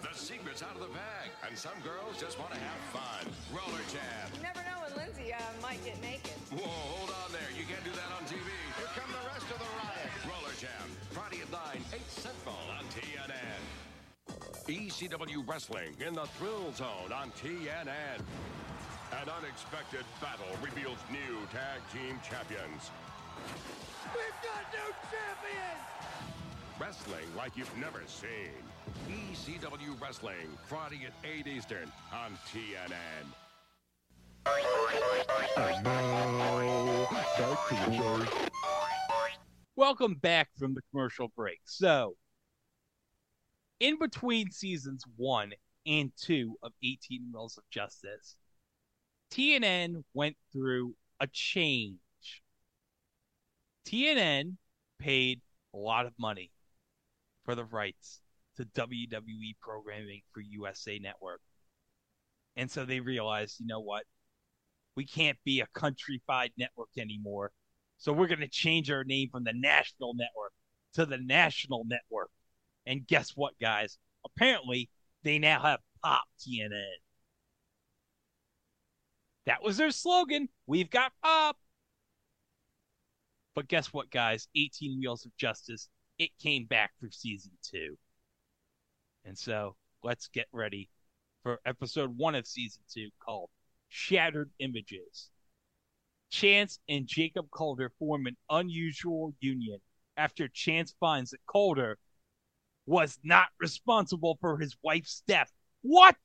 The 0.00 0.14
secret's 0.16 0.62
out 0.62 0.74
of 0.74 0.80
the 0.80 0.92
bag, 0.96 1.28
and 1.46 1.56
some 1.56 1.76
girls 1.84 2.16
just 2.18 2.38
want 2.38 2.52
to 2.52 2.60
have 2.60 2.80
fun. 2.90 3.28
Roller 3.52 3.84
Jam. 3.92 4.26
You 4.34 4.42
never 4.42 4.64
know 4.64 4.80
when 4.80 4.92
Lindsay 4.96 5.32
uh, 5.32 5.38
might 5.60 5.82
get 5.84 6.00
naked. 6.00 6.32
Whoa, 6.50 6.64
hold 6.64 7.10
on 7.12 7.32
there. 7.32 7.50
You 7.52 7.64
can't 7.68 7.84
do 7.84 7.92
that 7.92 8.10
on 8.16 8.24
TV. 8.24 8.48
Here 8.80 8.90
come 8.96 9.12
the 9.12 9.26
rest 9.28 9.46
of 9.52 9.58
the 9.60 9.70
riot. 9.84 10.10
Roller 10.24 10.56
Jam. 10.56 10.86
Friday 11.12 11.44
at 11.44 11.52
9, 11.52 11.60
8 11.92 12.00
Central 12.08 12.56
on 12.72 12.84
TNN. 12.96 13.60
ECW 14.66 15.46
Wrestling 15.46 15.92
in 16.00 16.14
the 16.14 16.26
Thrill 16.38 16.72
Zone 16.72 17.12
on 17.12 17.30
TNN. 17.36 18.22
An 19.20 19.28
unexpected 19.28 20.04
battle 20.20 20.48
reveals 20.64 20.98
new 21.10 21.36
tag 21.52 21.84
team 21.92 22.18
champions. 22.24 22.90
We've 24.14 24.40
got 24.40 24.64
new 24.72 24.90
champions! 25.12 25.82
Wrestling 26.80 27.28
like 27.36 27.56
you've 27.56 27.76
never 27.76 28.02
seen. 28.06 28.56
ECW 29.08 30.00
Wrestling, 30.00 30.48
Friday 30.66 31.06
at 31.06 31.12
8 31.24 31.46
Eastern 31.46 31.90
on 32.12 32.36
TNN. 32.48 33.26
Welcome 39.76 40.14
back 40.14 40.48
from 40.58 40.74
the 40.74 40.82
commercial 40.90 41.28
break. 41.36 41.60
So, 41.64 42.16
in 43.80 43.98
between 43.98 44.50
seasons 44.50 45.04
one 45.16 45.52
and 45.86 46.12
two 46.16 46.56
of 46.62 46.72
18 46.84 47.30
Wheels 47.32 47.58
of 47.58 47.64
Justice, 47.70 48.36
TNN 49.32 50.04
went 50.14 50.36
through 50.52 50.94
a 51.20 51.26
change. 51.26 51.98
TNN 53.86 54.56
paid 54.98 55.40
a 55.74 55.78
lot 55.78 56.06
of 56.06 56.12
money 56.18 56.50
for 57.44 57.54
the 57.54 57.64
rights 57.64 58.20
to 58.56 58.64
WWE 58.64 59.56
programming 59.60 60.20
for 60.32 60.40
USA 60.40 60.98
Network. 60.98 61.40
And 62.56 62.70
so 62.70 62.84
they 62.84 63.00
realized, 63.00 63.60
you 63.60 63.66
know 63.66 63.80
what? 63.80 64.04
We 64.94 65.06
can't 65.06 65.38
be 65.44 65.60
a 65.60 65.66
countrified 65.74 66.52
network 66.58 66.90
anymore. 66.98 67.52
So 67.96 68.12
we're 68.12 68.26
going 68.26 68.40
to 68.40 68.48
change 68.48 68.90
our 68.90 69.04
name 69.04 69.28
from 69.30 69.44
the 69.44 69.54
Nashville 69.54 70.14
Network 70.14 70.52
to 70.94 71.06
the 71.06 71.18
National 71.18 71.84
Network. 71.86 72.30
And 72.86 73.06
guess 73.06 73.30
what, 73.34 73.54
guys? 73.60 73.98
Apparently, 74.24 74.90
they 75.22 75.38
now 75.38 75.60
have 75.60 75.80
Pop 76.02 76.24
TNN. 76.40 76.98
That 79.46 79.62
was 79.62 79.76
their 79.76 79.90
slogan. 79.90 80.48
We've 80.66 80.90
got 80.90 81.12
Pop. 81.22 81.56
But 83.54 83.68
guess 83.68 83.92
what, 83.92 84.10
guys? 84.10 84.48
18 84.56 84.98
Wheels 85.00 85.26
of 85.26 85.36
Justice, 85.36 85.88
it 86.18 86.30
came 86.40 86.66
back 86.66 86.92
for 87.00 87.08
season 87.10 87.52
two. 87.62 87.96
And 89.24 89.36
so 89.38 89.76
let's 90.02 90.28
get 90.28 90.46
ready 90.52 90.88
for 91.42 91.60
episode 91.66 92.16
one 92.16 92.34
of 92.34 92.46
season 92.46 92.82
two 92.92 93.08
called 93.24 93.50
Shattered 93.88 94.50
Images. 94.58 95.30
Chance 96.30 96.78
and 96.88 97.06
Jacob 97.06 97.50
Calder 97.50 97.92
form 97.98 98.26
an 98.26 98.36
unusual 98.48 99.34
union 99.40 99.80
after 100.16 100.48
Chance 100.48 100.94
finds 100.98 101.30
that 101.30 101.44
Calder 101.46 101.98
was 102.86 103.18
not 103.22 103.48
responsible 103.60 104.38
for 104.40 104.58
his 104.58 104.76
wife's 104.82 105.22
death. 105.28 105.50
What? 105.82 106.16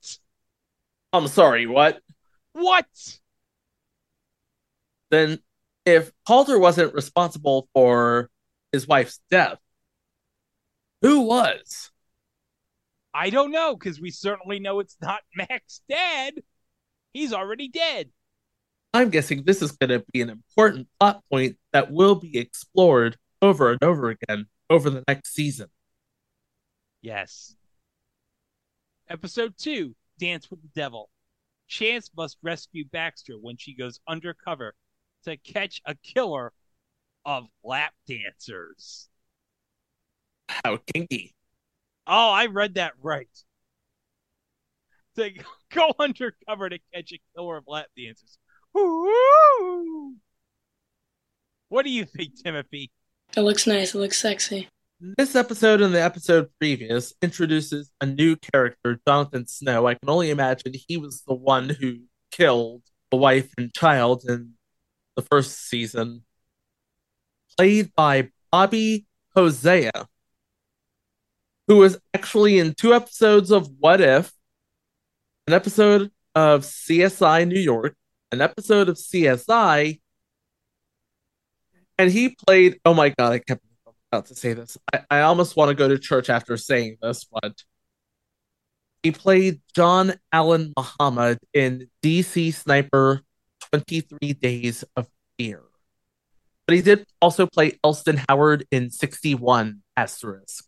I'm 1.14 1.28
sorry, 1.28 1.68
what? 1.68 2.02
What? 2.54 2.86
Then 5.12 5.40
if 5.86 6.12
Calder 6.26 6.60
wasn't 6.60 6.94
responsible 6.94 7.70
for 7.74 8.30
his 8.72 8.88
wife's 8.88 9.20
death, 9.30 9.58
who 11.02 11.22
was? 11.22 11.92
I 13.18 13.32
don't 13.32 13.52
know 13.52 13.76
because 13.76 14.00
we 14.00 14.12
certainly 14.12 14.60
know 14.60 14.80
it's 14.80 14.96
not 15.02 15.22
Mac's 15.36 15.82
dad. 15.90 16.36
He's 17.14 17.34
already 17.34 17.68
dead. 17.68 18.12
I'm 18.94 19.10
guessing 19.10 19.44
this 19.44 19.64
is 19.64 19.72
going 19.72 19.90
to 19.90 20.06
be 20.14 20.22
an 20.22 20.30
important 20.30 20.88
plot 21.00 21.24
point 21.32 21.58
that 21.74 21.92
will 21.92 22.14
be 22.14 22.38
explored 22.38 23.18
over 23.42 23.72
and 23.72 23.84
over 23.84 24.10
again 24.10 24.46
over 24.70 24.92
the 24.92 25.04
next 25.08 25.34
season. 25.34 25.68
Yes. 27.02 27.56
Episode 29.10 29.56
2 29.58 29.96
Dance 30.20 30.52
with 30.52 30.62
the 30.62 30.70
Devil. 30.76 31.10
Chance 31.68 32.12
must 32.16 32.38
rescue 32.44 32.86
Baxter 32.86 33.34
when 33.34 33.58
she 33.58 33.76
goes 33.76 34.00
undercover 34.08 34.76
to 35.26 35.38
catch 35.38 35.82
a 35.86 35.96
killer 35.96 36.54
of 37.26 37.48
lap 37.64 37.94
dancers. 38.08 39.10
How 40.48 40.78
kinky. 40.94 41.34
Oh, 42.08 42.32
I 42.32 42.46
read 42.46 42.76
that 42.76 42.94
right. 43.02 43.28
To 45.18 45.32
go 45.74 45.94
undercover 46.00 46.70
to 46.70 46.80
catch 46.94 47.12
a 47.12 47.20
killer 47.36 47.58
of 47.58 47.66
lap 47.68 47.88
dancers. 47.98 48.38
Woo! 48.74 50.16
What 51.70 51.84
do 51.84 51.92
you 51.92 52.06
think, 52.06 52.42
Timothy? 52.42 52.92
It 53.36 53.42
looks 53.42 53.68
nice. 53.68 53.94
It 53.94 54.00
looks 54.00 54.22
sexy. 54.22 54.70
This 55.00 55.36
episode 55.36 55.82
and 55.82 55.94
the 55.94 56.02
episode 56.02 56.50
previous 56.60 57.14
introduces 57.22 57.92
a 58.02 58.06
new 58.06 58.36
character, 58.36 59.00
Jonathan 59.08 59.46
Snow. 59.46 59.86
I 59.86 59.94
can 59.94 60.10
only 60.10 60.32
imagine 60.32 60.74
he 60.88 60.98
was 60.98 61.22
the 61.28 61.36
one 61.36 61.70
who 61.70 61.98
killed 62.32 62.84
the 63.12 63.18
wife 63.18 63.50
and 63.58 63.74
child 63.74 64.24
in 64.28 64.54
the 65.16 65.22
first 65.22 65.68
season. 65.68 66.24
Played 67.58 67.94
by 67.96 68.30
Bobby 68.52 69.06
Hosea, 69.36 70.08
who 71.68 71.78
was 71.78 71.98
actually 72.14 72.60
in 72.60 72.74
two 72.74 72.94
episodes 72.94 73.52
of 73.52 73.70
What 73.80 74.02
If, 74.02 74.32
an 75.48 75.54
episode 75.54 76.12
of 76.36 76.62
CSI 76.62 77.48
New 77.48 77.60
York, 77.60 77.96
an 78.32 78.42
episode 78.42 78.90
of 78.90 78.98
CSI, 78.98 80.00
and 81.98 82.12
he 82.12 82.30
played. 82.30 82.80
Oh 82.86 82.94
my 82.94 83.10
god, 83.10 83.34
I 83.34 83.40
kept 83.40 83.64
about 84.12 84.28
to 84.28 84.36
say 84.36 84.54
this. 84.54 84.78
I, 84.94 85.02
I 85.10 85.22
almost 85.22 85.56
want 85.56 85.70
to 85.70 85.76
go 85.76 85.88
to 85.88 86.00
church 86.00 86.30
after 86.30 86.58
saying 86.58 86.98
this, 87.02 87.26
but 87.26 87.64
he 89.04 89.12
played 89.12 89.62
John 89.76 90.16
Allen 90.32 90.74
Muhammad 90.78 91.40
in 91.54 91.90
DC 92.04 92.54
Sniper 92.54 93.22
23 93.72 94.34
Days 94.34 94.84
of 94.96 95.08
Fear. 95.38 95.64
But 96.66 96.76
he 96.76 96.82
did 96.82 97.06
also 97.22 97.48
play 97.48 97.80
Elston 97.84 98.22
Howard 98.28 98.66
in 98.72 98.90
61 98.90 99.82
Asterisk. 99.96 100.66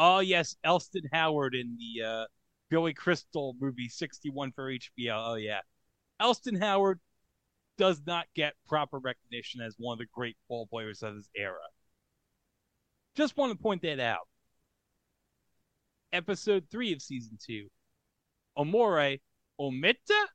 Oh, 0.00 0.20
yes, 0.20 0.54
Elston 0.62 1.02
Howard 1.12 1.56
in 1.56 1.76
the 1.76 2.04
uh, 2.04 2.24
Billy 2.70 2.94
Crystal 2.94 3.56
movie 3.60 3.88
61 3.88 4.52
for 4.52 4.70
HBO. 4.70 5.32
Oh, 5.32 5.34
yeah. 5.34 5.58
Elston 6.20 6.54
Howard 6.54 7.00
does 7.78 8.00
not 8.06 8.26
get 8.36 8.54
proper 8.68 9.00
recognition 9.00 9.60
as 9.60 9.74
one 9.76 9.94
of 9.94 9.98
the 9.98 10.06
great 10.14 10.36
ball 10.48 10.68
players 10.68 11.02
of 11.02 11.16
his 11.16 11.28
era. 11.36 11.56
Just 13.16 13.36
want 13.36 13.50
to 13.52 13.60
point 13.60 13.82
that 13.82 13.98
out. 13.98 14.28
Episode 16.12 16.66
3 16.70 16.92
of 16.92 17.02
season 17.02 17.36
2 17.44 17.66
Omore 18.56 19.18
Omita? 19.60 20.26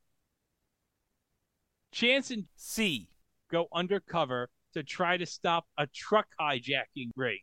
Chance 1.94 2.32
and 2.32 2.46
C 2.58 3.08
go 3.50 3.68
undercover 3.74 4.50
to 4.74 4.84
try 4.84 5.16
to 5.16 5.26
stop 5.26 5.66
a 5.78 5.88
truck 5.88 6.28
hijacking 6.38 7.12
ring. 7.16 7.40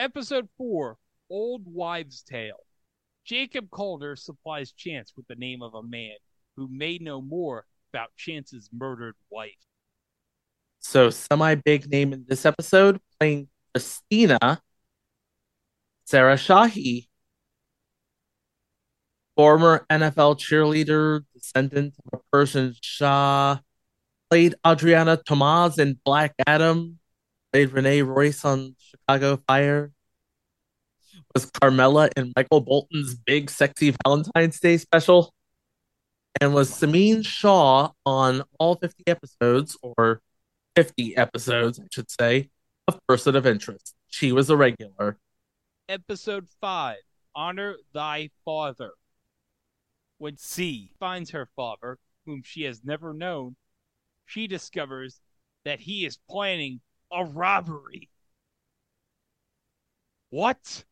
Episode 0.00 0.48
4 0.56 0.96
Old 1.28 1.62
Wives' 1.66 2.22
Tale. 2.22 2.64
Jacob 3.26 3.68
Calder 3.70 4.16
supplies 4.16 4.72
Chance 4.72 5.12
with 5.14 5.26
the 5.28 5.34
name 5.34 5.60
of 5.60 5.74
a 5.74 5.82
man 5.82 6.14
who 6.56 6.68
may 6.70 6.96
know 6.96 7.20
more 7.20 7.66
about 7.92 8.08
Chance's 8.16 8.70
murdered 8.72 9.14
wife. 9.28 9.50
So, 10.78 11.10
semi 11.10 11.54
big 11.54 11.90
name 11.90 12.14
in 12.14 12.24
this 12.26 12.46
episode, 12.46 12.98
playing 13.18 13.48
Christina, 13.74 14.62
Sarah 16.06 16.36
Shahi, 16.36 17.08
former 19.36 19.84
NFL 19.90 20.38
cheerleader, 20.38 21.24
descendant 21.34 21.92
of 22.06 22.20
a 22.20 22.22
Persian 22.32 22.74
Shah, 22.80 23.58
played 24.30 24.54
Adrianna 24.64 25.22
Tomaz 25.22 25.78
in 25.78 26.00
Black 26.06 26.32
Adam, 26.46 26.99
played 27.52 27.72
Renee 27.72 28.02
Royce 28.02 28.44
on 28.44 28.76
Chicago 28.78 29.40
Fire, 29.46 29.92
was 31.34 31.46
Carmela 31.46 32.08
in 32.16 32.32
Michael 32.36 32.60
Bolton's 32.60 33.14
big 33.14 33.50
sexy 33.50 33.94
Valentine's 34.04 34.58
Day 34.60 34.76
special, 34.76 35.32
and 36.40 36.54
was 36.54 36.70
Sameen 36.70 37.24
Shaw 37.24 37.90
on 38.06 38.42
all 38.58 38.76
50 38.76 39.04
episodes, 39.06 39.76
or 39.82 40.20
50 40.76 41.16
episodes, 41.16 41.78
I 41.80 41.84
should 41.92 42.10
say, 42.10 42.50
of 42.88 42.98
Person 43.06 43.36
of 43.36 43.46
Interest. 43.46 43.94
She 44.08 44.32
was 44.32 44.50
a 44.50 44.56
regular. 44.56 45.18
Episode 45.88 46.48
5 46.60 46.96
Honor 47.34 47.76
Thy 47.92 48.30
Father. 48.44 48.92
When 50.18 50.36
C 50.36 50.92
finds 51.00 51.30
her 51.30 51.48
father, 51.56 51.98
whom 52.26 52.42
she 52.44 52.64
has 52.64 52.84
never 52.84 53.14
known, 53.14 53.56
she 54.26 54.46
discovers 54.46 55.20
that 55.64 55.80
he 55.80 56.04
is 56.04 56.18
planning 56.28 56.80
a 57.12 57.24
robbery. 57.24 58.08
What? 60.30 60.84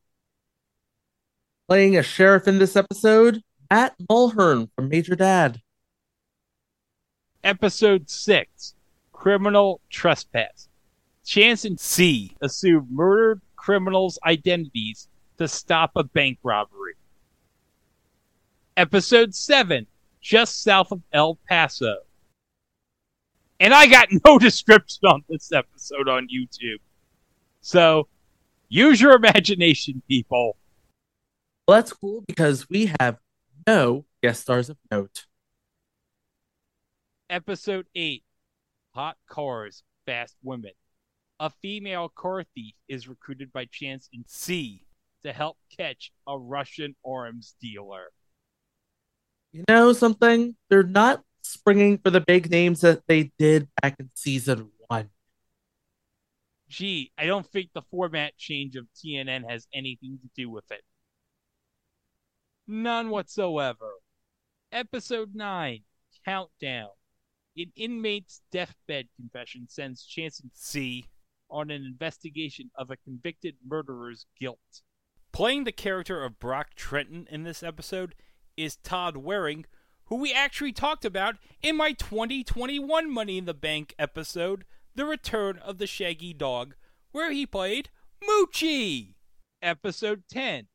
Playing 1.69 1.97
a 1.97 2.03
sheriff 2.03 2.49
in 2.49 2.59
this 2.59 2.77
episode, 2.77 3.43
Matt 3.71 3.95
Mulhern 4.11 4.69
from 4.75 4.89
Major 4.89 5.15
Dad. 5.15 5.61
Episode 7.45 8.11
6 8.11 8.75
Criminal 9.13 9.81
Trespass. 9.91 10.69
Chance 11.25 11.65
and 11.67 11.79
C 11.79 12.35
assume 12.41 12.89
murdered 12.91 13.43
criminals' 13.57 14.19
identities 14.25 15.09
to 15.37 15.47
stop 15.47 15.93
a 15.95 16.03
bank 16.03 16.39
robbery. 16.43 16.95
Episode 18.77 19.35
7 19.35 19.87
Just 20.21 20.63
south 20.63 20.91
of 20.91 21.03
El 21.13 21.37
Paso. 21.49 21.99
And 23.61 23.75
I 23.75 23.87
got 23.87 24.09
no 24.25 24.39
description 24.39 25.07
on 25.07 25.23
this 25.29 25.53
episode 25.53 26.09
on 26.09 26.29
YouTube. 26.29 26.81
So 27.61 28.09
use 28.69 29.01
your 29.01 29.15
imagination, 29.15 30.03
people. 30.09 30.57
Well, 31.67 31.79
that's 31.79 31.93
cool 31.93 32.25
because 32.27 32.69
we 32.71 32.93
have 33.01 33.19
no 33.67 34.05
guest 34.23 34.43
stars 34.43 34.71
of 34.71 34.79
note. 34.91 35.27
Episode 37.29 37.87
8 37.95 38.23
Hot 38.95 39.17
Cars, 39.29 39.83
Fast 40.07 40.37
Women. 40.43 40.73
A 41.41 41.51
female 41.51 42.09
car 42.09 42.43
thief 42.55 42.75
is 42.89 43.07
recruited 43.07 43.53
by 43.53 43.67
Chance 43.71 44.09
in 44.13 44.25
C 44.27 44.83
to 45.25 45.33
help 45.33 45.57
catch 45.77 46.11
a 46.27 46.39
Russian 46.39 46.97
arms 47.07 47.55
dealer. 47.61 48.07
You 49.53 49.65
know 49.69 49.93
something? 49.93 50.57
They're 50.71 50.83
not 50.83 51.23
springing 51.49 51.99
for 51.99 52.11
the 52.11 52.21
big 52.21 52.51
names 52.51 52.81
that 52.83 53.03
they 53.07 53.31
did 53.39 53.69
back 53.81 53.97
in 53.99 54.11
season 54.15 54.71
one. 54.87 55.11
Gee, 56.69 57.13
I 57.17 57.27
don't 57.27 57.47
think 57.47 57.71
the 57.73 57.83
format 57.91 58.37
change 58.37 58.77
of 58.77 58.87
TNN 58.95 59.49
has 59.49 59.67
anything 59.73 60.19
to 60.23 60.29
do 60.37 60.51
with 60.51 60.71
it. 60.71 60.83
None 62.67 63.09
whatsoever. 63.09 63.93
Episode 64.71 65.35
9 65.35 65.81
Countdown. 66.25 66.91
An 67.57 67.73
inmate's 67.75 68.43
deathbed 68.53 69.09
confession 69.17 69.67
sends 69.69 70.05
Chance 70.05 70.41
and 70.41 70.51
C 70.53 71.07
on 71.51 71.71
an 71.71 71.85
investigation 71.85 72.71
of 72.75 72.91
a 72.91 72.97
convicted 72.97 73.57
murderer's 73.67 74.27
guilt. 74.39 74.83
Playing 75.33 75.65
the 75.65 75.73
character 75.73 76.23
of 76.23 76.39
Brock 76.39 76.75
Trenton 76.75 77.27
in 77.31 77.45
this 77.45 77.63
episode 77.63 78.15
is 78.57 78.77
Todd 78.77 79.17
Waring, 79.17 79.65
who 80.09 80.17
we 80.17 80.33
actually 80.33 80.73
talked 80.73 81.05
about 81.05 81.37
in 81.63 81.77
my 81.77 81.93
2021 81.93 83.11
Money 83.11 83.39
in 83.39 83.45
the 83.45 83.55
Bank 83.55 83.95
episode, 83.99 84.65
The 84.95 85.05
Return 85.05 85.59
of 85.59 85.79
the 85.79 85.87
Shaggy 85.87 86.33
Dog, 86.33 86.75
where 87.13 87.31
he 87.31 87.47
played 87.47 87.91
Moochie. 88.23 89.15
Episode 89.61 90.23
10 90.31 90.69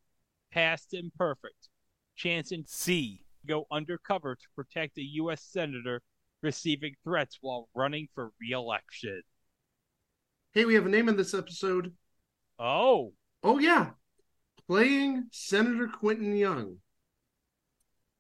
Past 0.52 0.94
Imperfect. 0.94 1.70
Chance 2.16 2.52
and 2.52 2.68
C 2.68 3.24
go 3.48 3.66
undercover 3.72 4.36
to 4.36 4.46
protect 4.56 4.98
a 4.98 5.04
U.S. 5.16 5.42
Senator 5.42 6.02
receiving 6.42 6.94
threats 7.04 7.40
while 7.42 7.70
running 7.76 8.08
for 8.14 8.32
re 8.40 8.52
election. 8.52 9.22
Hey, 10.54 10.66
we 10.66 10.76
have 10.76 10.86
a 10.86 10.90
name 10.90 11.10
in 11.10 11.18
this 11.18 11.34
episode. 11.34 11.94
Oh. 12.60 13.14
Oh, 13.42 13.58
yeah. 13.58 13.92
Playing 14.68 15.26
Senator 15.32 15.88
Quentin 15.88 16.36
Young. 16.36 16.78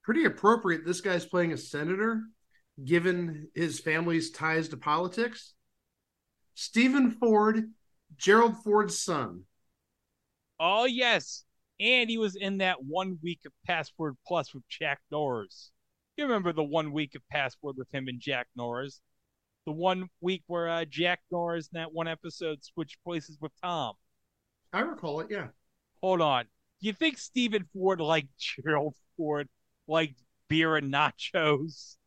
Pretty 0.03 0.25
appropriate. 0.25 0.85
This 0.85 1.01
guy's 1.01 1.25
playing 1.25 1.53
a 1.53 1.57
senator, 1.57 2.23
given 2.83 3.47
his 3.55 3.79
family's 3.79 4.31
ties 4.31 4.69
to 4.69 4.77
politics. 4.77 5.53
Steven 6.55 7.11
Ford, 7.11 7.71
Gerald 8.17 8.57
Ford's 8.63 8.99
son. 8.99 9.43
Oh, 10.59 10.85
yes. 10.85 11.45
And 11.79 12.09
he 12.09 12.17
was 12.17 12.35
in 12.35 12.59
that 12.59 12.83
one 12.83 13.17
week 13.23 13.39
of 13.45 13.51
Password 13.65 14.15
Plus 14.27 14.53
with 14.53 14.63
Jack 14.69 14.99
Norris. 15.11 15.71
You 16.17 16.25
remember 16.25 16.53
the 16.53 16.63
one 16.63 16.91
week 16.91 17.15
of 17.15 17.21
Password 17.31 17.75
with 17.77 17.91
him 17.91 18.07
and 18.07 18.19
Jack 18.19 18.47
Norris? 18.55 19.01
The 19.65 19.71
one 19.71 20.09
week 20.21 20.43
where 20.47 20.69
uh, 20.69 20.85
Jack 20.85 21.21
Norris 21.31 21.69
in 21.73 21.79
that 21.79 21.93
one 21.93 22.07
episode 22.07 22.63
switched 22.63 23.03
places 23.03 23.37
with 23.41 23.51
Tom. 23.63 23.95
I 24.71 24.81
recall 24.81 25.21
it, 25.21 25.27
yeah. 25.31 25.47
Hold 26.01 26.21
on. 26.21 26.43
Do 26.81 26.87
you 26.87 26.93
think 26.93 27.17
Steven 27.17 27.65
Ford 27.73 27.99
liked 27.99 28.27
Gerald 28.63 28.95
Ford, 29.17 29.47
liked 29.87 30.21
beer 30.47 30.75
and 30.75 30.93
nachos, 30.93 31.97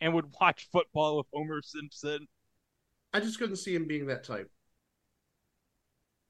and 0.00 0.14
would 0.14 0.32
watch 0.40 0.68
football 0.72 1.18
with 1.18 1.26
Homer 1.32 1.62
Simpson? 1.62 2.26
I 3.12 3.20
just 3.20 3.38
couldn't 3.38 3.56
see 3.56 3.74
him 3.74 3.86
being 3.86 4.06
that 4.06 4.24
type. 4.24 4.50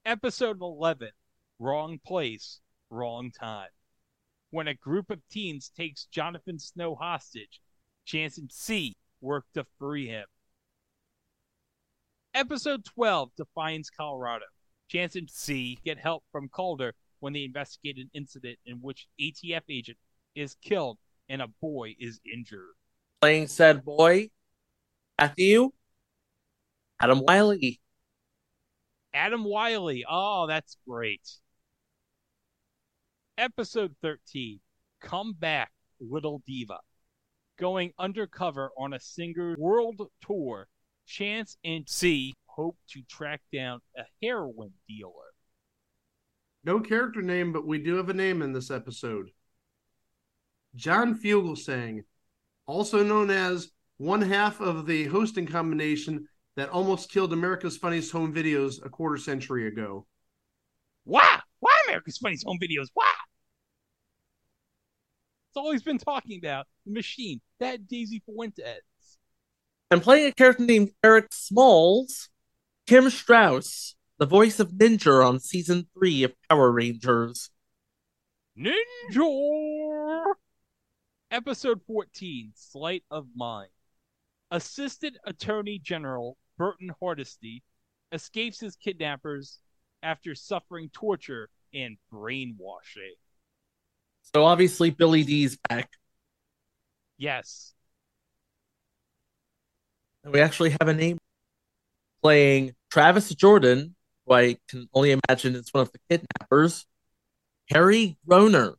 Episode 0.04 0.60
11 0.60 1.10
Wrong 1.58 1.98
Place, 2.04 2.60
Wrong 2.88 3.30
Time. 3.30 3.68
When 4.50 4.66
a 4.66 4.74
group 4.74 5.10
of 5.10 5.20
teens 5.30 5.70
takes 5.76 6.06
Jonathan 6.06 6.58
Snow 6.58 6.94
hostage, 6.94 7.60
Chance 8.04 8.38
and 8.38 8.50
C 8.50 8.96
work 9.20 9.44
to 9.54 9.64
free 9.78 10.08
him. 10.08 10.24
Episode 12.34 12.84
12 12.84 13.30
Defiance 13.36 13.90
Colorado. 13.90 14.46
Chance 14.88 15.16
and 15.16 15.30
C 15.30 15.78
get 15.84 15.98
help 15.98 16.24
from 16.32 16.48
Calder 16.48 16.94
when 17.20 17.32
they 17.32 17.44
investigate 17.44 17.98
an 17.98 18.10
incident 18.14 18.58
in 18.64 18.76
which 18.76 19.06
ATF 19.20 19.62
agent 19.68 19.98
is 20.34 20.56
killed 20.62 20.98
and 21.28 21.42
a 21.42 21.48
boy 21.60 21.94
is 21.98 22.20
injured. 22.30 22.74
Playing 23.20 23.48
said 23.48 23.84
boy, 23.84 24.30
Matthew, 25.18 25.70
Adam 27.00 27.20
Wylie. 27.20 27.80
Adam 29.12 29.44
Wylie. 29.44 30.04
Oh, 30.08 30.46
that's 30.46 30.76
great. 30.86 31.28
Episode 33.38 33.94
13 34.02 34.60
Come 35.00 35.32
Back, 35.32 35.72
Little 36.00 36.42
Diva. 36.46 36.78
Going 37.58 37.92
undercover 37.98 38.70
on 38.78 38.92
a 38.92 39.00
singer 39.00 39.56
world 39.58 40.00
tour, 40.22 40.68
Chance 41.06 41.56
and 41.64 41.88
C 41.88 42.34
hope 42.46 42.76
to 42.90 43.02
track 43.02 43.40
down 43.52 43.80
a 43.96 44.02
heroin 44.22 44.72
dealer. 44.88 45.12
No 46.64 46.80
character 46.80 47.22
name, 47.22 47.52
but 47.52 47.66
we 47.66 47.78
do 47.78 47.96
have 47.96 48.10
a 48.10 48.14
name 48.14 48.42
in 48.42 48.52
this 48.52 48.70
episode. 48.70 49.30
John 50.74 51.18
Fugelsang, 51.18 52.04
also 52.66 53.02
known 53.02 53.30
as 53.30 53.70
one 53.98 54.22
half 54.22 54.60
of 54.60 54.86
the 54.86 55.04
hosting 55.04 55.46
combination 55.46 56.26
that 56.56 56.68
almost 56.68 57.10
killed 57.10 57.32
America's 57.32 57.76
Funniest 57.76 58.12
Home 58.12 58.32
Videos 58.32 58.84
a 58.84 58.88
quarter 58.88 59.18
century 59.18 59.68
ago. 59.68 60.06
Why? 61.04 61.40
Why 61.60 61.72
America's 61.88 62.18
Funniest 62.18 62.44
Home 62.46 62.58
Videos? 62.62 62.88
Why? 62.94 63.12
It's 65.48 65.56
all 65.56 65.72
he's 65.72 65.82
been 65.82 65.98
talking 65.98 66.38
about. 66.42 66.66
The 66.86 66.92
machine. 66.92 67.40
That 67.58 67.88
Daisy 67.88 68.22
Fuentes. 68.24 68.82
And 69.90 70.00
playing 70.00 70.28
a 70.28 70.32
character 70.32 70.64
named 70.64 70.90
Eric 71.02 71.26
Smalls, 71.32 72.28
Kim 72.86 73.10
Strauss, 73.10 73.96
the 74.18 74.26
voice 74.26 74.60
of 74.60 74.70
Ninjor 74.70 75.26
on 75.26 75.40
season 75.40 75.88
three 75.92 76.22
of 76.22 76.32
Power 76.48 76.70
Rangers. 76.70 77.50
Ninjor! 78.56 80.22
Episode 81.30 81.80
14 81.86 82.50
Sleight 82.56 83.04
of 83.08 83.26
Mind. 83.36 83.70
Assistant 84.50 85.16
Attorney 85.24 85.78
General 85.78 86.36
Burton 86.58 86.90
Hardesty 86.98 87.62
escapes 88.10 88.58
his 88.58 88.74
kidnappers 88.74 89.60
after 90.02 90.34
suffering 90.34 90.90
torture 90.92 91.48
and 91.72 91.96
brainwashing. 92.10 93.14
So 94.34 94.44
obviously 94.44 94.90
Billy 94.90 95.22
Dee's 95.22 95.56
back. 95.68 95.90
Yes. 97.16 97.74
And 100.24 100.32
we 100.32 100.40
actually 100.40 100.70
have 100.70 100.88
a 100.88 100.94
name 100.94 101.18
playing 102.22 102.74
Travis 102.90 103.32
Jordan, 103.36 103.94
who 104.26 104.34
I 104.34 104.56
can 104.68 104.88
only 104.92 105.12
imagine 105.12 105.54
is 105.54 105.72
one 105.72 105.82
of 105.82 105.92
the 105.92 106.00
kidnappers, 106.10 106.86
Harry 107.70 108.18
Groener 108.28 108.74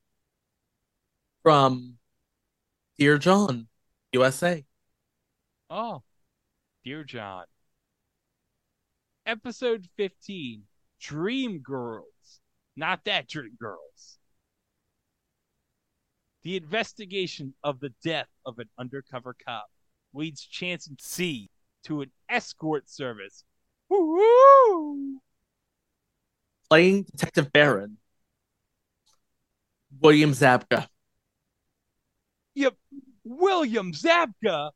from 1.43 1.97
Dear 2.97 3.17
John, 3.17 3.67
USA. 4.13 4.65
Oh, 5.69 6.03
Dear 6.83 7.03
John. 7.03 7.45
Episode 9.25 9.87
15 9.97 10.63
Dream 10.99 11.59
Girls. 11.59 12.05
Not 12.75 13.05
that 13.05 13.27
Dream 13.27 13.57
Girls. 13.59 14.17
The 16.43 16.57
investigation 16.57 17.53
of 17.63 17.79
the 17.79 17.93
death 18.03 18.27
of 18.45 18.59
an 18.59 18.69
undercover 18.77 19.35
cop 19.45 19.67
leads 20.13 20.41
Chance 20.43 20.87
and 20.87 20.99
C 20.99 21.49
to 21.83 22.01
an 22.01 22.11
escort 22.29 22.89
service. 22.89 23.43
Woo! 23.89 25.19
Playing 26.69 27.03
Detective 27.03 27.51
Barron, 27.51 27.97
William 29.99 30.31
Zabka. 30.31 30.87
Yep, 32.61 32.75
William 33.23 33.91
Zabka. 33.91 34.69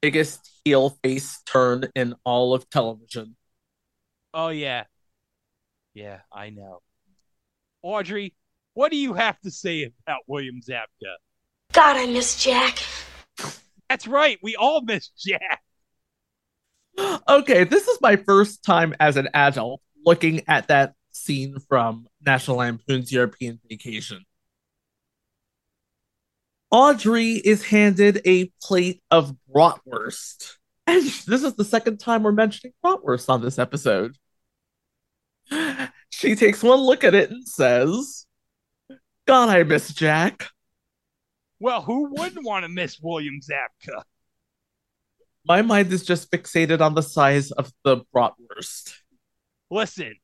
Biggest 0.00 0.50
heel 0.64 0.96
face 1.04 1.42
turn 1.44 1.84
in 1.94 2.14
all 2.24 2.54
of 2.54 2.70
television. 2.70 3.36
Oh 4.32 4.48
yeah, 4.48 4.84
yeah, 5.92 6.20
I 6.32 6.48
know. 6.48 6.80
Audrey, 7.82 8.34
what 8.72 8.90
do 8.90 8.96
you 8.96 9.12
have 9.12 9.38
to 9.42 9.50
say 9.50 9.92
about 10.06 10.20
William 10.26 10.62
Zabka? 10.66 11.12
God, 11.74 11.98
I 11.98 12.06
miss 12.06 12.42
Jack. 12.42 12.78
That's 13.90 14.06
right, 14.06 14.38
we 14.42 14.56
all 14.56 14.80
miss 14.80 15.08
Jack. 15.08 15.60
Okay, 17.28 17.64
this 17.64 17.86
is 17.86 17.98
my 18.00 18.16
first 18.16 18.64
time 18.64 18.94
as 18.98 19.18
an 19.18 19.28
adult 19.34 19.82
looking 20.06 20.40
at 20.48 20.68
that 20.68 20.94
scene 21.10 21.58
from 21.68 22.06
National 22.24 22.56
Lampoon's 22.56 23.12
European 23.12 23.60
Vacation. 23.68 24.24
Audrey 26.72 27.32
is 27.32 27.66
handed 27.66 28.22
a 28.24 28.50
plate 28.62 29.02
of 29.10 29.36
bratwurst 29.54 30.56
And 30.86 31.02
this 31.02 31.44
is 31.44 31.54
the 31.54 31.66
second 31.66 31.98
time 31.98 32.22
we're 32.22 32.32
mentioning 32.32 32.72
bratwurst 32.84 33.28
on 33.28 33.42
this 33.42 33.58
episode. 33.58 34.16
She 36.10 36.34
takes 36.34 36.62
one 36.62 36.80
look 36.80 37.04
at 37.04 37.14
it 37.14 37.30
and 37.30 37.46
says, 37.46 38.26
God, 39.26 39.48
I 39.48 39.62
miss 39.64 39.92
Jack. 39.92 40.48
Well, 41.60 41.82
who 41.82 42.10
wouldn't 42.10 42.44
want 42.44 42.64
to 42.64 42.68
miss 42.68 42.98
William 43.00 43.40
Zabka? 43.40 44.02
My 45.44 45.62
mind 45.62 45.92
is 45.92 46.04
just 46.04 46.30
fixated 46.30 46.80
on 46.80 46.94
the 46.94 47.02
size 47.02 47.50
of 47.50 47.72
the 47.84 47.98
bratwurst. 48.14 48.94
Listen, 49.70 50.14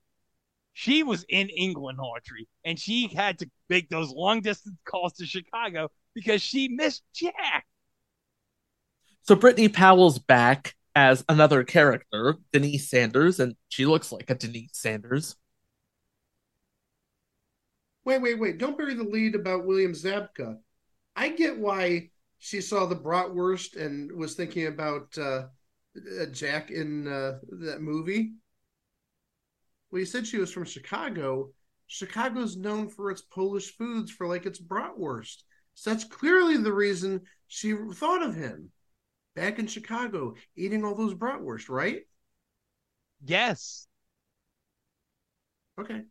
she 0.72 1.02
was 1.02 1.24
in 1.28 1.48
England, 1.48 1.98
Audrey, 2.00 2.48
and 2.64 2.78
she 2.78 3.08
had 3.08 3.38
to 3.40 3.50
make 3.68 3.88
those 3.88 4.10
long 4.10 4.40
distance 4.40 4.76
calls 4.84 5.14
to 5.14 5.26
Chicago 5.26 5.90
because 6.18 6.42
she 6.42 6.66
missed 6.66 7.04
Jack. 7.14 7.64
So 9.22 9.36
Brittney 9.36 9.72
Powell's 9.72 10.18
back 10.18 10.74
as 10.96 11.24
another 11.28 11.62
character, 11.62 12.36
Denise 12.52 12.90
Sanders, 12.90 13.38
and 13.38 13.54
she 13.68 13.86
looks 13.86 14.10
like 14.10 14.28
a 14.30 14.34
Denise 14.34 14.70
Sanders. 14.72 15.36
Wait, 18.04 18.20
wait, 18.20 18.40
wait. 18.40 18.58
Don't 18.58 18.76
bury 18.76 18.94
the 18.94 19.04
lead 19.04 19.36
about 19.36 19.64
William 19.64 19.92
Zabka. 19.92 20.56
I 21.14 21.28
get 21.28 21.56
why 21.56 22.10
she 22.38 22.60
saw 22.60 22.86
the 22.86 22.96
bratwurst 22.96 23.76
and 23.76 24.10
was 24.10 24.34
thinking 24.34 24.66
about 24.66 25.16
uh, 25.16 25.44
uh, 26.20 26.26
Jack 26.32 26.72
in 26.72 27.06
uh, 27.06 27.38
that 27.60 27.80
movie. 27.80 28.32
Well, 29.90 30.00
you 30.00 30.06
said 30.06 30.26
she 30.26 30.38
was 30.38 30.52
from 30.52 30.64
Chicago. 30.64 31.50
Chicago's 31.86 32.56
known 32.56 32.88
for 32.88 33.10
its 33.12 33.22
Polish 33.22 33.76
foods, 33.76 34.10
for 34.10 34.26
like 34.26 34.46
its 34.46 34.60
bratwurst. 34.60 35.44
So 35.78 35.90
that's 35.90 36.02
clearly 36.02 36.56
the 36.56 36.72
reason 36.72 37.20
she 37.46 37.72
thought 37.92 38.24
of 38.24 38.34
him 38.34 38.72
back 39.36 39.60
in 39.60 39.68
Chicago 39.68 40.34
eating 40.56 40.84
all 40.84 40.96
those 40.96 41.14
bratwurst, 41.14 41.68
right? 41.68 42.00
Yes. 43.24 43.86
Okay. 45.80 46.02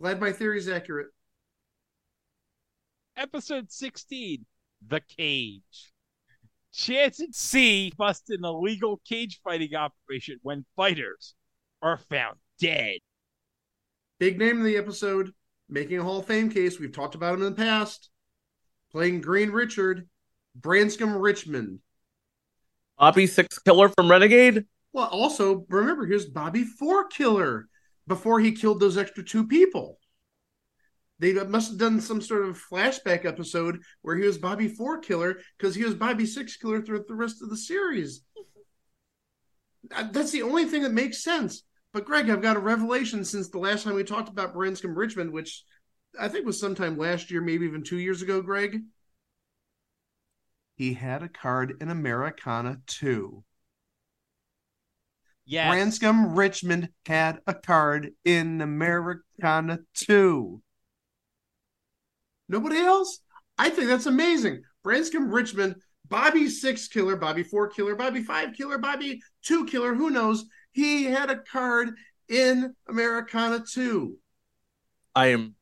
Glad 0.00 0.20
my 0.20 0.30
theory 0.30 0.58
is 0.58 0.68
accurate. 0.68 1.08
Episode 3.16 3.72
16 3.72 4.46
The 4.86 5.00
Cage. 5.00 5.92
Chance 6.72 7.18
and 7.18 7.34
C 7.34 7.92
bust 7.96 8.30
an 8.30 8.44
illegal 8.44 9.00
cage 9.04 9.40
fighting 9.42 9.74
operation 9.74 10.38
when 10.42 10.64
fighters 10.76 11.34
are 11.82 11.96
found 11.96 12.36
dead. 12.60 12.98
Big 14.20 14.38
name 14.38 14.58
in 14.58 14.64
the 14.64 14.76
episode, 14.76 15.32
making 15.68 15.98
a 15.98 16.04
Hall 16.04 16.20
of 16.20 16.26
Fame 16.26 16.48
case. 16.48 16.78
We've 16.78 16.92
talked 16.92 17.16
about 17.16 17.34
him 17.34 17.42
in 17.42 17.52
the 17.52 17.60
past. 17.60 18.08
Playing 18.96 19.20
Green 19.20 19.50
Richard, 19.50 20.08
Branscombe 20.54 21.18
Richmond. 21.18 21.80
Bobby 22.98 23.26
Six 23.26 23.58
Killer 23.58 23.90
from 23.90 24.10
Renegade? 24.10 24.64
Well, 24.94 25.08
also, 25.08 25.66
remember, 25.68 26.06
here's 26.06 26.24
Bobby 26.24 26.64
Four 26.64 27.08
Killer 27.08 27.68
before 28.06 28.40
he 28.40 28.52
killed 28.52 28.80
those 28.80 28.96
extra 28.96 29.22
two 29.22 29.46
people. 29.46 29.98
They 31.18 31.34
must 31.34 31.72
have 31.72 31.78
done 31.78 32.00
some 32.00 32.22
sort 32.22 32.46
of 32.46 32.58
flashback 32.58 33.26
episode 33.26 33.80
where 34.00 34.16
he 34.16 34.24
was 34.24 34.38
Bobby 34.38 34.66
Four 34.66 35.00
Killer 35.00 35.40
because 35.58 35.74
he 35.74 35.84
was 35.84 35.92
Bobby 35.92 36.24
Six 36.24 36.56
Killer 36.56 36.80
throughout 36.80 37.06
the 37.06 37.14
rest 37.14 37.42
of 37.42 37.50
the 37.50 37.56
series. 37.58 38.22
Uh, 39.94 40.08
that's 40.10 40.30
the 40.30 40.40
only 40.40 40.64
thing 40.64 40.84
that 40.84 40.92
makes 40.94 41.22
sense. 41.22 41.64
But 41.92 42.06
Greg, 42.06 42.30
I've 42.30 42.40
got 42.40 42.56
a 42.56 42.60
revelation 42.60 43.26
since 43.26 43.50
the 43.50 43.58
last 43.58 43.84
time 43.84 43.94
we 43.94 44.04
talked 44.04 44.30
about 44.30 44.54
Branscombe 44.54 44.96
Richmond, 44.96 45.32
which 45.32 45.64
I 46.18 46.28
think 46.28 46.40
it 46.40 46.46
was 46.46 46.60
sometime 46.60 46.96
last 46.98 47.30
year, 47.30 47.40
maybe 47.40 47.66
even 47.66 47.82
two 47.82 47.98
years 47.98 48.22
ago, 48.22 48.40
Greg. 48.42 48.80
He 50.76 50.94
had 50.94 51.22
a 51.22 51.28
card 51.28 51.76
in 51.80 51.90
Americana 51.90 52.78
too. 52.86 53.44
Yes. 55.46 55.70
Branscombe 55.70 56.36
Richmond 56.36 56.90
had 57.06 57.40
a 57.46 57.54
card 57.54 58.10
in 58.24 58.60
Americana 58.60 59.78
too. 59.94 60.60
Nobody 62.48 62.78
else? 62.78 63.20
I 63.56 63.70
think 63.70 63.88
that's 63.88 64.06
amazing. 64.06 64.62
Branscombe 64.82 65.30
Richmond, 65.30 65.76
Bobby 66.08 66.48
Six 66.48 66.88
Killer, 66.88 67.16
Bobby 67.16 67.42
Four 67.42 67.68
Killer, 67.68 67.94
Bobby 67.94 68.22
Five 68.22 68.54
Killer, 68.54 68.78
Bobby 68.78 69.20
Two 69.42 69.64
Killer, 69.66 69.94
who 69.94 70.10
knows? 70.10 70.44
He 70.72 71.04
had 71.04 71.30
a 71.30 71.38
card 71.38 71.94
in 72.28 72.74
Americana 72.88 73.60
too. 73.60 74.18
I 75.14 75.28
am 75.28 75.54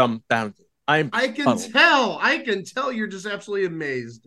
dumbfounded. 0.00 0.66
I'm 0.88 1.10
I 1.12 1.28
can 1.28 1.44
puzzled. 1.44 1.72
tell. 1.72 2.18
I 2.20 2.38
can 2.38 2.64
tell 2.64 2.90
you're 2.90 3.06
just 3.06 3.26
absolutely 3.26 3.66
amazed. 3.66 4.26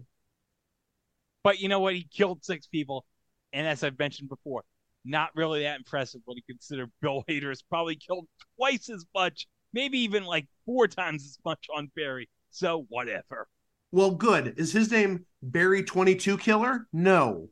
But 1.44 1.60
you 1.60 1.68
know 1.68 1.80
what? 1.80 1.94
He 1.95 2.08
killed 2.10 2.44
six 2.44 2.68
people. 2.68 3.06
And 3.52 3.68
as 3.68 3.84
I've 3.84 4.00
mentioned 4.00 4.30
before, 4.30 4.64
not 5.06 5.30
really 5.36 5.64
that 5.64 5.78
impressive 5.78 6.22
when 6.26 6.38
you 6.38 6.44
consider 6.48 6.88
Bill 7.02 7.24
Hader 7.30 7.50
has 7.50 7.62
probably 7.62 7.95
killed 7.95 8.28
twice 8.58 8.90
as 8.90 9.06
much, 9.14 9.48
maybe 9.74 10.00
even 10.00 10.24
like 10.24 10.48
four 10.66 10.88
times 10.88 11.24
as 11.26 11.38
much 11.44 11.68
on 11.76 11.91
Barry. 11.95 12.30
So 12.52 12.86
whatever. 12.90 13.48
Well, 13.91 14.12
good. 14.12 14.56
Is 14.58 14.72
his 14.72 14.91
name 14.91 15.26
Barry 15.41 15.84
22 15.84 16.38
Killer? 16.38 16.88
No. 16.94 17.50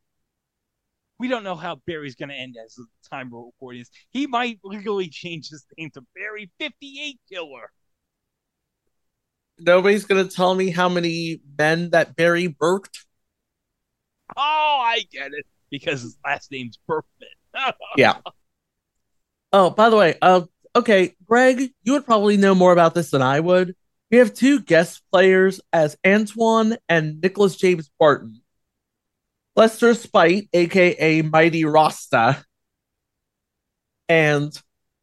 We 1.19 1.27
don't 1.27 1.43
know 1.43 1.55
how 1.55 1.79
Barry's 1.85 2.15
going 2.15 2.29
to 2.29 2.35
end 2.35 2.55
as 2.63 2.73
the 2.75 2.85
time 3.11 3.29
we're 3.29 3.45
recording 3.45 3.81
this. 3.81 3.91
He 4.09 4.25
might 4.25 4.59
legally 4.63 5.07
change 5.07 5.49
his 5.49 5.65
name 5.77 5.91
to 5.93 6.01
Barry 6.15 6.49
58 6.59 7.19
Killer. 7.31 7.69
Nobody's 9.59 10.05
gonna 10.05 10.27
tell 10.27 10.55
me 10.55 10.69
how 10.69 10.89
many 10.89 11.41
men 11.57 11.91
that 11.91 12.15
Barry 12.15 12.47
burked. 12.47 13.05
Oh, 14.35 14.79
I 14.81 15.05
get 15.11 15.33
it. 15.33 15.45
Because 15.69 16.01
his 16.01 16.17
last 16.25 16.51
name's 16.51 16.77
Berkman. 16.87 17.29
Yeah. 17.97 18.17
Oh, 19.53 19.69
by 19.69 19.89
the 19.89 19.97
way, 19.97 20.15
uh, 20.21 20.41
okay, 20.75 21.15
Greg, 21.25 21.71
you 21.83 21.93
would 21.93 22.05
probably 22.05 22.37
know 22.37 22.55
more 22.55 22.71
about 22.71 22.95
this 22.95 23.11
than 23.11 23.21
I 23.21 23.39
would. 23.41 23.75
We 24.09 24.17
have 24.17 24.33
two 24.33 24.61
guest 24.61 25.01
players 25.11 25.59
as 25.73 25.97
Antoine 26.05 26.77
and 26.87 27.21
Nicholas 27.21 27.55
James 27.55 27.89
Barton. 27.99 28.41
Lester 29.55 29.93
Speight, 29.93 30.49
aka 30.53 31.21
Mighty 31.21 31.65
Rasta, 31.65 32.43
and 34.07 34.57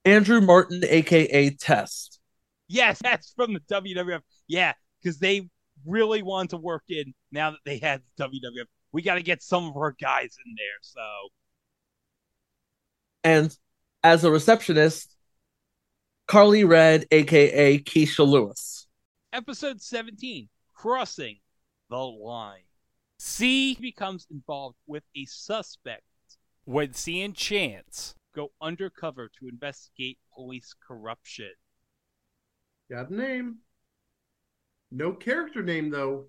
Andrew 0.04 0.40
Martin, 0.40 0.82
aka 0.86 1.50
Test. 1.50 2.18
Yes, 2.68 2.98
that's 3.02 3.32
from 3.34 3.54
the 3.54 3.60
WWF. 3.60 4.20
Yeah, 4.48 4.72
because 5.02 5.18
they 5.18 5.48
really 5.86 6.22
want 6.22 6.50
to 6.50 6.56
work 6.56 6.84
in 6.88 7.14
now 7.30 7.50
that 7.50 7.60
they 7.64 7.78
had 7.78 8.02
the 8.16 8.24
WWF. 8.24 8.66
We 8.92 9.02
got 9.02 9.14
to 9.14 9.22
get 9.22 9.42
some 9.42 9.64
of 9.64 9.76
our 9.76 9.92
guys 9.92 10.36
in 10.44 10.54
there. 10.56 10.78
So 10.80 11.00
And 13.24 13.56
as 14.02 14.24
a 14.24 14.30
receptionist, 14.30 15.14
Carly 16.26 16.64
Red, 16.64 17.06
aka 17.10 17.78
Keisha 17.78 18.26
Lewis. 18.26 18.86
episode 19.32 19.80
17, 19.80 20.48
Crossing 20.74 21.38
the 21.90 21.96
Line. 21.96 22.62
C 23.18 23.76
becomes 23.80 24.26
involved 24.30 24.76
with 24.86 25.02
a 25.16 25.24
suspect 25.24 26.02
when 26.64 26.92
C 26.92 27.22
and 27.22 27.34
Chance 27.34 28.14
go 28.34 28.50
undercover 28.60 29.30
to 29.40 29.48
investigate 29.48 30.18
police 30.34 30.74
corruption. 30.86 31.50
Got 32.90 33.10
a 33.10 33.14
name. 33.14 33.56
No 34.90 35.12
character 35.12 35.62
name, 35.62 35.90
though, 35.90 36.26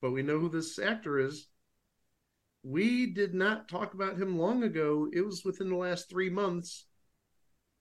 but 0.00 0.10
we 0.10 0.22
know 0.22 0.38
who 0.38 0.48
this 0.48 0.78
actor 0.78 1.18
is. 1.18 1.48
We 2.64 3.06
did 3.06 3.34
not 3.34 3.68
talk 3.68 3.94
about 3.94 4.20
him 4.20 4.38
long 4.38 4.62
ago. 4.62 5.08
It 5.12 5.24
was 5.24 5.44
within 5.44 5.68
the 5.68 5.76
last 5.76 6.08
three 6.08 6.30
months. 6.30 6.86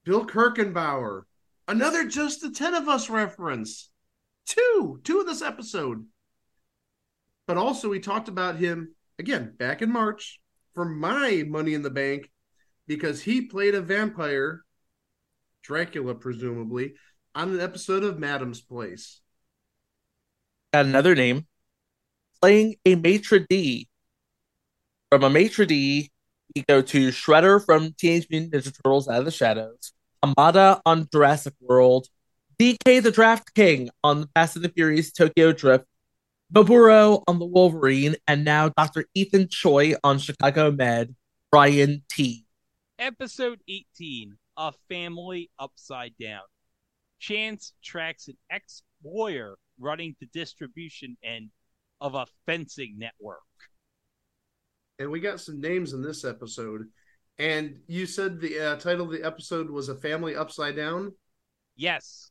Bill 0.03 0.25
Kirchenbauer. 0.25 1.23
Another 1.67 2.07
Just 2.07 2.41
the 2.41 2.51
Ten 2.51 2.73
of 2.73 2.87
Us 2.87 3.09
reference. 3.09 3.89
Two. 4.45 4.99
Two 5.03 5.21
in 5.21 5.27
this 5.27 5.41
episode. 5.41 6.05
But 7.47 7.57
also, 7.57 7.89
we 7.89 7.99
talked 7.99 8.27
about 8.27 8.57
him 8.57 8.95
again 9.19 9.53
back 9.57 9.81
in 9.81 9.91
March 9.91 10.39
for 10.73 10.85
my 10.85 11.43
Money 11.47 11.73
in 11.73 11.81
the 11.81 11.89
Bank 11.89 12.31
because 12.87 13.21
he 13.21 13.41
played 13.41 13.75
a 13.75 13.81
vampire, 13.81 14.61
Dracula, 15.63 16.15
presumably, 16.15 16.93
on 17.35 17.51
an 17.51 17.59
episode 17.59 18.03
of 18.03 18.19
Madame's 18.19 18.61
Place. 18.61 19.21
Got 20.73 20.85
another 20.85 21.15
name. 21.15 21.47
Playing 22.41 22.75
a 22.85 22.95
maitre 22.95 23.39
d. 23.39 23.89
From 25.11 25.23
a 25.23 25.29
maitre 25.29 25.65
d, 25.65 26.09
we 26.55 26.63
go 26.67 26.81
to 26.81 27.09
Shredder 27.09 27.63
from 27.63 27.93
Teenage 27.97 28.27
Mutant 28.29 28.53
Ninja 28.53 28.73
Turtles 28.81 29.09
Out 29.09 29.19
of 29.19 29.25
the 29.25 29.31
Shadows, 29.31 29.91
Hamada 30.23 30.79
on 30.85 31.09
Jurassic 31.11 31.53
World, 31.59 32.07
DK 32.57 33.03
the 33.03 33.11
Drift 33.11 33.53
King 33.53 33.89
on 34.01 34.21
the 34.21 34.29
Fast 34.33 34.55
and 34.55 34.63
the 34.63 34.69
Furious 34.69 35.11
Tokyo 35.11 35.51
Drift, 35.51 35.83
Noburo 36.53 37.23
on 37.27 37.39
the 37.39 37.45
Wolverine, 37.45 38.15
and 38.27 38.45
now 38.45 38.69
Dr. 38.69 39.05
Ethan 39.13 39.49
Choi 39.49 39.95
on 40.05 40.19
Chicago 40.19 40.71
Med, 40.71 41.15
Brian 41.51 42.03
Tee. 42.09 42.45
Episode 42.97 43.59
18 43.67 44.37
A 44.55 44.71
Family 44.87 45.49
Upside 45.59 46.13
Down. 46.17 46.43
Chance 47.19 47.73
tracks 47.83 48.29
an 48.29 48.37
ex 48.49 48.83
lawyer 49.03 49.57
running 49.81 50.15
the 50.19 50.27
distribution 50.27 51.17
end 51.23 51.49
of 51.99 52.15
a 52.15 52.25
fencing 52.45 52.95
network. 52.97 53.39
and 54.99 55.09
we 55.09 55.19
got 55.19 55.39
some 55.39 55.59
names 55.59 55.93
in 55.93 56.01
this 56.01 56.23
episode. 56.23 56.87
And 57.39 57.79
you 57.87 58.05
said 58.05 58.39
the 58.39 58.59
uh, 58.59 58.75
title 58.75 59.05
of 59.07 59.11
the 59.11 59.25
episode 59.25 59.69
was 59.69 59.89
A 59.89 59.95
Family 59.95 60.35
Upside 60.35 60.75
Down? 60.75 61.13
Yes. 61.75 62.29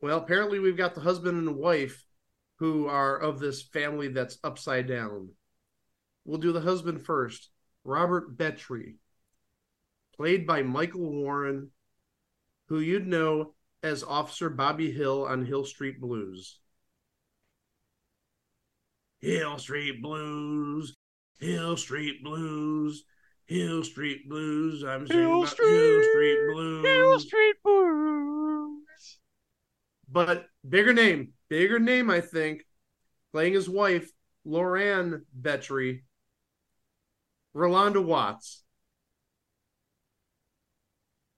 Well, 0.00 0.18
apparently 0.18 0.58
we've 0.58 0.76
got 0.76 0.94
the 0.94 1.00
husband 1.00 1.38
and 1.38 1.56
wife 1.56 2.04
who 2.56 2.88
are 2.88 3.16
of 3.18 3.38
this 3.38 3.62
family 3.62 4.08
that's 4.08 4.38
upside 4.42 4.88
down. 4.88 5.28
We'll 6.24 6.38
do 6.38 6.52
the 6.52 6.60
husband 6.60 7.04
first. 7.04 7.50
Robert 7.84 8.36
Betry, 8.36 8.96
played 10.16 10.46
by 10.46 10.62
Michael 10.62 11.10
Warren, 11.10 11.70
who 12.68 12.80
you'd 12.80 13.06
know 13.06 13.54
as 13.82 14.02
Officer 14.02 14.48
Bobby 14.48 14.90
Hill 14.90 15.24
on 15.26 15.44
Hill 15.44 15.64
Street 15.64 16.00
Blues. 16.00 16.58
Hill 19.22 19.56
Street 19.58 20.02
Blues, 20.02 20.96
Hill 21.38 21.76
Street 21.76 22.24
Blues, 22.24 23.04
Hill 23.46 23.84
Street 23.84 24.28
Blues. 24.28 24.82
I'm 24.82 25.06
Hill 25.06 25.46
Street, 25.46 25.70
Hill 25.70 26.02
Street 26.02 26.38
Blues. 26.52 26.84
Hill 26.84 27.20
Street 27.20 27.56
Blues. 27.64 29.18
But 30.10 30.46
bigger 30.68 30.92
name, 30.92 31.34
bigger 31.48 31.78
name, 31.78 32.10
I 32.10 32.20
think. 32.20 32.64
Playing 33.32 33.54
his 33.54 33.70
wife, 33.70 34.10
Loran 34.44 35.22
Betry, 35.40 36.02
Rolanda 37.56 38.04
Watts. 38.04 38.64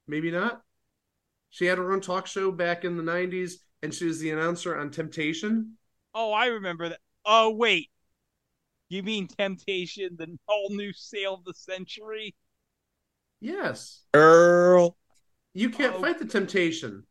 Maybe 0.07 0.31
not. 0.31 0.61
She 1.51 1.67
had 1.67 1.77
her 1.77 1.93
own 1.93 2.01
talk 2.01 2.25
show 2.25 2.51
back 2.51 2.83
in 2.83 2.97
the 2.97 3.03
90s, 3.03 3.53
and 3.83 3.93
she 3.93 4.05
was 4.05 4.19
the 4.19 4.31
announcer 4.31 4.75
on 4.75 4.89
Temptation. 4.89 5.77
Oh, 6.13 6.33
I 6.33 6.47
remember 6.47 6.89
that. 6.89 6.99
Oh, 7.25 7.51
wait. 7.51 7.89
You 8.89 9.01
mean 9.03 9.27
Temptation, 9.27 10.15
the 10.17 10.37
whole 10.47 10.69
new 10.69 10.93
sale 10.93 11.33
of 11.35 11.43
the 11.43 11.53
century? 11.53 12.35
Yes. 13.41 14.03
Girl. 14.13 14.95
You 15.53 15.69
can't 15.69 15.95
Oh. 15.95 16.01
fight 16.01 16.19
the 16.19 16.25
temptation. 16.25 17.05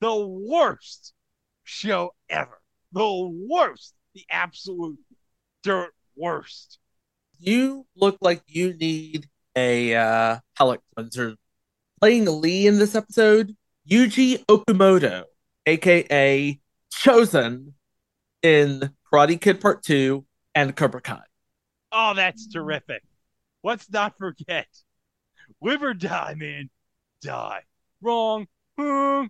The 0.00 0.16
worst 0.16 1.12
show 1.64 2.14
ever. 2.28 2.60
The 2.92 3.28
worst. 3.48 3.94
The 4.14 4.24
absolute 4.30 4.98
dirt 5.62 5.94
worst. 6.16 6.78
You 7.38 7.86
look 7.94 8.18
like 8.20 8.42
you 8.46 8.74
need 8.74 9.28
a 9.56 9.94
uh, 9.94 10.38
palate 10.56 10.80
cleanser. 10.94 11.36
Playing 12.00 12.26
Lee 12.40 12.66
in 12.66 12.78
this 12.78 12.94
episode, 12.94 13.56
Yuji 13.88 14.44
Okumoto, 14.46 15.24
aka 15.66 16.60
Chozen 16.92 17.72
in 18.42 18.90
Karate 19.10 19.40
Kid 19.40 19.60
Part 19.60 19.82
2 19.82 20.24
and 20.54 20.74
Cobra 20.74 21.00
Kai. 21.00 21.22
Oh, 21.92 22.14
that's 22.14 22.46
terrific. 22.48 23.02
Let's 23.64 23.90
not 23.90 24.16
forget. 24.18 24.66
Live 25.60 25.82
or 25.82 25.94
die, 25.94 26.34
man. 26.36 26.70
Die. 27.22 27.60
Wrong. 28.02 28.46
Hmm. 28.78 29.26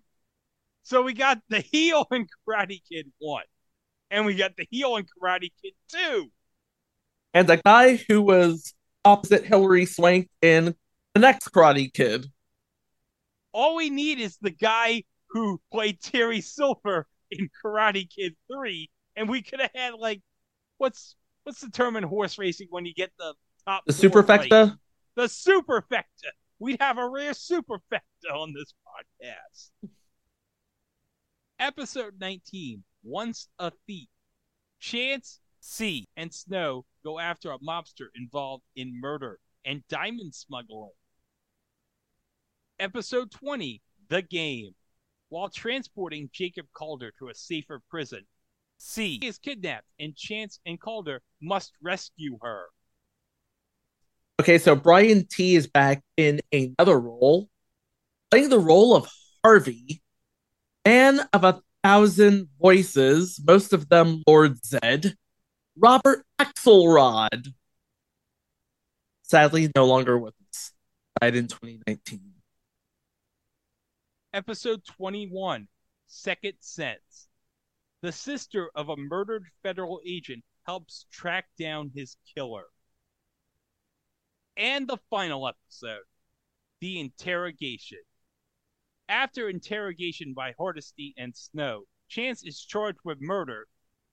So 0.83 1.03
we 1.03 1.13
got 1.13 1.41
the 1.49 1.61
heel 1.61 2.07
in 2.11 2.27
Karate 2.47 2.81
Kid 2.91 3.11
1. 3.19 3.43
And 4.11 4.27
we 4.27 4.35
got 4.35 4.57
the 4.57 4.67
heel 4.71 4.97
in 4.97 5.05
Karate 5.05 5.53
Kid 5.63 5.75
2. 5.93 6.31
And 7.35 7.49
the 7.49 7.59
guy 7.59 7.97
who 8.09 8.23
was 8.23 8.75
opposite 9.05 9.45
Hilary 9.45 9.87
Swank 9.87 10.29
in 10.43 10.75
the 11.15 11.21
next 11.21 11.49
Karate 11.49 11.93
Kid. 11.93 12.27
All 13.53 13.77
we 13.77 13.91
need 13.91 14.19
is 14.19 14.39
the 14.41 14.51
guy 14.51 15.05
who 15.31 15.61
played 15.71 16.01
Terry 16.01 16.41
Silver 16.41 17.07
in 17.31 17.49
Karate 17.63 18.09
Kid 18.09 18.35
3. 18.53 18.91
And 19.19 19.29
we 19.29 19.43
could 19.43 19.61
have 19.61 19.73
had 19.75 19.95
like 19.95 20.23
what's 20.77 21.17
what's 21.43 21.61
the 21.61 21.71
term 21.71 21.97
in 21.97 22.05
horse 22.05 22.39
racing 22.39 22.69
when 22.71 22.87
you 22.87 22.95
get 22.95 23.11
the 23.19 23.35
top 23.67 23.85
The 23.85 23.93
four 23.93 24.23
right? 24.23 24.49
Superfecta? 24.49 24.79
The 25.17 25.23
superfecta. 25.25 26.31
We'd 26.61 26.81
have 26.81 26.99
a 26.99 27.09
rare 27.09 27.33
superfecta 27.33 28.33
on 28.33 28.53
this 28.53 28.73
podcast. 28.87 29.89
Episode 31.59 32.15
19 32.21 32.85
Once 33.03 33.49
a 33.59 33.73
Thief. 33.89 34.09
Chance, 34.79 35.41
C, 35.59 36.07
and 36.17 36.33
Snow 36.33 36.85
go 37.03 37.19
after 37.19 37.51
a 37.51 37.59
mobster 37.59 38.07
involved 38.15 38.63
in 38.77 39.01
murder 39.01 39.41
and 39.65 39.83
diamond 39.89 40.33
smuggling. 40.33 40.93
Episode 42.79 43.33
20 43.33 43.83
The 44.09 44.23
Game. 44.23 44.77
While 45.31 45.51
transporting 45.51 46.31
Jacob 46.33 46.67
Calder 46.73 47.13
to 47.19 47.29
a 47.29 47.35
safer 47.35 47.83
prison, 47.91 48.25
C 48.79 49.21
is 49.23 49.39
kidnapped 49.39 49.87
and 49.99 50.17
Chance 50.17 50.61
and 50.65 50.81
Calder 50.81 51.23
must 51.43 51.73
rescue 51.83 52.39
her. 52.43 52.67
Okay, 54.41 54.59
so 54.59 54.77
Brian 54.77 55.27
Tee 55.27 55.57
is 55.57 55.67
back 55.67 56.03
in 56.17 56.41
another 56.53 56.99
role, 56.99 57.49
playing 58.31 58.51
the 58.51 58.61
role 58.61 58.95
of 58.95 59.09
Harvey, 59.45 60.01
man 60.87 61.21
of 61.33 61.45
a 61.45 61.61
thousand 61.83 62.49
voices, 62.61 63.41
most 63.45 63.73
of 63.73 63.89
them 63.89 64.23
Lord 64.27 64.61
Zedd, 64.63 65.15
Robert 65.77 66.25
Axelrod. 66.41 67.49
Sadly, 69.23 69.71
no 69.77 69.87
longer 69.87 70.19
with 70.19 70.35
us. 70.49 70.73
Died 71.21 71.37
in 71.37 71.49
2019. 71.49 72.21
Episode 74.33 74.85
21 74.85 75.69
Second 76.07 76.55
Sense. 76.61 77.28
The 78.03 78.13
sister 78.13 78.71
of 78.75 78.89
a 78.89 78.97
murdered 78.97 79.45
federal 79.63 80.01
agent 80.07 80.45
helps 80.67 81.07
track 81.11 81.47
down 81.59 81.91
his 81.95 82.17
killer. 82.35 82.67
And 84.57 84.87
the 84.87 84.99
final 85.11 85.49
episode 85.49 86.05
The 86.81 87.01
Interrogation. 87.01 87.99
After 89.09 89.49
interrogation 89.49 90.35
by 90.35 90.55
Hardesty 90.59 91.15
and 91.17 91.35
Snow, 91.35 91.85
Chance 92.09 92.43
is 92.43 92.61
charged 92.61 93.01
with 93.05 93.21
murder 93.21 93.67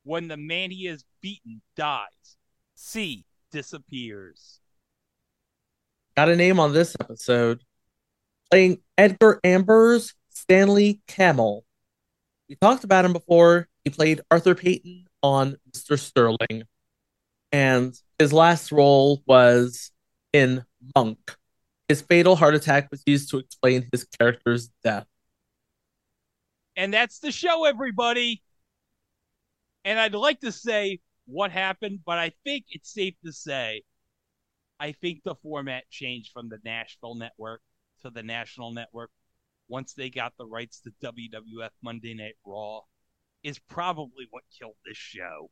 when 0.04 0.28
the 0.28 0.38
man 0.38 0.70
he 0.70 0.86
has 0.86 1.06
beaten 1.22 1.62
dies. 1.78 2.38
C 2.76 3.26
disappears. 3.52 4.60
Got 6.18 6.30
a 6.30 6.36
name 6.36 6.60
on 6.60 6.74
this 6.74 6.96
episode. 7.00 7.62
Playing 8.52 8.80
Edgar 8.98 9.40
Ambers, 9.44 10.14
Stanley 10.30 11.02
Kamel. 11.08 11.64
We 12.50 12.56
talked 12.56 12.84
about 12.84 13.06
him 13.06 13.14
before. 13.14 13.68
He 13.86 13.92
played 13.92 14.22
Arthur 14.32 14.56
Payton 14.56 15.06
on 15.22 15.56
Mr. 15.72 15.98
Sterling. 15.98 16.64
And 17.52 17.94
his 18.20 18.34
last 18.34 18.72
role 18.72 19.22
was 19.26 19.92
in 20.34 20.66
Monk. 20.96 21.38
His 21.88 22.02
fatal 22.02 22.36
heart 22.36 22.56
attack 22.56 22.90
was 22.92 23.04
used 23.06 23.30
to 23.30 23.38
explain 23.38 23.88
his 23.92 24.06
character's 24.20 24.70
death. 24.84 25.06
And 26.76 26.94
that's 26.94 27.20
the 27.20 27.32
show, 27.32 27.66
everybody. 27.66 28.42
And 29.86 30.00
I'd 30.00 30.16
like 30.16 30.42
to 30.42 30.52
say 30.52 31.00
what 31.26 31.52
happened, 31.52 32.00
but 32.06 32.18
I 32.18 32.32
think 32.44 32.66
it's 32.72 32.92
safe 32.92 33.14
to 33.24 33.32
say 33.32 33.84
I 34.80 34.92
think 34.92 35.24
the 35.24 35.36
format 35.36 35.90
changed 35.90 36.32
from 36.34 36.50
the 36.50 36.60
Nashville 36.66 37.16
network 37.16 37.62
to 38.02 38.10
the 38.10 38.24
national 38.24 38.74
network 38.74 39.12
once 39.70 39.94
they 39.94 40.10
got 40.10 40.34
the 40.38 40.46
rights 40.46 40.82
to 40.82 40.92
WWF 41.02 41.70
Monday 41.82 42.14
Night 42.14 42.36
Raw 42.46 42.82
is 43.46 43.60
probably 43.60 44.28
what 44.32 44.44
killed 44.58 44.76
this 44.86 44.98
show. 44.98 45.52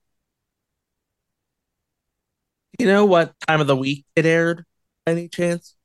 You 2.80 2.88
know 2.88 3.06
what 3.06 3.34
time 3.48 3.61
of 3.61 3.68
the 3.68 3.76
week 3.76 4.03
it 4.15 4.26
aired? 4.26 4.65
Any 5.06 5.28
chance? 5.28 5.76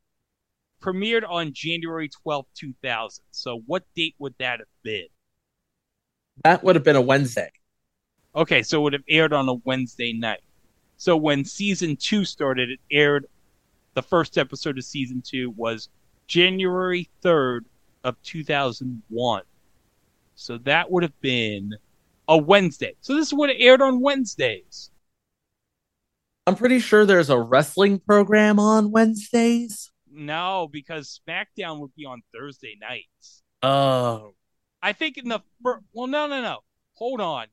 Premiered 0.80 1.28
on 1.28 1.52
January 1.52 2.08
twelfth, 2.08 2.48
2000. 2.54 3.22
So 3.30 3.62
what 3.66 3.84
date 3.94 4.14
would 4.18 4.34
that 4.38 4.60
have 4.60 4.68
been? 4.82 5.08
That 6.44 6.64
would 6.64 6.76
have 6.76 6.84
been 6.84 6.96
a 6.96 7.02
Wednesday. 7.02 7.50
Okay, 8.34 8.62
so 8.62 8.78
it 8.78 8.82
would 8.84 8.92
have 8.94 9.02
aired 9.08 9.34
on 9.34 9.48
a 9.48 9.54
Wednesday 9.64 10.14
night. 10.14 10.40
So 10.96 11.14
when 11.14 11.44
season 11.44 11.96
two 11.96 12.24
started, 12.24 12.70
it 12.70 12.80
aired. 12.90 13.26
The 13.92 14.02
first 14.02 14.38
episode 14.38 14.78
of 14.78 14.84
season 14.84 15.20
two 15.20 15.50
was 15.50 15.90
January 16.26 17.10
3rd 17.22 17.66
of 18.04 18.16
2001. 18.22 19.42
So 20.36 20.58
that 20.58 20.90
would 20.90 21.02
have 21.02 21.20
been 21.20 21.74
a 22.28 22.36
Wednesday. 22.36 22.94
So 23.00 23.14
this 23.14 23.32
would 23.32 23.48
have 23.48 23.58
aired 23.58 23.82
on 23.82 24.00
Wednesdays. 24.00 24.90
I'm 26.46 26.56
pretty 26.56 26.78
sure 26.78 27.04
there's 27.04 27.30
a 27.30 27.40
wrestling 27.40 27.98
program 27.98 28.58
on 28.58 28.90
Wednesdays. 28.90 29.90
No, 30.10 30.68
because 30.70 31.20
SmackDown 31.28 31.80
would 31.80 31.94
be 31.94 32.06
on 32.06 32.22
Thursday 32.32 32.76
nights. 32.80 33.42
Oh. 33.62 34.34
I 34.82 34.92
think 34.92 35.18
in 35.18 35.28
the 35.28 35.40
fir- 35.62 35.80
well, 35.92 36.06
no, 36.06 36.26
no, 36.26 36.40
no. 36.40 36.60
Hold 36.94 37.20
on. 37.20 37.46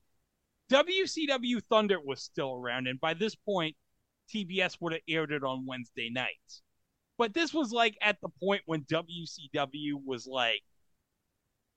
WCW 0.72 1.62
Thunder 1.70 2.00
was 2.04 2.22
still 2.22 2.54
around, 2.54 2.88
and 2.88 3.00
by 3.00 3.14
this 3.14 3.36
point, 3.36 3.76
TBS 4.34 4.78
would 4.80 4.94
have 4.94 5.02
aired 5.08 5.32
it 5.32 5.44
on 5.44 5.66
Wednesday 5.66 6.10
nights. 6.10 6.62
But 7.18 7.34
this 7.34 7.54
was 7.54 7.72
like 7.72 7.98
at 8.02 8.18
the 8.22 8.30
point 8.42 8.64
when 8.66 8.84
WCW 8.84 9.94
was 10.04 10.26
like 10.26 10.64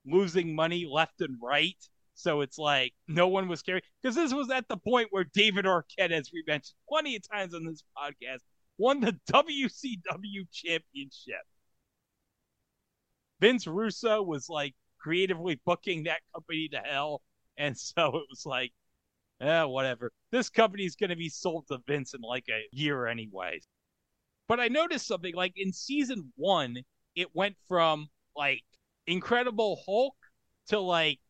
losing 0.07 0.55
money 0.55 0.87
left 0.91 1.21
and 1.21 1.37
right. 1.43 1.77
So 2.19 2.41
it's 2.41 2.59
like 2.59 2.95
no 3.07 3.29
one 3.29 3.47
was 3.47 3.63
caring 3.63 3.83
because 4.03 4.17
this 4.17 4.35
was 4.35 4.51
at 4.51 4.67
the 4.67 4.77
point 4.77 5.07
where 5.13 5.23
David 5.23 5.67
Arquette, 5.67 6.11
as 6.11 6.33
we 6.33 6.43
mentioned 6.49 6.75
plenty 6.89 7.15
of 7.15 7.23
times 7.29 7.55
on 7.55 7.65
this 7.65 7.85
podcast, 7.97 8.41
won 8.77 8.99
the 8.99 9.17
WCW 9.33 10.51
championship. 10.53 11.43
Vince 13.41 13.69
Russo 13.69 14.21
was 14.21 14.49
like 14.49 14.75
creatively 14.99 15.61
booking 15.65 16.03
that 16.05 16.23
company 16.35 16.69
to 16.71 16.79
hell. 16.79 17.23
And 17.57 17.79
so 17.79 18.09
it 18.09 18.25
was 18.29 18.45
like, 18.45 18.73
eh, 19.41 19.63
whatever. 19.63 20.11
This 20.33 20.51
company's 20.51 20.97
going 20.97 21.11
to 21.11 21.17
be 21.17 21.29
sold 21.29 21.69
to 21.69 21.79
Vince 21.87 22.15
in 22.15 22.21
like 22.21 22.47
a 22.51 22.67
year, 22.73 23.07
anyways. 23.07 23.65
But 24.49 24.59
I 24.59 24.67
noticed 24.67 25.07
something 25.07 25.37
like 25.37 25.53
in 25.55 25.73
season 25.73 26.33
one, 26.35 26.79
it 27.15 27.29
went 27.33 27.55
from 27.69 28.09
like 28.35 28.65
Incredible 29.07 29.81
Hulk 29.87 30.17
to 30.71 30.81
like 30.81 31.21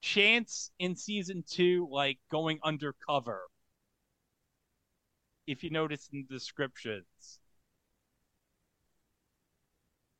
Chance 0.00 0.70
in 0.78 0.96
season 0.96 1.44
two, 1.48 1.88
like 1.90 2.18
going 2.30 2.58
undercover. 2.64 3.42
If 5.46 5.62
you 5.62 5.70
notice 5.70 6.08
in 6.12 6.26
the 6.28 6.34
descriptions. 6.34 7.04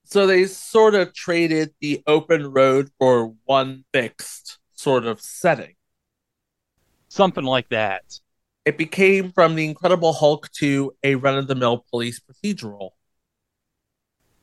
So 0.04 0.26
they 0.26 0.46
sort 0.46 0.94
of 0.96 1.14
traded 1.14 1.72
the 1.80 2.02
open 2.06 2.52
road 2.52 2.90
for 2.98 3.34
one 3.44 3.84
fixed 3.92 4.58
sort 4.72 5.06
of 5.06 5.20
setting. 5.20 5.74
Something 7.08 7.44
like 7.44 7.68
that. 7.68 8.20
It 8.64 8.76
became 8.76 9.30
from 9.32 9.54
the 9.54 9.64
Incredible 9.64 10.12
Hulk 10.12 10.50
to 10.52 10.92
a 11.02 11.14
run 11.14 11.38
of 11.38 11.46
the 11.46 11.54
mill 11.54 11.84
police 11.90 12.20
procedural. 12.20 12.90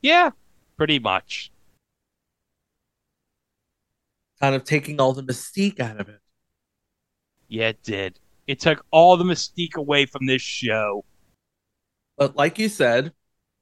Yeah, 0.00 0.30
pretty 0.76 0.98
much. 0.98 1.52
Kind 4.40 4.54
of 4.54 4.64
taking 4.64 5.00
all 5.00 5.12
the 5.12 5.22
mystique 5.22 5.80
out 5.80 6.00
of 6.00 6.08
it. 6.08 6.20
Yeah, 7.48 7.68
it 7.68 7.82
did. 7.82 8.20
It 8.46 8.60
took 8.60 8.84
all 8.90 9.16
the 9.16 9.24
mystique 9.24 9.76
away 9.76 10.06
from 10.06 10.26
this 10.26 10.42
show. 10.42 11.04
But 12.16 12.36
like 12.36 12.58
you 12.58 12.68
said, 12.68 13.12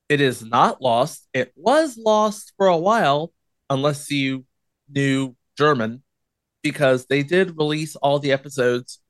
it 0.08 0.20
is 0.20 0.44
not 0.44 0.80
lost. 0.80 1.28
It 1.34 1.52
was 1.56 1.96
lost 1.96 2.52
for 2.56 2.66
a 2.68 2.76
while, 2.76 3.32
unless 3.68 4.10
you 4.10 4.44
knew 4.88 5.34
German, 5.58 6.02
because 6.62 7.06
they 7.06 7.22
did 7.22 7.56
release 7.56 7.96
all 7.96 8.18
the 8.18 8.32
episodes. 8.32 9.00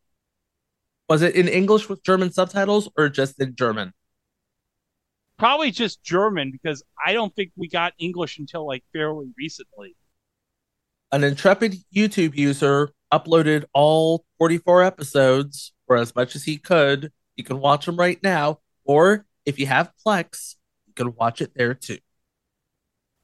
Was 1.08 1.22
it 1.22 1.34
in 1.36 1.48
English 1.48 1.88
with 1.88 2.02
German 2.02 2.32
subtitles 2.32 2.88
or 2.96 3.08
just 3.08 3.40
in 3.40 3.54
German? 3.54 3.92
Probably 5.38 5.70
just 5.70 6.02
German 6.02 6.50
because 6.50 6.82
I 7.04 7.12
don't 7.12 7.34
think 7.34 7.52
we 7.56 7.68
got 7.68 7.92
English 7.98 8.38
until 8.38 8.66
like 8.66 8.82
fairly 8.92 9.28
recently. 9.36 9.94
An 11.16 11.24
intrepid 11.24 11.76
YouTube 11.94 12.36
user 12.36 12.90
uploaded 13.10 13.64
all 13.72 14.26
44 14.36 14.82
episodes 14.82 15.72
for 15.86 15.96
as 15.96 16.14
much 16.14 16.36
as 16.36 16.44
he 16.44 16.58
could. 16.58 17.10
You 17.36 17.42
can 17.42 17.58
watch 17.58 17.86
them 17.86 17.96
right 17.96 18.22
now, 18.22 18.58
or 18.84 19.24
if 19.46 19.58
you 19.58 19.64
have 19.64 19.94
Plex, 20.06 20.56
you 20.86 20.92
can 20.92 21.14
watch 21.14 21.40
it 21.40 21.52
there 21.56 21.72
too. 21.72 22.00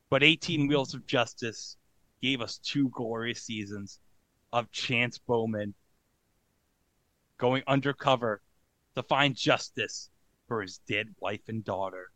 But 0.08 0.22
18 0.22 0.68
Wheels 0.68 0.94
of 0.94 1.04
Justice 1.04 1.76
gave 2.22 2.40
us 2.40 2.56
two 2.56 2.88
glorious 2.88 3.42
seasons 3.42 4.00
of 4.54 4.70
Chance 4.70 5.18
Bowman 5.18 5.74
going 7.36 7.62
undercover 7.66 8.40
to 8.94 9.02
find 9.02 9.36
justice 9.36 10.08
for 10.48 10.62
his 10.62 10.78
dead 10.88 11.08
wife 11.20 11.46
and 11.46 11.62
daughter. 11.62 12.10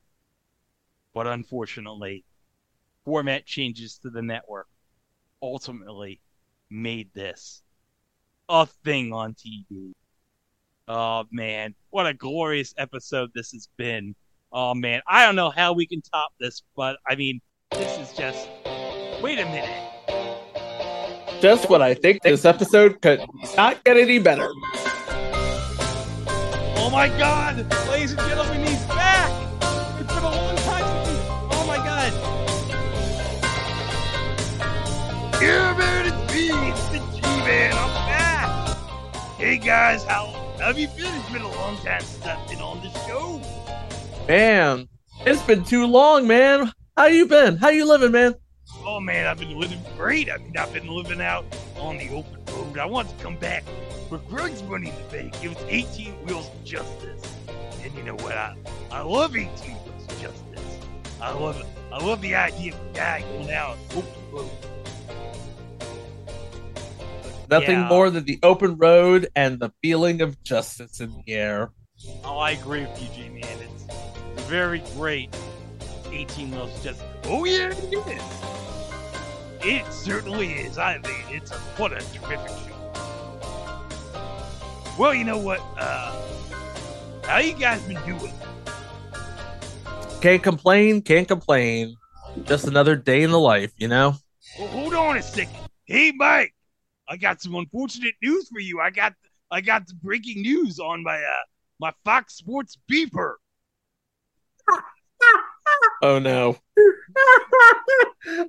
But 1.12 1.26
unfortunately, 1.26 2.24
format 3.04 3.44
changes 3.44 3.98
to 3.98 4.08
the 4.08 4.22
network 4.22 4.68
ultimately 5.46 6.20
made 6.70 7.08
this 7.14 7.62
a 8.48 8.66
thing 8.84 9.12
on 9.12 9.34
TV. 9.34 9.92
Oh 10.88 11.24
man, 11.30 11.74
what 11.90 12.06
a 12.06 12.14
glorious 12.14 12.74
episode 12.78 13.30
this 13.34 13.52
has 13.52 13.68
been. 13.76 14.14
Oh 14.52 14.74
man, 14.74 15.02
I 15.06 15.24
don't 15.24 15.36
know 15.36 15.50
how 15.50 15.72
we 15.72 15.86
can 15.86 16.00
top 16.02 16.32
this, 16.38 16.62
but 16.76 16.98
I 17.08 17.14
mean, 17.16 17.40
this 17.72 17.98
is 17.98 18.16
just. 18.16 18.48
Wait 19.22 19.38
a 19.38 19.44
minute. 19.46 19.82
Just 21.40 21.68
what 21.70 21.82
I 21.82 21.94
think 21.94 22.22
this 22.22 22.44
episode 22.44 23.00
could 23.02 23.20
not 23.56 23.82
get 23.84 23.96
any 23.96 24.18
better. 24.18 24.48
Oh 26.78 26.90
my 26.90 27.08
god! 27.08 27.66
Ladies 27.88 28.12
and 28.12 28.20
gentlemen, 28.20 28.62
Yeah, 35.46 35.76
man, 35.78 36.06
it's 36.06 36.34
me! 36.34 36.48
It's 36.70 36.88
the 36.88 36.98
G-Man! 36.98 37.72
I'm 37.72 37.94
back! 38.08 38.76
Hey 39.36 39.58
guys, 39.58 40.02
how, 40.02 40.26
how 40.58 40.66
have 40.66 40.76
you 40.76 40.88
been? 40.88 41.14
It's 41.14 41.30
been 41.30 41.42
a 41.42 41.48
long 41.48 41.76
time 41.84 42.00
since 42.00 42.26
I've 42.26 42.48
been 42.48 42.60
on 42.60 42.82
the 42.82 42.90
show. 43.06 43.40
Man, 44.26 44.88
it's 45.20 45.42
been 45.42 45.62
too 45.62 45.86
long, 45.86 46.26
man. 46.26 46.72
How 46.96 47.06
you 47.06 47.26
been? 47.26 47.58
How 47.58 47.68
you 47.68 47.86
living, 47.88 48.10
man? 48.10 48.34
Oh 48.84 48.98
man, 48.98 49.28
I've 49.28 49.38
been 49.38 49.56
living 49.56 49.80
great. 49.96 50.28
I 50.28 50.38
mean, 50.38 50.56
I've 50.56 50.72
been 50.72 50.88
living 50.88 51.20
out 51.20 51.44
on 51.78 51.96
the 51.98 52.08
open 52.08 52.44
road. 52.48 52.78
I 52.78 52.86
want 52.86 53.08
to 53.08 53.14
come 53.22 53.36
back 53.36 53.62
for 54.08 54.18
Greg's 54.18 54.64
Money 54.64 54.88
in 54.88 54.96
the 54.96 55.12
Bank. 55.12 55.44
It 55.44 55.50
was 55.50 55.64
18 55.68 56.12
Wheels 56.26 56.48
of 56.48 56.64
Justice. 56.64 57.36
And 57.84 57.94
you 57.94 58.02
know 58.02 58.16
what? 58.16 58.32
I, 58.32 58.56
I 58.90 59.02
love 59.02 59.36
18 59.36 59.46
Wheels 59.48 60.06
of 60.08 60.20
Justice. 60.20 60.78
I 61.20 61.32
love 61.32 61.60
it. 61.60 61.66
I 61.92 62.04
love 62.04 62.20
the 62.20 62.34
idea 62.34 62.74
of 62.74 62.80
a 62.80 62.92
guy 62.92 63.20
going 63.20 63.52
out 63.52 63.76
on 63.76 63.78
the 63.90 63.96
open 63.98 64.32
road. 64.32 64.75
Nothing 67.50 67.70
Yeah. 67.80 67.88
more 67.88 68.10
than 68.10 68.24
the 68.24 68.38
open 68.42 68.76
road 68.76 69.28
and 69.36 69.58
the 69.60 69.72
feeling 69.82 70.20
of 70.20 70.42
justice 70.42 71.00
in 71.00 71.12
the 71.24 71.32
air. 71.32 71.70
Oh, 72.24 72.38
I 72.38 72.50
agree 72.52 72.80
with 72.82 73.00
you, 73.02 73.08
G 73.14 73.28
man. 73.28 73.42
It's 73.60 74.42
very 74.44 74.80
great. 74.96 75.34
18 76.12 76.50
Wheels 76.50 76.82
just, 76.82 77.02
Oh 77.24 77.44
yeah, 77.44 77.70
it 77.70 77.94
is. 78.06 78.22
It 79.64 79.92
certainly 79.92 80.52
is. 80.52 80.78
I 80.78 80.98
mean, 80.98 81.24
it's 81.30 81.50
a 81.50 81.54
what 81.76 81.92
a 81.92 81.96
terrific 82.14 82.48
show. 82.48 82.72
Well, 84.98 85.14
you 85.14 85.24
know 85.24 85.38
what? 85.38 85.60
Uh, 85.76 86.14
how 87.24 87.38
you 87.38 87.54
guys 87.54 87.80
been 87.82 88.00
doing? 88.06 88.32
Can't 90.20 90.42
complain, 90.42 91.02
can't 91.02 91.28
complain. 91.28 91.96
Just 92.44 92.66
another 92.66 92.96
day 92.96 93.22
in 93.22 93.30
the 93.30 93.38
life, 93.38 93.72
you 93.76 93.88
know? 93.88 94.14
Well, 94.58 94.68
hold 94.68 94.94
on 94.94 95.16
a 95.16 95.22
second. 95.22 95.54
Hey, 95.84 96.12
Mike, 96.16 96.54
I 97.08 97.16
got 97.16 97.40
some 97.40 97.54
unfortunate 97.54 98.14
news 98.22 98.48
for 98.48 98.58
you. 98.60 98.80
I 98.80 98.90
got 98.90 99.14
I 99.50 99.60
got 99.60 99.86
the 99.86 99.94
breaking 99.94 100.42
news 100.42 100.78
on 100.80 101.02
my 101.02 101.16
uh 101.18 101.44
my 101.78 101.92
Fox 102.04 102.34
Sports 102.34 102.76
beeper. 102.90 103.34
Oh 106.02 106.18
no. 106.18 106.58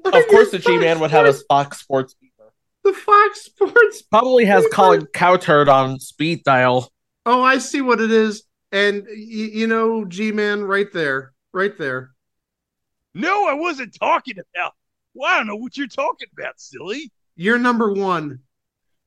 Of 0.06 0.28
course 0.28 0.50
the 0.52 0.60
G 0.60 0.78
Man 0.78 1.00
would 1.00 1.12
have 1.12 1.28
a 1.28 1.34
Fox 1.48 1.80
Sports 1.80 2.16
beeper. 2.22 2.50
The 2.84 2.94
Fox 2.94 3.44
Sports 3.44 4.02
Probably 4.02 4.46
has 4.46 4.66
Colin 4.74 5.06
Cowturd 5.14 5.68
on 5.68 6.00
speed 6.00 6.44
dial. 6.44 6.92
Oh, 7.26 7.44
I 7.44 7.60
see 7.60 7.82
what 7.82 8.02
it 8.02 8.10
is. 8.12 8.44
And 8.72 9.04
y- 9.08 9.14
you 9.16 9.68
know, 9.68 10.04
G 10.06 10.32
Man, 10.32 10.64
right 10.64 10.92
there, 10.92 11.34
right 11.54 11.78
there. 11.78 12.12
No, 13.14 13.48
I 13.48 13.54
wasn't 13.54 13.96
talking 14.00 14.38
about. 14.56 14.74
Well, 15.14 15.32
I 15.32 15.38
don't 15.38 15.48
know 15.48 15.56
what 15.56 15.78
you're 15.78 15.88
talking 15.88 16.28
about, 16.38 16.60
silly. 16.60 17.12
You're 17.36 17.60
number 17.60 17.92
one. 17.94 18.40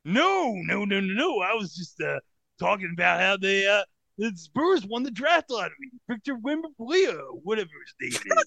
No, 0.04 0.54
no, 0.54 0.84
no, 0.84 1.00
no, 1.00 1.14
no. 1.14 1.40
I 1.40 1.54
was 1.54 1.74
just 1.74 2.00
uh, 2.00 2.20
talking 2.58 2.90
about 2.92 3.20
how 3.20 3.36
they 3.36 3.66
uh, 3.66 3.82
the 4.18 4.32
Spurs 4.36 4.84
won 4.86 5.02
the 5.02 5.10
draft 5.10 5.50
lottery. 5.50 5.90
Victor 6.08 6.36
Wembanyama, 6.36 7.40
whatever 7.42 7.70
his 8.00 8.14
name 8.22 8.36
is. 8.38 8.44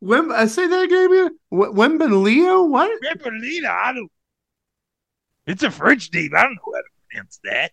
Wem, 0.00 0.30
I 0.30 0.46
say 0.46 0.66
that 0.66 0.82
again. 0.84 1.12
here? 1.12 1.30
W- 1.50 1.72
Wemben 1.72 2.22
Leo? 2.22 2.64
What? 2.64 2.90
Wembanyama, 3.02 3.68
I 3.68 3.92
don't. 3.92 4.12
It's 5.46 5.62
a 5.62 5.70
French 5.70 6.12
name. 6.12 6.32
I 6.36 6.42
don't 6.42 6.54
know 6.54 6.72
how 6.72 6.80
to 6.80 6.84
pronounce 7.10 7.40
that. 7.44 7.72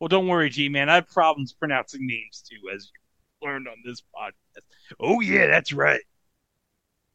Well, 0.00 0.08
don't 0.08 0.26
worry, 0.28 0.48
G 0.48 0.68
man. 0.68 0.88
I 0.88 0.94
have 0.96 1.08
problems 1.08 1.52
pronouncing 1.52 2.06
names 2.06 2.42
too, 2.48 2.70
as 2.74 2.90
you 2.92 3.46
learned 3.46 3.68
on 3.68 3.76
this 3.84 4.00
podcast. 4.00 4.62
Oh 4.98 5.20
yeah, 5.20 5.46
that's 5.46 5.72
right. 5.72 6.00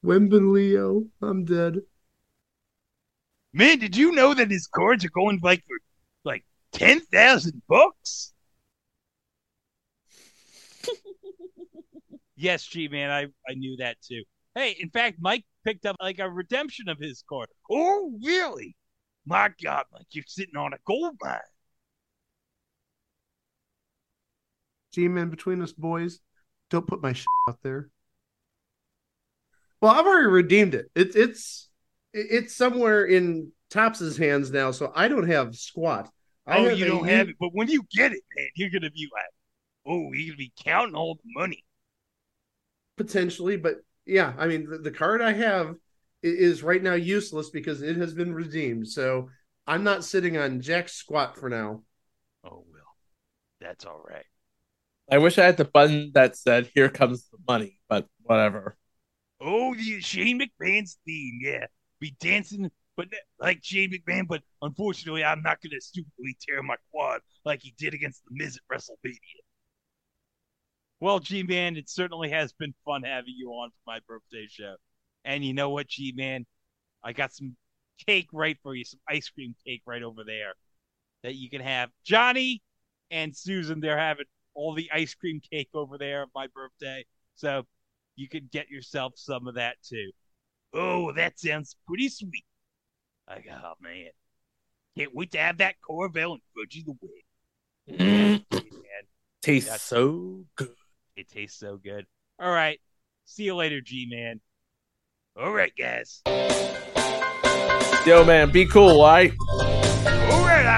Wemben 0.05 0.53
Leo. 0.53 1.05
I'm 1.21 1.45
dead. 1.45 1.81
Man, 3.53 3.79
did 3.79 3.97
you 3.97 4.11
know 4.11 4.33
that 4.33 4.51
his 4.51 4.67
cards 4.67 5.03
are 5.03 5.09
going 5.09 5.39
like 5.41 5.63
for 5.65 5.77
like 6.23 6.45
ten 6.71 6.99
thousand 6.99 7.61
bucks? 7.67 8.33
yes, 12.35 12.63
G 12.65 12.87
man, 12.87 13.09
I 13.09 13.27
I 13.49 13.55
knew 13.55 13.77
that 13.77 13.97
too. 14.01 14.23
Hey, 14.53 14.75
in 14.79 14.89
fact, 14.89 15.17
Mike 15.19 15.45
picked 15.65 15.85
up 15.85 15.95
like 15.99 16.19
a 16.19 16.29
redemption 16.29 16.87
of 16.87 16.99
his 16.99 17.23
card. 17.27 17.49
Oh, 17.69 18.17
really? 18.23 18.75
My 19.25 19.51
God, 19.61 19.85
Mike, 19.91 20.05
you're 20.11 20.23
sitting 20.27 20.55
on 20.55 20.73
a 20.73 20.77
gold 20.85 21.15
mine. 21.21 21.39
G 24.93 25.07
Man, 25.07 25.29
between 25.29 25.61
us 25.61 25.73
boys, 25.73 26.19
don't 26.69 26.87
put 26.87 27.01
my 27.01 27.11
shit 27.11 27.25
out 27.49 27.57
there. 27.63 27.89
Well, 29.85 29.93
I've 29.93 30.07
already 30.07 30.25
redeemed 30.27 30.73
it. 30.73 30.89
It's 30.95 31.15
it's 31.15 31.69
it's 32.11 32.55
somewhere 32.55 33.05
in 33.05 33.51
Topps's 33.69 34.17
hands 34.17 34.49
now, 34.49 34.71
so 34.71 34.91
I 34.95 35.07
don't 35.07 35.27
have 35.27 35.55
squat. 35.55 36.09
I 36.47 36.57
oh, 36.57 36.63
have 36.65 36.79
you 36.79 36.85
don't 36.85 37.03
U- 37.03 37.03
have 37.03 37.29
it, 37.29 37.35
but 37.39 37.49
when 37.53 37.67
you 37.69 37.83
get 37.95 38.11
it, 38.11 38.23
man, 38.35 38.47
you're 38.55 38.71
gonna 38.71 38.89
be 38.89 39.07
like, 39.13 39.25
oh, 39.85 40.11
you're 40.11 40.29
gonna 40.29 40.37
be 40.37 40.53
counting 40.57 40.95
all 40.95 41.15
the 41.15 41.39
money. 41.39 41.63
potentially, 42.97 43.57
but 43.57 43.75
yeah, 44.05 44.33
I 44.37 44.47
mean 44.47 44.69
the, 44.69 44.77
the 44.77 44.91
card 44.91 45.21
I 45.21 45.33
have 45.33 45.75
is 46.23 46.63
right 46.63 46.81
now 46.81 46.93
useless 46.93 47.49
because 47.49 47.81
it 47.81 47.97
has 47.97 48.13
been 48.13 48.33
redeemed. 48.33 48.87
So 48.87 49.29
I'm 49.67 49.83
not 49.83 50.03
sitting 50.03 50.37
on 50.37 50.61
Jack's 50.61 50.93
squat 50.93 51.37
for 51.37 51.49
now. 51.49 51.83
Oh 52.43 52.65
well, 52.71 52.95
that's 53.61 53.85
all 53.85 54.01
right. 54.07 54.25
I 55.11 55.19
wish 55.19 55.37
I 55.37 55.45
had 55.45 55.57
the 55.57 55.65
button 55.65 56.11
that 56.13 56.35
said 56.35 56.69
"Here 56.73 56.89
comes 56.89 57.27
the 57.29 57.37
money," 57.47 57.79
but 57.87 58.07
whatever. 58.23 58.77
Oh, 59.45 59.75
the 59.75 60.01
Shane 60.01 60.39
McMahon's 60.39 60.97
theme, 61.05 61.39
yeah, 61.41 61.67
be 61.99 62.15
dancing, 62.19 62.71
but 62.97 63.07
like 63.39 63.59
Shane 63.63 63.91
McMahon. 63.91 64.27
But 64.27 64.41
unfortunately, 64.61 65.23
I'm 65.23 65.43
not 65.43 65.61
gonna 65.61 65.79
stupidly 65.79 66.35
tear 66.41 66.63
my 66.63 66.77
quad 66.91 67.21
like 67.45 67.61
he 67.61 67.73
did 67.77 67.93
against 67.93 68.23
the 68.25 68.31
Miz 68.31 68.57
at 68.57 68.75
WrestleMania. 68.75 69.19
Well, 70.99 71.19
G 71.19 71.43
Man, 71.43 71.77
it 71.77 71.89
certainly 71.89 72.31
has 72.31 72.53
been 72.53 72.73
fun 72.85 73.03
having 73.03 73.35
you 73.37 73.51
on 73.51 73.69
for 73.69 73.81
my 73.85 73.99
birthday 74.07 74.47
show. 74.49 74.75
And 75.23 75.45
you 75.45 75.53
know 75.53 75.69
what, 75.69 75.87
G 75.87 76.13
Man, 76.15 76.45
I 77.03 77.13
got 77.13 77.31
some 77.33 77.55
cake 78.07 78.29
right 78.33 78.57
for 78.63 78.73
you, 78.73 78.83
some 78.83 78.99
ice 79.07 79.29
cream 79.29 79.55
cake 79.65 79.83
right 79.85 80.01
over 80.01 80.23
there 80.25 80.53
that 81.23 81.35
you 81.35 81.49
can 81.51 81.61
have. 81.61 81.89
Johnny 82.03 82.63
and 83.11 83.35
Susan, 83.35 83.79
they're 83.79 83.97
having 83.97 84.25
all 84.55 84.73
the 84.73 84.89
ice 84.91 85.13
cream 85.13 85.41
cake 85.51 85.69
over 85.73 85.97
there 85.97 86.23
of 86.23 86.29
my 86.33 86.47
birthday. 86.47 87.05
So 87.35 87.65
you 88.15 88.27
could 88.29 88.51
get 88.51 88.69
yourself 88.69 89.13
some 89.15 89.47
of 89.47 89.55
that 89.55 89.75
too. 89.83 90.11
Oh, 90.73 91.11
that 91.13 91.39
sounds 91.39 91.75
pretty 91.87 92.09
sweet. 92.09 92.45
Like, 93.27 93.47
oh 93.51 93.73
man. 93.81 94.09
Can't 94.97 95.13
wait 95.13 95.31
to 95.31 95.37
have 95.39 95.57
that 95.57 95.75
Corville 95.87 96.33
and 96.33 96.41
Fudgy 96.55 96.85
the 96.85 96.93
Wig. 97.01 97.99
Mm. 97.99 98.43
man. 98.51 99.03
Tastes 99.41 99.67
That's- 99.69 99.81
so 99.83 100.45
good. 100.55 100.69
It 101.15 101.29
tastes 101.29 101.59
so 101.59 101.77
good. 101.77 102.05
All 102.39 102.51
right. 102.51 102.79
See 103.25 103.43
you 103.43 103.55
later, 103.55 103.81
G 103.81 104.07
Man. 104.09 104.41
All 105.37 105.51
right, 105.51 105.73
guys. 105.77 106.21
Yo, 108.05 108.23
man, 108.23 108.51
be 108.51 108.65
cool, 108.65 109.01
all 109.01 109.07
right? 109.07 109.33
All 109.49 110.45
right, 110.45 110.65
I 110.65 110.77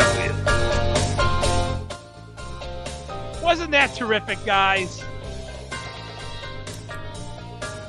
will. 3.36 3.44
Wasn't 3.44 3.72
that 3.72 3.94
terrific, 3.96 4.44
guys? 4.46 5.04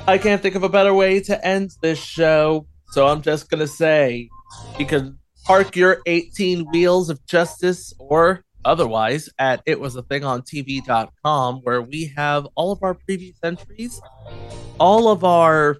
I 0.09 0.17
can't 0.17 0.41
think 0.41 0.55
of 0.55 0.63
a 0.63 0.69
better 0.69 0.91
way 0.91 1.19
to 1.19 1.45
end 1.45 1.69
this 1.83 1.99
show, 1.99 2.65
so 2.87 3.05
I'm 3.05 3.21
just 3.21 3.47
gonna 3.47 3.67
say 3.67 4.27
you 4.79 4.85
can 4.87 5.19
park 5.45 5.75
your 5.75 6.01
18 6.07 6.65
wheels 6.71 7.11
of 7.11 7.23
justice 7.27 7.93
or 7.99 8.43
otherwise 8.65 9.29
at 9.37 9.61
it 9.67 9.79
was 9.79 9.95
a 9.95 10.01
thing 10.01 10.23
on 10.23 10.41
tv.com 10.41 11.59
where 11.61 11.83
we 11.83 12.11
have 12.17 12.47
all 12.55 12.71
of 12.71 12.81
our 12.81 12.95
previous 12.95 13.37
entries, 13.43 14.01
all 14.79 15.09
of 15.09 15.23
our 15.23 15.77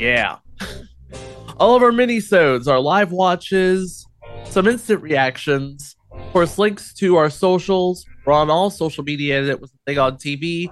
yeah, 0.00 0.38
all 1.58 1.76
of 1.76 1.82
our 1.84 1.92
mini-sodes, 1.92 2.66
our 2.66 2.80
live 2.80 3.12
watches, 3.12 4.04
some 4.46 4.66
instant 4.66 5.00
reactions, 5.00 5.94
of 6.10 6.32
course, 6.32 6.58
links 6.58 6.92
to 6.94 7.14
our 7.14 7.30
socials. 7.30 8.04
We're 8.26 8.32
on 8.32 8.50
all 8.50 8.68
social 8.68 9.04
media. 9.04 9.44
It 9.44 9.60
was 9.60 9.70
a 9.70 9.78
thing 9.86 10.00
on 10.00 10.16
TV 10.16 10.68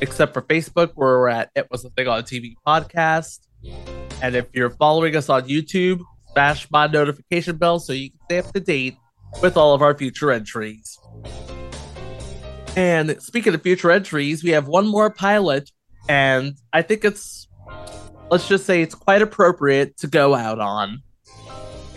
except 0.00 0.34
for 0.34 0.42
Facebook, 0.42 0.92
where 0.94 1.18
we're 1.18 1.28
at 1.28 1.50
It 1.54 1.68
Was 1.70 1.84
a 1.84 1.90
Thing 1.90 2.08
on 2.08 2.22
TV 2.22 2.54
podcast. 2.66 3.40
And 4.22 4.36
if 4.36 4.46
you're 4.52 4.70
following 4.70 5.16
us 5.16 5.28
on 5.28 5.48
YouTube, 5.48 6.00
smash 6.32 6.70
my 6.70 6.86
notification 6.86 7.56
bell 7.56 7.78
so 7.78 7.92
you 7.92 8.10
can 8.10 8.20
stay 8.24 8.38
up 8.38 8.52
to 8.52 8.60
date 8.60 8.96
with 9.40 9.56
all 9.56 9.74
of 9.74 9.82
our 9.82 9.96
future 9.96 10.30
entries. 10.30 10.98
And 12.76 13.20
speaking 13.20 13.54
of 13.54 13.62
future 13.62 13.90
entries, 13.90 14.42
we 14.42 14.50
have 14.50 14.66
one 14.66 14.86
more 14.86 15.10
pilot, 15.10 15.70
and 16.08 16.54
I 16.72 16.82
think 16.82 17.04
it's, 17.04 17.48
let's 18.30 18.48
just 18.48 18.64
say 18.64 18.80
it's 18.80 18.94
quite 18.94 19.20
appropriate 19.20 19.98
to 19.98 20.06
go 20.06 20.34
out 20.34 20.58
on. 20.58 21.02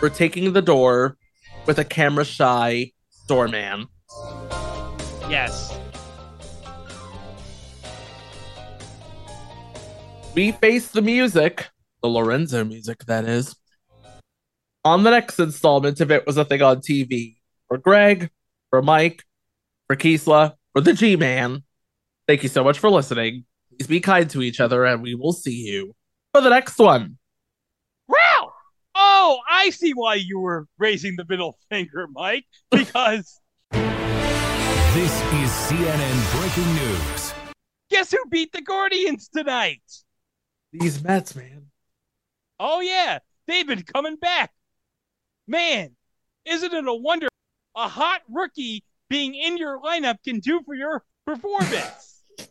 We're 0.02 0.10
taking 0.10 0.52
the 0.52 0.62
door 0.62 1.18
with 1.66 1.80
a 1.80 1.86
camera 1.86 2.26
shy 2.26 2.92
doorman. 3.28 3.88
Yes. 5.30 5.80
We 10.36 10.52
face 10.52 10.90
the 10.90 11.02
music, 11.02 11.70
the 12.02 12.10
Lorenzo 12.10 12.64
music, 12.64 13.06
that 13.06 13.26
is, 13.26 13.56
on 14.84 15.04
the 15.04 15.10
next 15.10 15.40
installment 15.40 16.02
if 16.02 16.12
it 16.12 16.28
was 16.28 16.38
a 16.38 16.46
thing 16.46 16.62
on 16.62 16.78
TV. 16.78 17.38
For 17.68 17.78
Greg, 17.78 18.30
for 18.70 18.82
Mike, 18.82 19.24
for 19.88 19.96
Kisla, 19.96 20.54
for 20.74 20.82
the 20.82 20.94
G 20.94 21.16
Man, 21.16 21.64
thank 22.28 22.44
you 22.44 22.50
so 22.50 22.64
much 22.64 22.78
for 22.78 22.92
listening. 22.92 23.46
Please 23.70 23.88
be 23.88 24.00
kind 24.00 24.30
to 24.30 24.42
each 24.42 24.60
other, 24.60 24.86
and 24.86 25.02
we 25.02 25.16
will 25.16 25.34
see 25.34 25.56
you 25.56 25.96
for 26.32 26.42
the 26.42 26.50
next 26.50 26.78
one. 26.78 27.18
Wow! 28.08 28.52
Oh, 28.94 29.40
I 29.50 29.72
see 29.72 29.92
why 29.94 30.16
you 30.16 30.40
were 30.40 30.68
raising 30.78 31.16
the 31.16 31.26
middle 31.28 31.58
finger, 31.70 32.08
Mike. 32.12 32.46
Because 32.70 33.40
This 33.72 35.12
is 35.34 35.50
CNN 35.68 36.40
breaking 36.40 36.76
news. 36.76 37.34
guess 37.90 38.12
who 38.12 38.24
beat 38.30 38.52
the 38.54 38.62
Guardians 38.62 39.28
tonight? 39.28 39.82
These 40.80 41.04
Mets, 41.04 41.36
man. 41.36 41.68
Oh 42.60 42.80
yeah, 42.82 43.20
they've 43.48 43.68
been 43.68 43.84
coming 43.84 44.16
back. 44.16 44.52
Man, 45.48 45.96
isn't 46.46 46.74
it 46.74 46.88
a 46.88 46.94
wonder 46.94 47.28
a 47.76 47.88
hot 47.88 48.22
rookie 48.30 48.84
being 49.10 49.36
in 49.36 49.58
your 49.58 49.80
lineup 49.82 50.18
can 50.24 50.40
do 50.40 50.62
for 50.66 50.76
your 50.76 51.04
performance? 51.26 52.24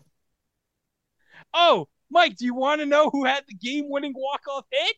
oh, 1.55 1.89
Mike, 2.11 2.37
do 2.37 2.45
you 2.45 2.55
want 2.55 2.81
to 2.81 2.87
know 2.87 3.11
who 3.11 3.25
had 3.25 3.45
the 3.49 3.55
game-winning 3.55 4.15
walk-off 4.17 4.67
hit? 4.71 4.97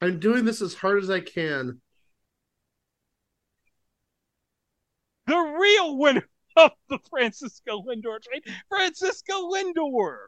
I'm 0.00 0.20
doing 0.20 0.44
this 0.44 0.62
as 0.62 0.74
hard 0.74 1.02
as 1.02 1.10
I 1.10 1.20
can. 1.20 1.80
The 5.26 5.36
real 5.36 5.98
winner 5.98 6.28
of 6.56 6.70
the 6.88 6.98
Francisco 7.10 7.82
Lindor 7.82 8.22
trade, 8.22 8.44
Francisco 8.68 9.50
Lindor. 9.50 10.26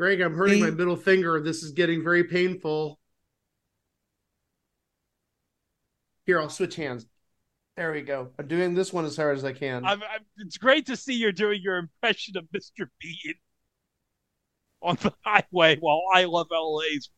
Greg, 0.00 0.22
I'm 0.22 0.34
hurting 0.34 0.60
my 0.60 0.70
middle 0.70 0.96
finger. 0.96 1.42
This 1.42 1.62
is 1.62 1.72
getting 1.72 2.02
very 2.02 2.24
painful. 2.24 2.98
Here, 6.24 6.40
I'll 6.40 6.48
switch 6.48 6.76
hands. 6.76 7.04
There 7.76 7.92
we 7.92 8.00
go. 8.00 8.30
I'm 8.38 8.46
doing 8.46 8.72
this 8.72 8.94
one 8.94 9.04
as 9.04 9.14
hard 9.18 9.36
as 9.36 9.44
I 9.44 9.52
can. 9.52 9.84
I'm, 9.84 10.02
I'm, 10.02 10.24
it's 10.38 10.56
great 10.56 10.86
to 10.86 10.96
see 10.96 11.12
you're 11.12 11.32
doing 11.32 11.60
your 11.62 11.76
impression 11.76 12.38
of 12.38 12.44
Mr. 12.44 12.86
Bean 12.98 13.34
on 14.80 14.96
the 15.02 15.12
highway 15.22 15.76
while 15.80 16.00
I 16.14 16.24
Love 16.24 16.46
LA's 16.50 17.10